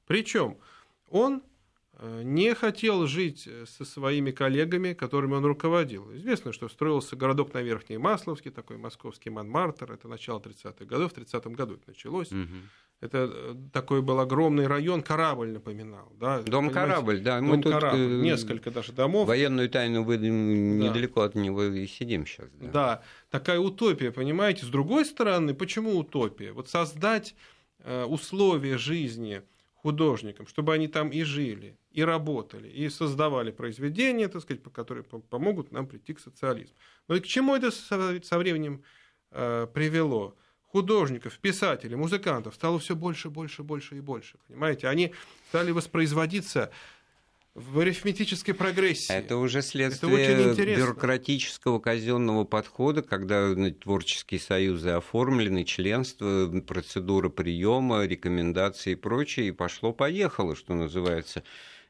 Причем 0.08 0.58
он 1.10 1.42
Э, 1.42 1.53
не 2.02 2.54
хотел 2.56 3.06
жить 3.06 3.48
э, 3.48 3.66
со 3.66 3.86
своими 3.86 4.32
коллегами, 4.32 4.94
которыми 4.94 5.36
он 5.36 5.46
руководил. 5.46 6.14
Известно, 6.16 6.52
что 6.52 6.68
строился 6.68 7.16
городок 7.16 7.54
на 7.54 7.62
Верхней 7.62 7.98
Масловске, 7.98 8.50
такой 8.50 8.78
московский 8.78 9.30
Манмартер, 9.30 9.92
это 9.92 10.08
начало 10.08 10.40
30-х 10.40 10.86
годов, 10.86 11.14
в 11.14 11.18
30-м 11.18 11.54
году 11.54 11.76
это 11.76 11.84
началось. 11.88 12.32
Угу. 12.32 12.48
Это 13.00 13.30
э, 13.32 13.56
такой 13.72 14.02
был 14.02 14.20
огромный 14.20 14.66
район, 14.66 15.04
корабль 15.04 15.52
напоминал. 15.52 16.12
Да? 16.20 16.42
Дом 16.42 16.72
корабль, 16.72 17.20
да. 17.22 17.40
Мы 17.42 17.52
Дом 17.52 17.62
тут 17.62 17.74
корабль, 17.74 18.22
несколько 18.22 18.72
даже 18.72 18.92
домов. 18.92 19.28
Военную 19.28 19.70
тайну 19.70 20.04
выдаем 20.04 20.80
да. 20.80 20.88
недалеко 20.88 21.22
от 21.22 21.36
него 21.36 21.64
и 21.64 21.86
сидим 21.86 22.26
сейчас. 22.26 22.50
Да. 22.60 22.72
да, 22.72 23.04
такая 23.30 23.60
утопия, 23.60 24.12
понимаете. 24.12 24.66
С 24.66 24.70
другой 24.70 25.06
стороны, 25.06 25.54
почему 25.54 25.96
утопия? 25.98 26.54
Вот 26.54 26.70
создать 26.70 27.36
условия 28.08 28.78
жизни 28.78 29.42
художникам, 29.74 30.48
чтобы 30.48 30.74
они 30.74 30.88
там 30.88 31.10
и 31.10 31.24
жили, 31.24 31.78
и 31.94 32.04
работали, 32.04 32.68
и 32.68 32.90
создавали 32.90 33.52
произведения, 33.52 34.28
так 34.28 34.42
сказать, 34.42 34.62
которые 34.74 35.04
помогут 35.04 35.72
нам 35.72 35.88
прийти 35.88 36.14
к 36.14 36.20
социализму. 36.20 36.76
Но 37.08 37.16
и 37.16 37.20
к 37.20 37.26
чему 37.26 37.56
это 37.56 37.72
со 37.72 38.38
временем 38.38 38.84
э, 39.32 39.68
привело? 39.74 40.36
художников, 40.74 41.38
писателей, 41.38 41.96
музыкантов 41.96 42.56
стало 42.56 42.80
все 42.80 42.96
больше, 42.96 43.30
больше, 43.30 43.62
больше 43.62 43.98
и 43.98 44.00
больше. 44.00 44.40
Понимаете, 44.48 44.88
они 44.88 45.14
стали 45.50 45.70
воспроизводиться 45.70 46.72
в 47.54 47.80
арифметической 47.80 48.56
прогрессии. 48.56 49.14
Это 49.14 49.38
уже 49.38 49.62
следствие 49.62 50.26
Это 50.26 50.66
бюрократического 50.66 51.80
казенного 51.80 52.44
подхода, 52.46 53.04
когда 53.04 53.54
творческие 53.72 54.40
союзы 54.40 54.90
оформлены, 54.90 55.64
членство, 55.64 56.52
процедура 56.66 57.30
приема, 57.30 58.06
рекомендации 58.06 58.94
и 58.94 58.96
прочее, 58.96 59.50
и 59.50 59.52
пошло-поехало, 59.52 60.56
что 60.56 60.74
называется. 60.74 61.44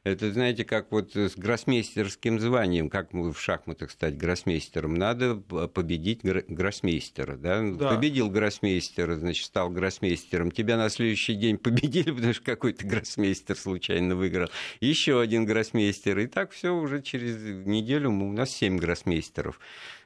Это, 0.04 0.30
знаете, 0.30 0.66
как 0.66 0.92
вот 0.92 1.16
с 1.16 1.34
гроссмейстерским 1.34 2.38
званием, 2.38 2.90
как 2.90 3.14
мы 3.14 3.32
в 3.32 3.40
шахматах 3.40 3.90
стать 3.90 4.18
гроссмейстером, 4.18 4.92
надо 4.92 5.36
победить 5.36 6.20
гроссмейстера. 6.22 7.36
Да? 7.38 7.62
Да. 7.62 7.94
Победил 7.94 8.28
гроссмейстера, 8.28 9.16
значит, 9.16 9.46
стал 9.46 9.70
гроссмейстером. 9.70 10.50
Тебя 10.50 10.76
на 10.76 10.90
следующий 10.90 11.32
день 11.34 11.56
победили, 11.56 12.10
потому 12.14 12.34
что 12.34 12.44
какой-то 12.44 12.86
гроссмейстер 12.86 13.56
случайно 13.56 14.14
выиграл. 14.14 14.50
Еще 14.80 15.18
один 15.18 15.46
гроссмейстер. 15.46 16.18
И 16.18 16.26
так 16.26 16.50
все 16.50 16.74
уже 16.74 17.00
через 17.00 17.38
неделю 17.64 18.10
у 18.10 18.32
нас 18.32 18.50
семь 18.50 18.76
гроссмейстеров. 18.76 19.58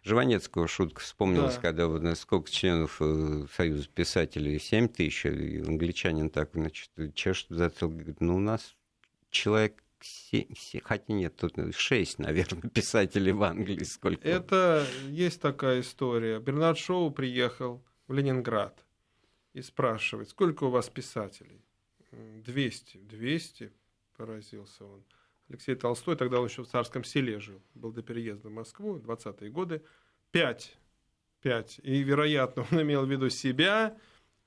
Жванецкого 0.04 0.68
шутка 0.68 1.00
вспомнилась, 1.00 1.56
да. 1.56 1.60
когда 1.60 1.88
вот, 1.88 2.02
сколько 2.16 2.48
членов 2.48 2.98
э, 3.00 3.46
Союза 3.56 3.88
писателей, 3.92 4.60
семь 4.60 4.86
тысяч, 4.86 5.26
и 5.26 5.58
англичанин 5.58 6.30
так, 6.30 6.50
значит, 6.54 6.90
чешет 7.14 7.48
затылок, 7.50 7.96
говорит, 7.96 8.20
ну, 8.20 8.36
у 8.36 8.40
нас 8.40 8.76
человек 9.30 9.82
7, 9.82 9.87
хотя 10.82 11.12
нет, 11.12 11.36
тут 11.36 11.54
6, 11.74 12.18
наверное, 12.18 12.62
писателей 12.74 13.32
в 13.32 13.42
Англии. 13.42 13.82
Сколько? 13.84 14.28
Это 14.28 14.86
есть 15.08 15.40
такая 15.40 15.80
история. 15.80 16.38
Бернард 16.38 16.78
Шоу 16.78 17.10
приехал 17.10 17.84
в 18.06 18.12
Ленинград 18.14 18.84
и 19.54 19.62
спрашивает, 19.62 20.28
сколько 20.30 20.64
у 20.64 20.70
вас 20.70 20.88
писателей? 20.88 21.62
200. 22.12 22.98
200, 22.98 23.72
поразился 24.16 24.84
он. 24.84 25.04
Алексей 25.48 25.74
Толстой, 25.74 26.16
тогда 26.16 26.38
еще 26.38 26.62
в 26.62 26.68
Царском 26.68 27.04
селе 27.04 27.40
жил, 27.40 27.62
был 27.74 27.90
до 27.90 28.02
переезда 28.02 28.48
в 28.48 28.52
Москву, 28.52 28.98
20-е 28.98 29.50
годы. 29.50 29.82
Пять. 30.30 30.76
Пять. 31.40 31.80
И, 31.82 32.02
вероятно, 32.02 32.66
он 32.70 32.82
имел 32.82 33.06
в 33.06 33.10
виду 33.10 33.30
себя, 33.30 33.96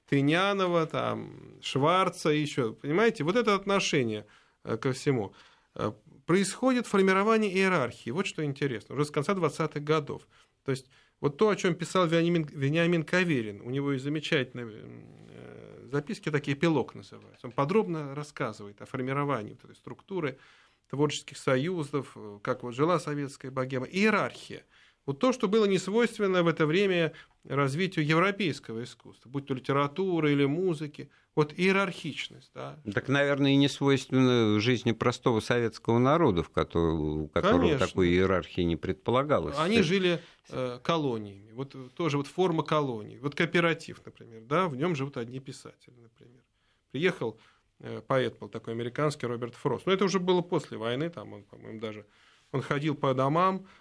Тынянова, 0.07 0.85
там, 0.85 1.57
Шварца 1.61 2.29
еще. 2.29 2.73
Понимаете, 2.73 3.23
вот 3.23 3.35
это 3.35 3.55
отношение– 3.55 4.25
ко 4.63 4.91
всему, 4.91 5.33
э, 5.75 5.91
происходит 6.25 6.87
формирование 6.87 7.51
иерархии. 7.51 8.09
Вот 8.09 8.27
что 8.27 8.43
интересно, 8.43 8.95
уже 8.95 9.05
с 9.05 9.11
конца 9.11 9.33
20-х 9.33 9.79
годов. 9.79 10.27
То 10.63 10.71
есть 10.71 10.87
вот 11.19 11.37
то, 11.37 11.49
о 11.49 11.55
чем 11.55 11.75
писал 11.75 12.07
Вениамин, 12.07 12.43
Вениамин 12.45 13.03
Каверин, 13.03 13.61
у 13.61 13.69
него 13.69 13.91
есть 13.93 14.03
замечательные 14.03 14.67
э, 14.69 15.87
записки, 15.91 16.29
такие 16.31 16.55
эпилог 16.55 16.95
называются. 16.95 17.47
Он 17.47 17.53
подробно 17.53 18.15
рассказывает 18.15 18.81
о 18.81 18.85
формировании 18.85 19.53
вот 19.53 19.65
этой 19.65 19.75
структуры 19.75 20.37
творческих 20.89 21.37
союзов, 21.37 22.17
как 22.41 22.63
вот 22.63 22.73
жила 22.73 22.99
советская 22.99 23.49
богема, 23.49 23.85
иерархия. 23.85 24.65
Вот 25.05 25.19
то, 25.19 25.33
что 25.33 25.47
было 25.47 25.65
не 25.65 25.79
свойственно 25.79 26.43
в 26.43 26.47
это 26.47 26.65
время 26.65 27.13
развитию 27.47 28.05
европейского 28.05 28.83
искусства, 28.83 29.29
будь 29.29 29.47
то 29.47 29.53
литературы 29.53 30.31
или 30.31 30.45
музыки, 30.45 31.09
вот 31.35 31.53
иерархичность. 31.57 32.51
Да. 32.53 32.77
Так, 32.93 33.07
наверное, 33.07 33.51
и 33.51 33.55
не 33.55 33.67
свойственно 33.67 34.59
жизни 34.59 34.91
простого 34.91 35.39
советского 35.39 35.97
народа, 35.97 36.43
в 36.43 36.49
которого, 36.49 37.23
у 37.23 37.27
которого 37.29 37.61
Конечно. 37.61 37.87
такой 37.87 38.09
иерархии 38.09 38.61
не 38.61 38.75
предполагалось. 38.75 39.55
Они 39.57 39.77
Это... 39.77 39.83
жили 39.85 40.21
э, 40.49 40.79
колониями, 40.83 41.51
вот 41.53 41.75
тоже 41.95 42.17
вот 42.17 42.27
форма 42.27 42.63
колоний. 42.63 43.17
Вот 43.17 43.33
кооператив, 43.33 44.01
например, 44.05 44.43
да, 44.43 44.67
в 44.67 44.75
нем 44.75 44.95
живут 44.95 45.17
одни 45.17 45.39
писатели, 45.39 45.95
например. 45.99 46.43
Приехал 46.91 47.39
э, 47.79 48.01
поэт 48.05 48.37
был 48.37 48.49
такой 48.49 48.73
американский 48.73 49.25
Роберт 49.25 49.55
Фрост. 49.55 49.87
Но 49.87 49.93
это 49.93 50.05
уже 50.05 50.19
было 50.19 50.41
после 50.41 50.77
войны, 50.77 51.09
там 51.09 51.33
он, 51.33 51.43
по-моему, 51.43 51.79
даже 51.79 52.05
он 52.51 52.61
ходил 52.61 52.93
по 52.93 53.13
домам, 53.13 53.65
Э, 53.65 53.80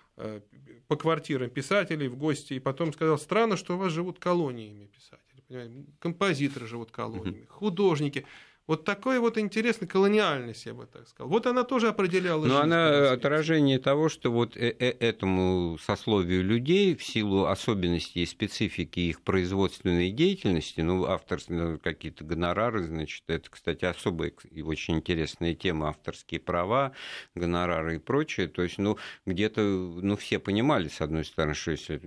по 0.88 0.96
квартирам 0.96 1.50
писателей 1.50 2.08
в 2.08 2.16
гости, 2.16 2.54
и 2.54 2.58
потом 2.58 2.92
сказал, 2.92 3.18
странно, 3.18 3.56
что 3.56 3.76
у 3.76 3.78
вас 3.78 3.92
живут 3.92 4.18
колониями 4.18 4.86
писатели, 4.86 5.40
понимаете? 5.46 5.86
композиторы 6.00 6.66
живут 6.66 6.90
колониями, 6.90 7.46
художники. 7.48 8.26
Вот 8.70 8.84
такой 8.84 9.18
вот 9.18 9.36
интересный 9.36 9.88
колониальность, 9.88 10.64
я 10.64 10.74
бы 10.74 10.86
так 10.86 11.08
сказал. 11.08 11.28
Вот 11.28 11.44
она 11.48 11.64
тоже 11.64 11.88
определяла. 11.88 12.46
Но 12.46 12.60
она 12.60 13.10
отражение 13.10 13.80
того, 13.80 14.08
что 14.08 14.30
вот 14.30 14.56
э, 14.56 14.72
э, 14.78 14.90
этому 15.00 15.76
сословию 15.84 16.44
людей 16.44 16.94
в 16.94 17.02
силу 17.02 17.46
особенностей 17.46 18.22
и 18.22 18.26
специфики 18.26 19.00
их 19.00 19.22
производственной 19.22 20.12
деятельности, 20.12 20.82
ну, 20.82 21.04
авторские 21.06 21.78
какие-то 21.78 22.22
гонорары, 22.22 22.84
значит, 22.84 23.24
это, 23.26 23.50
кстати, 23.50 23.86
особая 23.86 24.32
и 24.52 24.62
очень 24.62 24.98
интересная 24.98 25.56
тема, 25.56 25.88
авторские 25.88 26.38
права, 26.38 26.92
гонорары 27.34 27.96
и 27.96 27.98
прочее. 27.98 28.46
То 28.46 28.62
есть, 28.62 28.78
ну, 28.78 28.98
где-то, 29.26 29.62
ну, 29.62 30.16
все 30.16 30.38
понимали, 30.38 30.86
с 30.86 31.00
одной 31.00 31.24
стороны, 31.24 31.54
что 31.54 31.72
если 31.72 32.00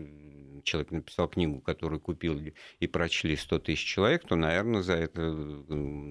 человек 0.64 0.92
написал 0.92 1.28
книгу, 1.28 1.60
которую 1.60 2.00
купил 2.00 2.40
и 2.80 2.88
прочли 2.88 3.36
100 3.36 3.60
тысяч 3.60 3.86
человек, 3.86 4.26
то, 4.28 4.36
наверное, 4.36 4.82
за 4.82 4.94
это 4.94 5.32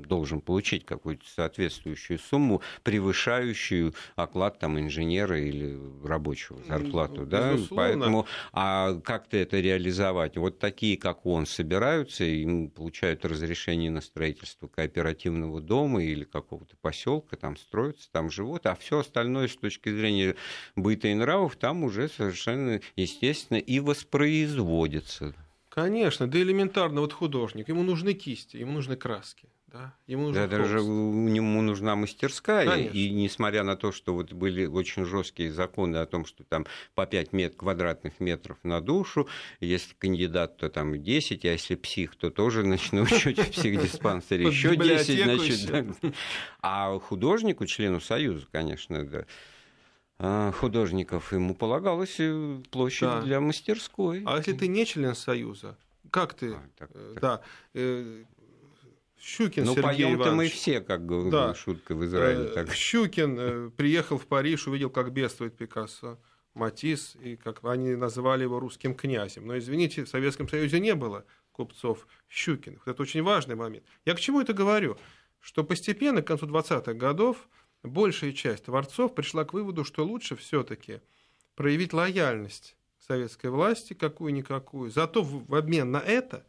должен 0.06 0.40
получить 0.40 0.84
какую-то 0.84 1.24
соответствующую 1.28 2.18
сумму, 2.18 2.62
превышающую 2.82 3.94
оклад 4.16 4.58
там, 4.58 4.78
инженера 4.78 5.40
или 5.40 5.78
рабочего 6.04 6.62
зарплату. 6.64 7.26
Да? 7.26 7.56
Поэтому, 7.70 8.26
а 8.52 8.94
как-то 9.00 9.36
это 9.36 9.60
реализовать? 9.60 10.36
Вот 10.36 10.58
такие, 10.58 10.96
как 10.96 11.26
он, 11.26 11.46
собираются 11.46 12.24
и 12.24 12.68
получают 12.68 13.24
разрешение 13.24 13.90
на 13.90 14.00
строительство 14.00 14.68
кооперативного 14.68 15.60
дома 15.60 16.02
или 16.02 16.24
какого-то 16.24 16.76
поселка, 16.80 17.36
там 17.36 17.56
строятся, 17.56 18.10
там 18.10 18.30
живут, 18.30 18.66
а 18.66 18.74
все 18.74 19.00
остальное 19.00 19.48
с 19.48 19.56
точки 19.56 19.90
зрения 19.90 20.36
быта 20.76 21.08
и 21.08 21.14
нравов 21.14 21.56
там 21.56 21.84
уже 21.84 22.08
совершенно 22.08 22.80
естественно 22.96 23.58
и 23.58 23.80
воспроизводится. 23.80 24.41
Конечно, 25.68 26.26
да 26.26 26.38
элементарно, 26.38 27.00
вот 27.00 27.12
художник, 27.14 27.68
ему 27.68 27.82
нужны 27.82 28.12
кисти, 28.12 28.58
ему 28.58 28.72
нужны 28.72 28.96
краски. 28.96 29.48
Да, 29.68 29.94
ему 30.06 30.28
нужен 30.28 30.50
да, 30.50 30.58
даже 30.58 30.80
ему 30.80 31.62
нужна 31.62 31.96
мастерская, 31.96 32.66
Конечно. 32.66 32.94
и 32.94 33.08
несмотря 33.08 33.62
на 33.62 33.74
то, 33.74 33.90
что 33.90 34.12
вот 34.12 34.30
были 34.34 34.66
очень 34.66 35.06
жесткие 35.06 35.50
законы 35.50 35.96
о 35.96 36.04
том, 36.04 36.26
что 36.26 36.44
там 36.44 36.66
по 36.94 37.06
5 37.06 37.32
мет, 37.32 37.56
квадратных 37.56 38.20
метров 38.20 38.58
на 38.64 38.82
душу, 38.82 39.28
если 39.60 39.94
кандидат, 39.94 40.58
то 40.58 40.68
там 40.68 41.02
10, 41.02 41.46
а 41.46 41.52
если 41.52 41.76
псих, 41.76 42.16
то 42.16 42.28
тоже 42.28 42.64
на 42.92 43.02
учете 43.02 43.44
в 43.44 43.50
психдиспансере 43.50 44.46
еще 44.46 44.76
10, 44.76 45.24
значит. 45.24 46.14
А 46.60 46.98
художнику, 46.98 47.64
члену 47.64 47.98
Союза, 48.02 48.46
конечно, 48.52 49.06
да, 49.06 49.24
художников 50.52 51.32
ему 51.32 51.54
полагалась 51.54 52.16
э, 52.18 52.60
площадь 52.70 53.24
для 53.24 53.40
мастерской. 53.40 54.22
А 54.24 54.36
если 54.38 54.52
ты 54.52 54.68
не 54.68 54.86
член 54.86 55.14
Союза, 55.14 55.76
как 56.10 56.34
ты? 56.34 56.52
А, 56.52 56.62
так, 56.78 56.90
э, 56.94 57.12
так. 57.14 57.20
Да. 57.22 57.40
Э, 57.74 58.24
Щукин 59.18 59.64
ну, 59.64 59.74
Сергей 59.74 60.14
Иванович. 60.14 60.34
мы 60.34 60.48
все, 60.48 60.80
как 60.80 61.06
да. 61.30 61.54
шутка 61.54 61.94
в 61.94 62.04
Израиле. 62.04 62.48
Так. 62.48 62.72
Щукин 62.72 63.70
приехал 63.76 64.18
в 64.18 64.26
Париж, 64.26 64.66
увидел, 64.66 64.90
как 64.90 65.12
бедствует 65.12 65.56
Пикассо, 65.56 66.18
Матис, 66.54 67.16
и 67.22 67.36
как 67.36 67.64
они 67.64 67.94
называли 67.94 68.42
его 68.42 68.60
русским 68.60 68.94
князем. 68.94 69.46
Но, 69.46 69.56
извините, 69.58 70.04
в 70.04 70.08
Советском 70.08 70.48
Союзе 70.48 70.80
не 70.80 70.94
было 70.94 71.24
купцов 71.52 72.06
Щукиных. 72.28 72.86
Это 72.86 73.02
очень 73.02 73.22
важный 73.22 73.54
момент. 73.54 73.84
Я 74.04 74.14
к 74.14 74.20
чему 74.20 74.40
это 74.40 74.52
говорю? 74.52 74.98
Что 75.40 75.64
постепенно, 75.64 76.22
к 76.22 76.26
концу 76.26 76.46
20-х 76.46 76.92
годов, 76.94 77.48
большая 77.82 78.32
часть 78.32 78.64
творцов 78.64 79.14
пришла 79.14 79.44
к 79.44 79.52
выводу, 79.52 79.84
что 79.84 80.04
лучше 80.04 80.36
все-таки 80.36 81.00
проявить 81.54 81.92
лояльность 81.92 82.76
советской 82.98 83.50
власти, 83.50 83.94
какую-никакую, 83.94 84.90
зато 84.90 85.22
в 85.22 85.54
обмен 85.54 85.90
на 85.90 85.98
это 85.98 86.46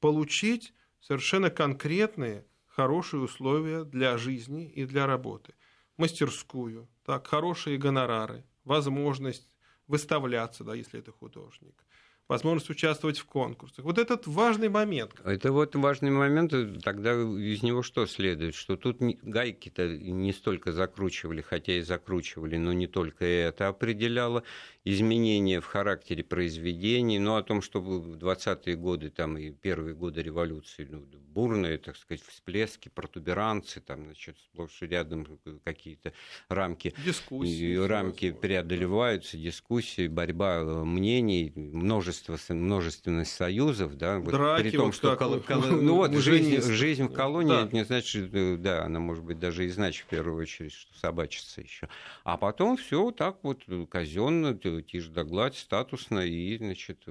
получить 0.00 0.74
совершенно 1.00 1.50
конкретные 1.50 2.44
хорошие 2.66 3.20
условия 3.20 3.84
для 3.84 4.18
жизни 4.18 4.68
и 4.68 4.84
для 4.84 5.06
работы. 5.06 5.54
Мастерскую, 5.96 6.88
так, 7.04 7.26
хорошие 7.26 7.78
гонорары, 7.78 8.44
возможность 8.64 9.50
выставляться, 9.86 10.64
да, 10.64 10.74
если 10.74 10.98
это 10.98 11.12
художник, 11.12 11.84
возможность 12.28 12.70
участвовать 12.70 13.18
в 13.18 13.26
конкурсах. 13.26 13.84
Вот 13.84 13.98
этот 13.98 14.26
важный 14.26 14.68
момент. 14.68 15.12
Это 15.24 15.52
вот 15.52 15.74
важный 15.76 16.10
момент, 16.10 16.52
тогда 16.82 17.12
из 17.12 17.62
него 17.62 17.82
что 17.82 18.06
следует? 18.06 18.54
Что 18.54 18.76
тут 18.76 18.98
гайки-то 19.00 19.96
не 19.96 20.32
столько 20.32 20.72
закручивали, 20.72 21.40
хотя 21.40 21.74
и 21.74 21.82
закручивали, 21.82 22.56
но 22.56 22.72
не 22.72 22.86
только 22.86 23.24
это 23.24 23.68
определяло. 23.68 24.44
Изменения 24.84 25.60
в 25.60 25.66
характере 25.66 26.24
произведений, 26.24 27.18
но 27.18 27.36
о 27.36 27.42
том, 27.42 27.62
что 27.62 27.80
в 27.80 28.16
20-е 28.16 28.76
годы 28.76 29.10
там, 29.10 29.38
и 29.38 29.50
первые 29.50 29.94
годы 29.94 30.22
революции 30.22 30.86
ну, 30.90 31.06
бурные, 31.32 31.78
так 31.78 31.96
сказать, 31.96 32.22
всплески, 32.26 32.88
протуберанцы, 32.88 33.80
там, 33.80 34.04
значит, 34.04 34.36
сплошь 34.38 34.82
и 34.82 34.86
рядом 34.86 35.26
какие-то 35.64 36.12
рамки, 36.48 36.94
дискуссии, 37.04 37.76
рамки 37.76 38.32
преодолеваются, 38.32 39.36
дискуссии, 39.36 40.08
борьба 40.08 40.56
э, 40.56 40.84
мнений, 40.84 41.52
множество, 41.54 42.36
множественность 42.48 43.34
союзов, 43.34 43.96
да, 43.96 44.18
вот, 44.18 44.32
Драки, 44.32 44.62
при 44.62 44.76
том, 44.76 44.86
вот 44.86 44.94
что 44.94 45.16
кол- 45.16 45.40
кол- 45.40 45.62
ну 45.80 45.94
вот 45.94 46.12
жизнь, 46.14 46.60
жизнь 46.60 47.04
в 47.04 47.12
колонии, 47.12 47.50
да. 47.50 47.66
это 47.66 47.74
не 47.74 47.84
значит, 47.84 48.30
э, 48.34 48.56
да, 48.56 48.84
она 48.84 48.98
может 48.98 49.24
быть 49.24 49.38
даже 49.38 49.64
и 49.64 49.68
значит 49.68 50.06
в 50.06 50.08
первую 50.08 50.42
очередь, 50.42 50.72
что 50.72 50.92
собачится 50.98 51.60
еще. 51.60 51.88
А 52.24 52.36
потом 52.36 52.76
все 52.76 53.10
так 53.12 53.38
вот 53.42 53.62
казенно, 53.88 54.54
тишь 54.80 55.08
да 55.08 55.24
гладь, 55.24 55.56
статусно, 55.56 56.20
и, 56.20 56.56
значит, 56.56 57.04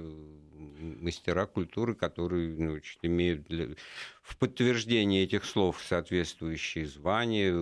мастера 1.00 1.46
культуры, 1.46 1.94
которые 1.94 2.56
ну, 2.56 2.72
значит, 2.72 2.98
имеют 3.02 3.44
для... 3.44 3.74
в 4.22 4.36
подтверждение 4.36 5.24
этих 5.24 5.44
слов 5.44 5.80
соответствующие 5.86 6.86
звания, 6.86 7.54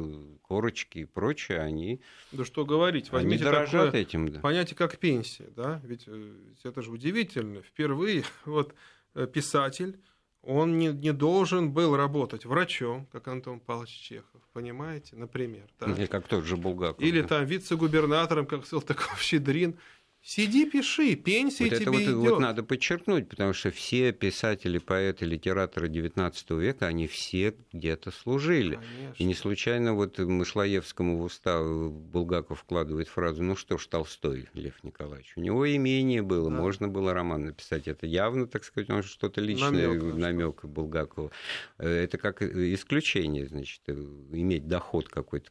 корочки 0.42 1.00
и 1.00 1.04
прочее, 1.04 1.60
они... 1.60 2.00
Да 2.32 2.44
что 2.44 2.64
говорить, 2.64 3.12
возьмите 3.12 3.44
они 3.44 3.52
дорожат 3.52 3.86
такое 3.86 4.00
этим, 4.00 4.32
да. 4.32 4.40
понятие, 4.40 4.76
как 4.76 4.98
пенсия, 4.98 5.48
да, 5.54 5.80
ведь 5.84 6.04
э, 6.06 6.34
это 6.64 6.82
же 6.82 6.90
удивительно. 6.90 7.62
Впервые 7.62 8.24
вот 8.44 8.74
э, 9.14 9.26
писатель 9.26 9.98
он 10.42 10.78
не, 10.78 10.88
не 10.88 11.12
должен 11.12 11.70
был 11.70 11.96
работать 11.96 12.46
врачом, 12.46 13.06
как 13.12 13.28
Антон 13.28 13.60
Павлович 13.60 13.90
Чехов, 13.90 14.40
понимаете, 14.52 15.16
например. 15.16 15.68
Да? 15.78 15.90
Или 15.92 16.06
как 16.06 16.26
тот 16.28 16.44
же 16.44 16.56
Булгаков. 16.56 17.02
Или 17.02 17.20
да. 17.20 17.28
там 17.28 17.44
вице-губернатором, 17.44 18.46
как 18.46 18.64
Салтыков-Щедрин. 18.64 19.78
Сиди, 20.22 20.66
пиши, 20.66 21.14
пенсия 21.14 21.64
вот 21.64 21.70
тебе 21.70 21.82
это 21.82 21.90
вот, 21.92 22.02
идет. 22.02 22.14
вот 22.16 22.40
надо 22.40 22.62
подчеркнуть, 22.62 23.28
потому 23.28 23.54
что 23.54 23.70
все 23.70 24.12
писатели, 24.12 24.76
поэты, 24.76 25.24
литераторы 25.24 25.88
XIX 25.88 26.60
века, 26.60 26.86
они 26.86 27.06
все 27.06 27.54
где-то 27.72 28.10
служили. 28.10 28.74
Конечно. 28.74 29.14
И 29.16 29.24
не 29.24 29.34
случайно 29.34 29.94
вот 29.94 30.18
Мышлоевскому 30.18 31.16
в 31.16 31.22
устав 31.22 31.64
Булгаков 31.90 32.60
вкладывает 32.60 33.08
фразу 33.08 33.42
«Ну 33.42 33.56
что 33.56 33.78
ж, 33.78 33.86
Толстой, 33.86 34.48
Лев 34.52 34.84
Николаевич, 34.84 35.32
у 35.36 35.40
него 35.40 35.66
имение 35.74 36.20
было, 36.20 36.50
да. 36.50 36.56
можно 36.56 36.86
было 36.86 37.14
роман 37.14 37.46
написать». 37.46 37.88
Это 37.88 38.06
явно, 38.06 38.46
так 38.46 38.64
сказать, 38.64 38.90
он 38.90 39.02
что-то 39.02 39.40
личное, 39.40 39.88
намек, 39.88 40.14
намек 40.14 40.64
Булгакову. 40.66 41.32
Э, 41.78 41.88
это 41.88 42.18
как 42.18 42.42
исключение, 42.42 43.46
значит, 43.46 43.80
иметь 43.88 44.68
доход 44.68 45.08
какой-то 45.08 45.50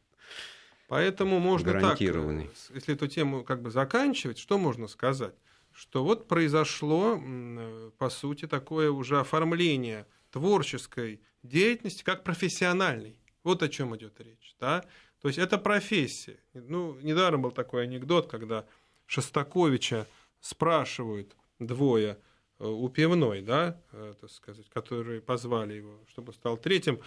Поэтому 0.90 1.38
можно 1.38 1.80
так, 1.80 2.02
э, 2.02 2.48
если 2.74 2.94
эту 2.94 3.06
тему 3.06 3.44
как 3.44 3.62
бы 3.62 3.70
заканчивать, 3.70 4.38
что 4.38 4.58
можно 4.58 4.88
сказать? 4.88 5.36
Что 5.70 6.02
вот 6.02 6.26
произошло, 6.26 7.16
э, 7.16 7.90
по 7.96 8.10
сути, 8.10 8.48
такое 8.48 8.90
уже 8.90 9.20
оформление 9.20 10.08
творческой 10.32 11.20
деятельности 11.44 12.02
как 12.02 12.24
профессиональной. 12.24 13.16
Вот 13.44 13.62
о 13.62 13.68
чем 13.68 13.96
идет 13.96 14.20
речь. 14.20 14.56
Да? 14.58 14.84
То 15.22 15.28
есть 15.28 15.38
это 15.38 15.58
профессия. 15.58 16.40
Ну, 16.54 16.98
недаром 17.02 17.42
был 17.42 17.52
такой 17.52 17.84
анекдот, 17.84 18.28
когда 18.28 18.66
Шостаковича 19.06 20.08
спрашивают 20.40 21.36
двое 21.60 22.18
э, 22.58 22.66
у 22.66 22.88
пивной, 22.88 23.42
да, 23.42 23.80
так 23.92 24.28
сказать, 24.28 24.68
которые 24.70 25.20
позвали 25.20 25.74
его, 25.74 26.00
чтобы 26.08 26.32
стал 26.32 26.56
третьим, 26.56 26.98
«А, 26.98 27.04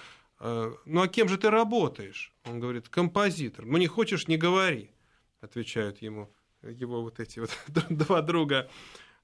ну 0.86 1.02
а 1.02 1.08
кем 1.08 1.30
же 1.30 1.38
ты 1.38 1.50
работаешь? 1.50 2.34
Он 2.46 2.60
говорит, 2.60 2.90
композитор. 2.90 3.66
Ну 3.66 3.78
не 3.78 3.88
хочешь, 3.88 4.28
не 4.28 4.38
говори, 4.38 4.92
отвечают 5.42 6.02
ему 6.02 6.34
его 6.62 7.02
вот 7.02 7.20
эти 7.20 7.40
вот 7.40 7.52
два 7.90 8.22
друга 8.22 8.70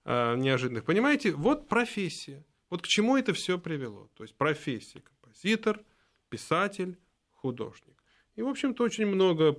а, 0.06 0.36
неожиданных. 0.36 0.86
Понимаете, 0.86 1.32
вот 1.32 1.68
профессия. 1.68 2.46
Вот 2.70 2.82
к 2.82 2.88
чему 2.88 3.18
это 3.18 3.34
все 3.34 3.58
привело. 3.58 4.10
То 4.16 4.24
есть 4.24 4.36
профессия 4.36 5.02
композитор, 5.02 5.82
писатель, 6.30 6.98
художник. 7.32 8.04
И, 8.36 8.42
в 8.42 8.48
общем-то, 8.48 8.84
очень 8.84 9.06
много 9.06 9.58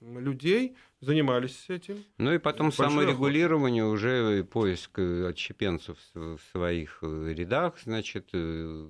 людей 0.00 0.76
занимались 1.00 1.66
этим. 1.68 2.02
Ну 2.18 2.32
и 2.32 2.38
потом 2.38 2.68
Большой 2.68 2.86
саморегулирование, 2.86 3.82
охота. 3.82 3.94
уже 3.94 4.44
поиск 4.44 4.98
отщепенцев 4.98 5.98
в 6.14 6.38
своих 6.52 6.98
э, 7.02 7.32
рядах, 7.34 7.78
значит, 7.82 8.30
э, 8.32 8.88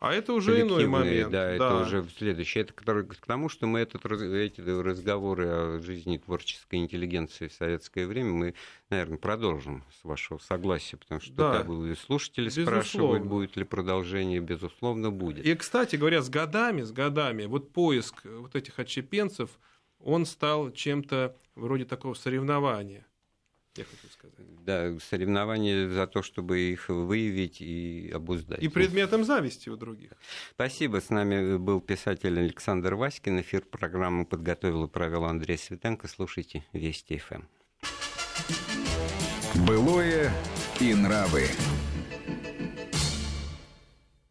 а 0.00 0.12
это 0.12 0.32
уже 0.32 0.60
иной 0.60 0.86
момент. 0.86 1.30
Да, 1.30 1.46
да, 1.46 1.50
это 1.52 1.74
уже 1.76 2.06
следующее. 2.16 2.64
Это 2.64 2.72
к 2.72 3.26
тому, 3.26 3.48
что 3.48 3.66
мы 3.66 3.80
этот, 3.80 4.04
эти 4.04 4.60
разговоры 4.60 5.46
о 5.46 5.80
жизни 5.80 6.18
творческой 6.18 6.76
интеллигенции 6.76 7.48
в 7.48 7.52
советское 7.52 8.06
время 8.06 8.30
мы, 8.30 8.54
наверное, 8.90 9.18
продолжим 9.18 9.84
с 10.00 10.04
вашего 10.04 10.38
согласия, 10.38 10.96
потому 10.96 11.20
что 11.20 11.32
да. 11.32 11.62
да, 11.62 11.94
слушатели 11.94 12.46
безусловно. 12.46 12.70
спрашивают, 12.70 13.24
будет 13.24 13.56
ли 13.56 13.64
продолжение, 13.64 14.40
безусловно, 14.40 15.10
будет. 15.10 15.44
И, 15.44 15.54
кстати 15.54 15.96
говоря, 15.96 16.22
с 16.22 16.28
годами, 16.28 16.82
с 16.82 16.92
годами, 16.92 17.46
вот 17.46 17.72
поиск 17.72 18.24
вот 18.24 18.54
этих 18.54 18.78
отщепенцев, 18.78 19.50
он 19.98 20.26
стал 20.26 20.70
чем-то 20.70 21.36
вроде 21.54 21.84
такого 21.84 22.14
соревнования 22.14 23.06
я 23.78 23.84
хочу 23.84 24.12
сказать. 24.12 24.64
Да, 24.64 24.98
соревнования 25.00 25.88
за 25.88 26.06
то, 26.06 26.22
чтобы 26.22 26.58
их 26.58 26.88
выявить 26.88 27.60
и 27.60 28.10
обуздать. 28.14 28.62
И 28.62 28.68
предметом 28.68 29.24
зависти 29.24 29.68
у 29.68 29.76
других. 29.76 30.12
Спасибо. 30.52 31.00
С 31.00 31.10
нами 31.10 31.56
был 31.56 31.80
писатель 31.80 32.38
Александр 32.38 32.94
Васькин. 32.94 33.40
Эфир 33.40 33.62
программы 33.62 34.24
подготовил 34.24 34.84
и 34.84 34.88
провел 34.88 35.24
Андрей 35.24 35.58
Светенко. 35.58 36.08
Слушайте 36.08 36.64
Вести 36.72 37.18
ФМ. 37.18 37.42
Былое 39.66 40.32
и 40.80 40.94
нравы. 40.94 41.48